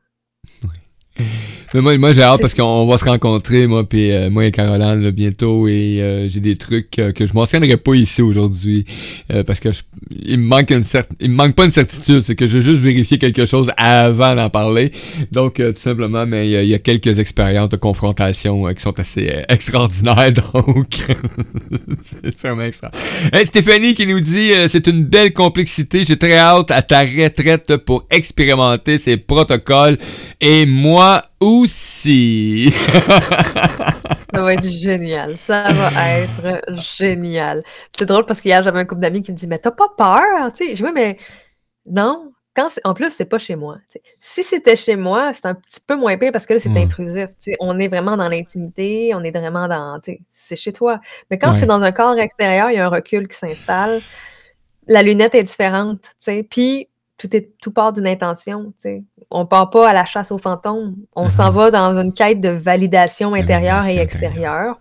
Mais 1.75 1.81
moi, 1.81 1.99
moi 1.99 2.12
j'ai 2.12 2.23
hâte 2.23 2.41
parce 2.41 2.55
qu'on 2.55 2.87
va 2.87 2.97
se 2.99 3.05
rencontrer, 3.05 3.67
moi, 3.67 3.89
puis 3.89 4.12
euh, 4.12 4.31
moi 4.31 4.47
et 4.47 4.53
Caroline, 4.53 5.03
là, 5.03 5.11
bientôt, 5.11 5.67
et 5.69 6.01
euh, 6.01 6.29
j'ai 6.29 6.41
des 6.41 6.57
trucs 6.57 6.99
euh, 6.99 7.12
que 7.12 7.27
je 7.27 7.33
mentionnerai 7.35 7.77
pas 7.77 7.95
ici 7.95 8.23
aujourd'hui, 8.23 8.85
euh, 9.33 9.43
parce 9.43 9.61
que 9.61 9.73
je- 9.73 9.83
il 10.11 10.39
me 10.39 10.47
manque 10.47 10.71
une 10.71 10.85
il 11.21 11.31
me 11.31 11.35
manque 11.37 11.55
pas 11.55 11.64
une 11.64 11.71
certitude, 11.71 12.21
c'est 12.23 12.35
que 12.37 12.47
je 12.47 12.55
veux 12.57 12.61
juste 12.61 12.81
vérifier 12.81 13.19
quelque 13.19 13.47
chose 13.47 13.71
avant 13.77 14.35
d'en 14.35 14.49
parler. 14.51 14.91
Donc, 15.33 15.61
euh, 15.61 15.73
tout 15.73 15.81
simplement, 15.81 16.25
mais 16.27 16.49
il 16.49 16.64
y 16.64 16.69
y, 16.69 16.75
a 16.75 16.79
quelques 16.79 17.19
expériences 17.19 17.69
de 17.71 17.77
confrontation 17.77 18.67
euh, 18.69 18.73
qui 18.73 18.83
sont 18.83 18.99
assez 18.99 19.43
extraordinaires, 19.49 20.33
donc. 20.33 20.87
C'est 22.03 22.39
vraiment 22.41 22.62
extra. 22.62 22.91
Hey, 23.33 23.45
Stéphanie 23.47 23.95
qui 23.95 24.07
nous 24.07 24.21
dit 24.21 24.53
euh, 24.53 24.69
c'est 24.69 24.87
une 24.87 25.05
belle 25.05 25.33
complexité, 25.33 26.05
j'ai 26.05 26.17
très 26.17 26.37
hâte 26.37 26.71
à 26.71 26.83
ta 26.83 27.01
retraite 27.01 27.77
pour 27.79 28.07
expérimenter 28.11 28.99
ces 28.99 29.17
protocoles. 29.17 29.99
Et 30.41 30.67
moi 30.67 31.25
aussi. 31.41 32.72
Ça 34.34 34.43
va 34.43 34.55
être 34.55 34.64
génial. 34.66 35.37
Ça 35.37 35.64
va 35.72 35.91
être 36.18 36.74
génial. 36.99 37.62
C'est 37.97 38.07
drôle 38.07 38.26
parce 38.26 38.41
qu'hier, 38.41 38.62
j'avais 38.62 38.80
un 38.80 38.84
couple 38.84 39.01
d'amis 39.01 39.22
qui 39.22 39.32
me 39.32 39.37
dit 39.37 39.47
Mais 39.47 39.59
t'as 39.59 39.70
pas 39.70 39.89
peur? 39.97 40.53
Tu 40.53 40.68
sais, 40.68 40.74
je 40.74 40.84
Oui, 40.84 40.91
mais 40.95 41.16
non. 41.87 42.32
Quand 42.55 42.68
en 42.84 42.95
plus, 42.95 43.11
c'est 43.11 43.26
pas 43.26 43.37
chez 43.39 43.55
moi. 43.55 43.76
Si 44.18 44.43
c'était 44.43 44.76
chez 44.76 44.97
moi, 44.97 45.34
c'est 45.34 45.45
un 45.47 45.55
petit 45.55 45.78
peu 45.87 45.95
moins 45.95 46.16
pire 46.16 46.32
parce 46.32 46.47
que 46.47 46.55
là, 46.55 46.59
c'est 46.59 46.70
Ouais. 46.70 46.82
intrusif. 46.84 47.28
On 47.61 47.78
est 47.78 47.89
vraiment 47.89 48.16
dans 48.16 48.28
l'intimité, 48.28 49.12
on 49.14 49.22
est 49.24 49.30
vraiment 49.30 49.68
dans. 49.68 50.01
C'est 50.28 50.57
chez 50.57 50.72
toi. 50.72 50.99
Mais 51.30 51.39
quand 51.39 51.53
Ouais. 51.53 51.59
c'est 51.61 51.66
dans 51.66 51.82
un 51.82 51.93
corps 51.93 52.18
extérieur, 52.18 52.70
il 52.70 52.76
y 52.76 52.78
a 52.78 52.87
un 52.87 52.89
recul 52.91 53.28
qui 53.28 53.37
s'installe. 53.37 54.01
La 54.87 55.03
lunette 55.03 55.34
est 55.34 55.43
différente. 55.45 56.14
Puis, 56.51 56.89
tout, 57.19 57.35
est, 57.37 57.53
tout 57.61 57.71
part 57.71 57.93
d'une 57.93 58.07
intention. 58.07 58.67
tu 58.67 58.73
sais. 58.79 59.05
On 59.31 59.47
part 59.47 59.71
pas 59.71 59.89
à 59.89 59.93
la 59.93 60.05
chasse 60.05 60.31
aux 60.31 60.39
fantômes. 60.39 60.97
On 61.14 61.31
s'en 61.31 61.51
va 61.51 61.71
dans 61.71 61.97
une 61.99 62.12
quête 62.12 62.41
de 62.41 62.51
validation 62.51 63.35
intérieure 63.35 63.85
et 63.87 63.97
extérieure. 63.97 64.79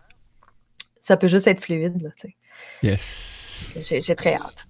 Ça 1.02 1.18
peut 1.18 1.28
juste 1.28 1.48
être 1.48 1.64
fluide. 1.64 2.02
là. 2.02 2.10
Yes. 2.84 3.74
J'ai 3.90 4.16
très 4.16 4.36
hâte. 4.36 4.66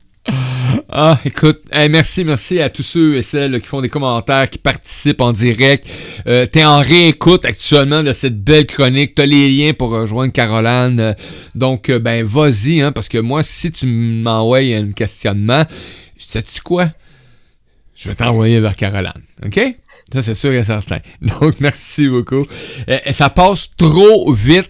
Ah, 0.89 1.19
écoute, 1.25 1.61
hey, 1.71 1.89
merci, 1.89 2.23
merci 2.23 2.59
à 2.59 2.69
tous 2.69 2.83
ceux 2.83 3.15
et 3.17 3.21
celles 3.21 3.61
qui 3.61 3.67
font 3.67 3.81
des 3.81 3.89
commentaires, 3.89 4.49
qui 4.49 4.57
participent 4.57 5.21
en 5.21 5.33
direct. 5.33 5.87
Euh, 6.27 6.45
T'es 6.45 6.63
en 6.63 6.79
réécoute 6.79 7.45
actuellement 7.45 8.01
de 8.01 8.13
cette 8.13 8.41
belle 8.43 8.65
chronique. 8.65 9.15
T'as 9.15 9.25
les 9.25 9.49
liens 9.49 9.73
pour 9.73 9.91
rejoindre 9.91 10.33
Caroline. 10.33 10.99
Euh, 10.99 11.13
donc, 11.53 11.89
euh, 11.89 11.99
ben, 11.99 12.23
vas-y, 12.25 12.81
hein, 12.81 12.91
parce 12.91 13.07
que 13.07 13.17
moi, 13.17 13.43
si 13.43 13.71
tu 13.71 13.85
m'envoies 13.85 14.75
un 14.75 14.91
questionnement, 14.91 15.63
sais-tu 16.17 16.61
quoi? 16.61 16.87
Je 17.95 18.09
vais 18.09 18.15
t'envoyer 18.15 18.59
vers 18.59 18.75
Caroline, 18.75 19.11
OK? 19.45 19.59
Ça, 20.13 20.21
c'est 20.21 20.35
sûr 20.35 20.51
et 20.51 20.63
certain. 20.63 20.99
Donc, 21.21 21.55
merci 21.59 22.07
beaucoup. 22.07 22.45
Euh, 22.89 22.99
ça 23.11 23.29
passe 23.29 23.69
trop 23.77 24.31
vite. 24.33 24.69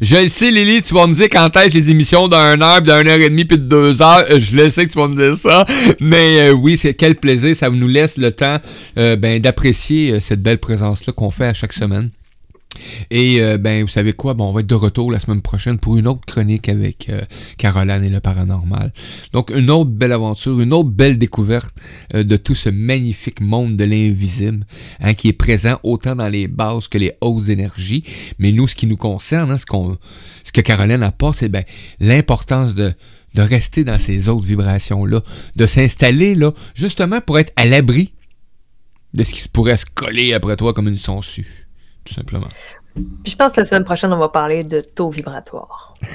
Je 0.00 0.16
le 0.16 0.28
sais, 0.28 0.50
Lily, 0.50 0.82
tu 0.82 0.94
vas 0.94 1.06
me 1.06 1.14
dire 1.14 1.28
quand 1.30 1.54
est-ce 1.56 1.74
les 1.74 1.90
émissions 1.90 2.26
d'un 2.26 2.60
heure, 2.62 2.80
d'une 2.80 2.92
heure 3.08 3.20
et 3.20 3.28
demie, 3.28 3.44
puis 3.44 3.58
de 3.58 3.64
deux 3.64 4.00
heures. 4.00 4.24
Euh, 4.30 4.40
Je 4.40 4.56
le 4.56 4.70
sais 4.70 4.86
que 4.86 4.92
tu 4.92 4.98
vas 4.98 5.08
me 5.08 5.14
dire 5.14 5.36
ça. 5.36 5.66
Mais 6.00 6.48
euh, 6.48 6.52
oui, 6.52 6.76
c'est 6.76 6.94
quel 6.94 7.14
plaisir. 7.14 7.54
Ça 7.54 7.68
nous 7.68 7.88
laisse 7.88 8.16
le 8.16 8.32
temps 8.32 8.58
euh, 8.96 9.16
ben, 9.16 9.40
d'apprécier 9.40 10.12
euh, 10.12 10.20
cette 10.20 10.42
belle 10.42 10.58
présence-là 10.58 11.12
qu'on 11.12 11.30
fait 11.30 11.46
à 11.46 11.54
chaque 11.54 11.72
semaine. 11.74 12.10
Et 13.10 13.40
euh, 13.40 13.58
ben 13.58 13.82
vous 13.82 13.88
savez 13.88 14.12
quoi, 14.12 14.34
bon 14.34 14.48
on 14.48 14.52
va 14.52 14.60
être 14.60 14.66
de 14.66 14.74
retour 14.74 15.10
la 15.10 15.18
semaine 15.18 15.42
prochaine 15.42 15.78
pour 15.78 15.96
une 15.96 16.06
autre 16.06 16.24
chronique 16.26 16.68
avec 16.68 17.08
euh, 17.08 17.22
Caroline 17.58 18.02
et 18.02 18.08
le 18.08 18.20
paranormal. 18.20 18.92
Donc 19.32 19.50
une 19.50 19.70
autre 19.70 19.90
belle 19.90 20.12
aventure, 20.12 20.60
une 20.60 20.72
autre 20.72 20.90
belle 20.90 21.18
découverte 21.18 21.74
euh, 22.14 22.24
de 22.24 22.36
tout 22.36 22.54
ce 22.54 22.68
magnifique 22.68 23.40
monde 23.40 23.76
de 23.76 23.84
l'invisible 23.84 24.66
hein, 25.00 25.14
qui 25.14 25.28
est 25.28 25.32
présent 25.32 25.78
autant 25.82 26.16
dans 26.16 26.28
les 26.28 26.48
bases 26.48 26.88
que 26.88 26.98
les 26.98 27.12
hautes 27.20 27.48
énergies. 27.48 28.04
Mais 28.38 28.52
nous, 28.52 28.68
ce 28.68 28.74
qui 28.74 28.86
nous 28.86 28.96
concerne, 28.96 29.50
hein, 29.50 29.58
ce 29.58 30.52
que 30.52 30.60
Caroline 30.60 31.02
apporte, 31.02 31.38
c'est 31.38 31.48
ben 31.48 31.64
l'importance 32.00 32.74
de 32.74 32.92
de 33.34 33.40
rester 33.40 33.82
dans 33.82 33.98
ces 33.98 34.28
autres 34.28 34.44
vibrations 34.44 35.06
là, 35.06 35.22
de 35.56 35.66
s'installer 35.66 36.34
là, 36.34 36.52
justement 36.74 37.22
pour 37.22 37.38
être 37.38 37.50
à 37.56 37.64
l'abri 37.64 38.12
de 39.14 39.24
ce 39.24 39.32
qui 39.32 39.48
pourrait 39.48 39.78
se 39.78 39.86
coller 39.86 40.34
après 40.34 40.56
toi 40.56 40.74
comme 40.74 40.88
une 40.88 40.96
sangsue 40.96 41.61
tout 42.04 42.14
simplement. 42.14 42.48
Puis 42.94 43.32
je 43.32 43.36
pense 43.36 43.52
que 43.52 43.60
la 43.60 43.66
semaine 43.66 43.84
prochaine, 43.84 44.12
on 44.12 44.18
va 44.18 44.28
parler 44.28 44.64
de 44.64 44.80
taux 44.80 45.10
vibratoire. 45.10 45.94
Je 46.02 46.08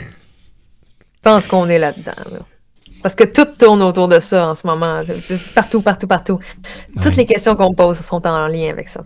pense 1.24 1.48
qu'on 1.48 1.68
est 1.70 1.80
là-dedans. 1.80 2.12
là. 2.32 2.40
Parce 3.04 3.16
que 3.16 3.24
tout 3.26 3.46
tourne 3.60 3.82
autour 3.82 4.08
de 4.08 4.20
ça 4.20 4.48
en 4.48 4.56
ce 4.56 4.66
moment. 4.66 5.02
Partout, 5.56 5.82
partout, 5.82 6.08
partout. 6.08 6.40
Toutes 6.96 7.06
Ouais. 7.06 7.12
les 7.12 7.26
questions 7.26 7.56
qu'on 7.56 7.72
me 7.72 7.76
pose 7.76 8.00
sont 8.00 8.26
en 8.26 8.48
lien 8.48 8.70
avec 8.70 8.90
ça. 8.90 9.02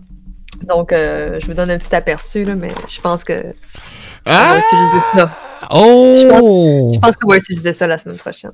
Donc, 0.62 0.92
euh, 0.92 1.38
je 1.40 1.46
vous 1.46 1.54
donne 1.54 1.70
un 1.70 1.78
petit 1.78 1.94
aperçu, 1.94 2.44
là, 2.44 2.54
mais 2.54 2.72
je 2.88 3.00
pense 3.00 3.24
que 3.24 3.32
on 4.24 4.30
va 4.30 4.54
Ah! 4.54 4.58
utiliser 4.58 5.04
ça. 5.14 5.30
Oh! 5.72 6.90
Je 6.94 6.98
pense 7.00 7.16
qu'on 7.16 7.28
va 7.28 7.36
utiliser 7.38 7.72
ça 7.72 7.86
la 7.86 7.98
semaine 7.98 8.16
prochaine. 8.18 8.52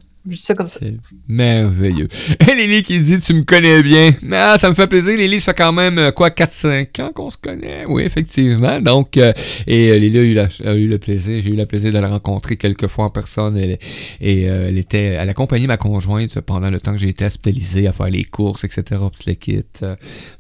C'est 0.80 0.96
merveilleux. 1.28 2.08
Et 2.48 2.54
Lily 2.54 2.82
qui 2.82 3.00
dit 3.00 3.20
Tu 3.20 3.34
me 3.34 3.42
connais 3.42 3.82
bien. 3.82 4.12
Ah, 4.32 4.56
ça 4.58 4.68
me 4.68 4.74
fait 4.74 4.86
plaisir. 4.86 5.16
Lily, 5.16 5.40
ça 5.40 5.52
fait 5.52 5.58
quand 5.62 5.72
même 5.72 5.98
euh, 5.98 6.10
quoi 6.12 6.30
4-5 6.30 7.02
ans 7.02 7.12
qu'on 7.12 7.30
se 7.30 7.36
connaît? 7.36 7.84
Oui, 7.86 8.02
effectivement. 8.02 8.80
Donc, 8.80 9.16
euh, 9.16 9.32
et 9.66 9.90
euh, 9.90 9.98
Lily 9.98 10.38
a 10.38 10.74
eu, 10.74 10.88
le 10.88 10.98
plaisir. 10.98 11.42
J'ai 11.42 11.50
eu 11.50 11.56
le 11.56 11.66
plaisir 11.66 11.92
de 11.92 11.98
la 11.98 12.08
rencontrer 12.08 12.56
quelques 12.56 12.86
fois 12.88 13.06
en 13.06 13.10
personne. 13.10 13.56
Elle- 13.56 13.78
et 14.20 14.48
euh, 14.48 14.68
elle 14.68 14.78
était. 14.78 15.16
Elle 15.18 15.28
accompagnait 15.28 15.66
ma 15.66 15.76
conjointe 15.76 16.40
pendant 16.40 16.70
le 16.70 16.80
temps 16.80 16.92
que 16.92 16.98
j'étais 16.98 17.26
hospitalisé 17.26 17.86
à 17.86 17.92
faire 17.92 18.10
les 18.10 18.24
courses, 18.24 18.64
etc. 18.64 19.00
Le 19.26 19.34
kit. 19.34 19.62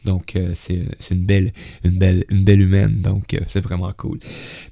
Donc, 0.04 0.34
c'est 0.54 0.80
une 1.10 1.24
belle, 1.24 1.52
une 1.84 1.98
belle, 1.98 2.24
une 2.30 2.44
belle 2.44 2.60
humaine. 2.60 3.00
Donc, 3.00 3.36
c'est 3.46 3.60
vraiment 3.60 3.92
cool. 3.96 4.18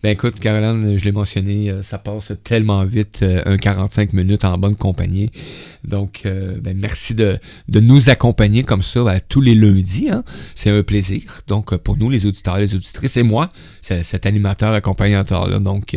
Ben 0.02 0.10
écoute, 0.10 0.40
Caroline, 0.40 0.98
je 0.98 1.04
l'ai 1.04 1.12
mentionné, 1.12 1.72
ça 1.82 1.98
passe 1.98 2.32
tellement 2.44 2.84
vite, 2.84 3.24
un 3.44 3.56
45 3.56 4.12
minutes 4.12 4.44
en 4.44 4.58
bonne 4.58 4.76
compagnie. 4.76 5.05
Donc, 5.84 6.22
euh, 6.26 6.58
ben, 6.60 6.76
merci 6.78 7.14
de, 7.14 7.38
nous 7.68 8.10
accompagner 8.10 8.64
comme 8.64 8.82
ça 8.82 9.08
à 9.08 9.20
tous 9.20 9.40
les 9.40 9.54
lundis. 9.54 10.08
Hein. 10.10 10.24
C'est 10.54 10.70
un 10.70 10.82
plaisir. 10.82 11.22
Donc, 11.46 11.72
euh, 11.72 11.78
pour 11.78 11.96
nous, 11.96 12.10
les 12.10 12.26
auditeurs, 12.26 12.58
les 12.58 12.74
auditrices, 12.74 13.16
et 13.16 13.22
moi, 13.22 13.50
cet 13.80 14.26
animateur 14.26 14.72
accompagnateur-là. 14.72 15.58
Donc, 15.58 15.94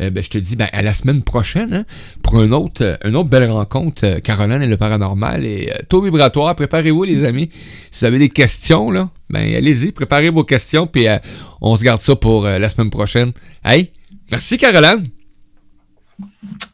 euh, 0.00 0.10
ben, 0.10 0.22
je 0.22 0.30
te 0.30 0.38
dis 0.38 0.56
ben, 0.56 0.68
à 0.72 0.82
la 0.82 0.92
semaine 0.92 1.22
prochaine 1.22 1.74
hein, 1.74 1.84
pour 2.22 2.42
une 2.42 2.54
autre 2.54 3.28
belle 3.28 3.50
rencontre. 3.50 4.20
Caroline 4.20 4.62
et 4.62 4.66
le 4.66 4.76
paranormal 4.76 5.44
et 5.44 5.70
taux 5.88 6.02
vibratoire. 6.02 6.54
Préparez-vous, 6.54 7.04
les 7.04 7.24
amis. 7.24 7.50
Si 7.90 8.00
vous 8.00 8.06
avez 8.06 8.18
des 8.18 8.30
questions, 8.30 8.90
ben, 9.30 9.54
allez-y, 9.54 9.92
préparez 9.92 10.30
vos 10.30 10.44
questions. 10.44 10.86
Puis, 10.86 11.06
on 11.60 11.76
se 11.76 11.84
garde 11.84 12.00
ça 12.00 12.16
pour 12.16 12.44
la 12.44 12.68
semaine 12.68 12.90
prochaine. 12.90 13.32
Hey, 13.64 13.92
merci, 14.30 14.56
Caroline. 14.56 15.17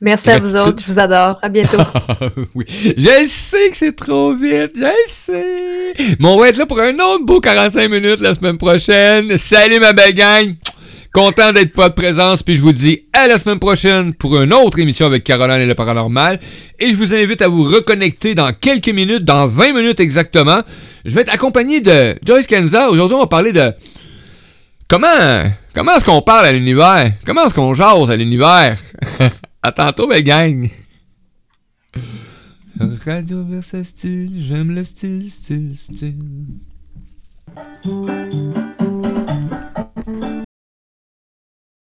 Merci 0.01 0.31
à 0.31 0.39
vous 0.39 0.57
autres. 0.57 0.83
Je 0.87 0.93
vous 0.93 0.99
adore. 0.99 1.39
À 1.41 1.49
bientôt. 1.49 1.79
oui. 2.55 2.65
Je 2.69 3.27
sais 3.27 3.71
que 3.71 3.77
c'est 3.77 3.97
trop 3.97 4.35
vite, 4.35 4.73
je 4.77 4.93
sais. 5.09 5.95
Mais 6.19 6.29
on 6.29 6.39
va 6.39 6.49
être 6.49 6.59
là 6.59 6.67
pour 6.67 6.81
un 6.81 6.95
autre 6.95 7.25
beau 7.25 7.41
45 7.41 7.91
minutes 7.91 8.21
la 8.21 8.35
semaine 8.35 8.59
prochaine. 8.59 9.37
Salut 9.39 9.81
ma 9.81 9.93
belle 9.93 10.15
gang. 10.15 10.55
Content 11.15 11.53
d'être 11.53 11.73
pas 11.73 11.89
de 11.89 11.95
présence, 11.95 12.43
puis 12.43 12.57
je 12.57 12.61
vous 12.61 12.73
dis 12.73 13.05
à 13.12 13.29
la 13.29 13.39
semaine 13.39 13.61
prochaine 13.61 14.15
pour 14.15 14.37
une 14.41 14.53
autre 14.53 14.81
émission 14.81 15.07
avec 15.07 15.23
Caroline 15.23 15.61
et 15.61 15.67
le 15.67 15.77
paranormal. 15.77 16.41
Et 16.81 16.91
je 16.91 16.97
vous 16.97 17.15
invite 17.15 17.41
à 17.41 17.47
vous 17.47 17.62
reconnecter 17.62 18.35
dans 18.35 18.53
quelques 18.53 18.89
minutes, 18.89 19.25
dans 19.25 19.47
20 19.47 19.75
minutes 19.75 20.01
exactement. 20.01 20.61
Je 21.05 21.15
vais 21.15 21.21
être 21.21 21.33
accompagné 21.33 21.81
de 21.81 22.17
Joyce 22.27 22.49
Kenza. 22.49 22.91
Aujourd'hui, 22.91 23.15
on 23.15 23.21
va 23.21 23.27
parler 23.29 23.53
de 23.53 23.73
comment 24.89 25.45
comment 25.73 25.95
est-ce 25.95 26.05
qu'on 26.05 26.21
parle 26.21 26.47
à 26.47 26.53
l'univers? 26.53 27.12
Comment 27.25 27.47
est-ce 27.47 27.55
qu'on 27.55 27.75
jase 27.75 28.11
à 28.11 28.17
l'univers? 28.17 28.77
à 29.65 29.73
tantôt, 29.73 30.07
belle 30.07 30.23
gang. 30.23 30.71
Radio 33.07 33.45
Versa 33.45 33.83
Style, 33.83 34.43
j'aime 34.43 34.75
le 34.75 34.85
style, 34.85 35.31
style, 35.31 35.75
style. 35.79 36.19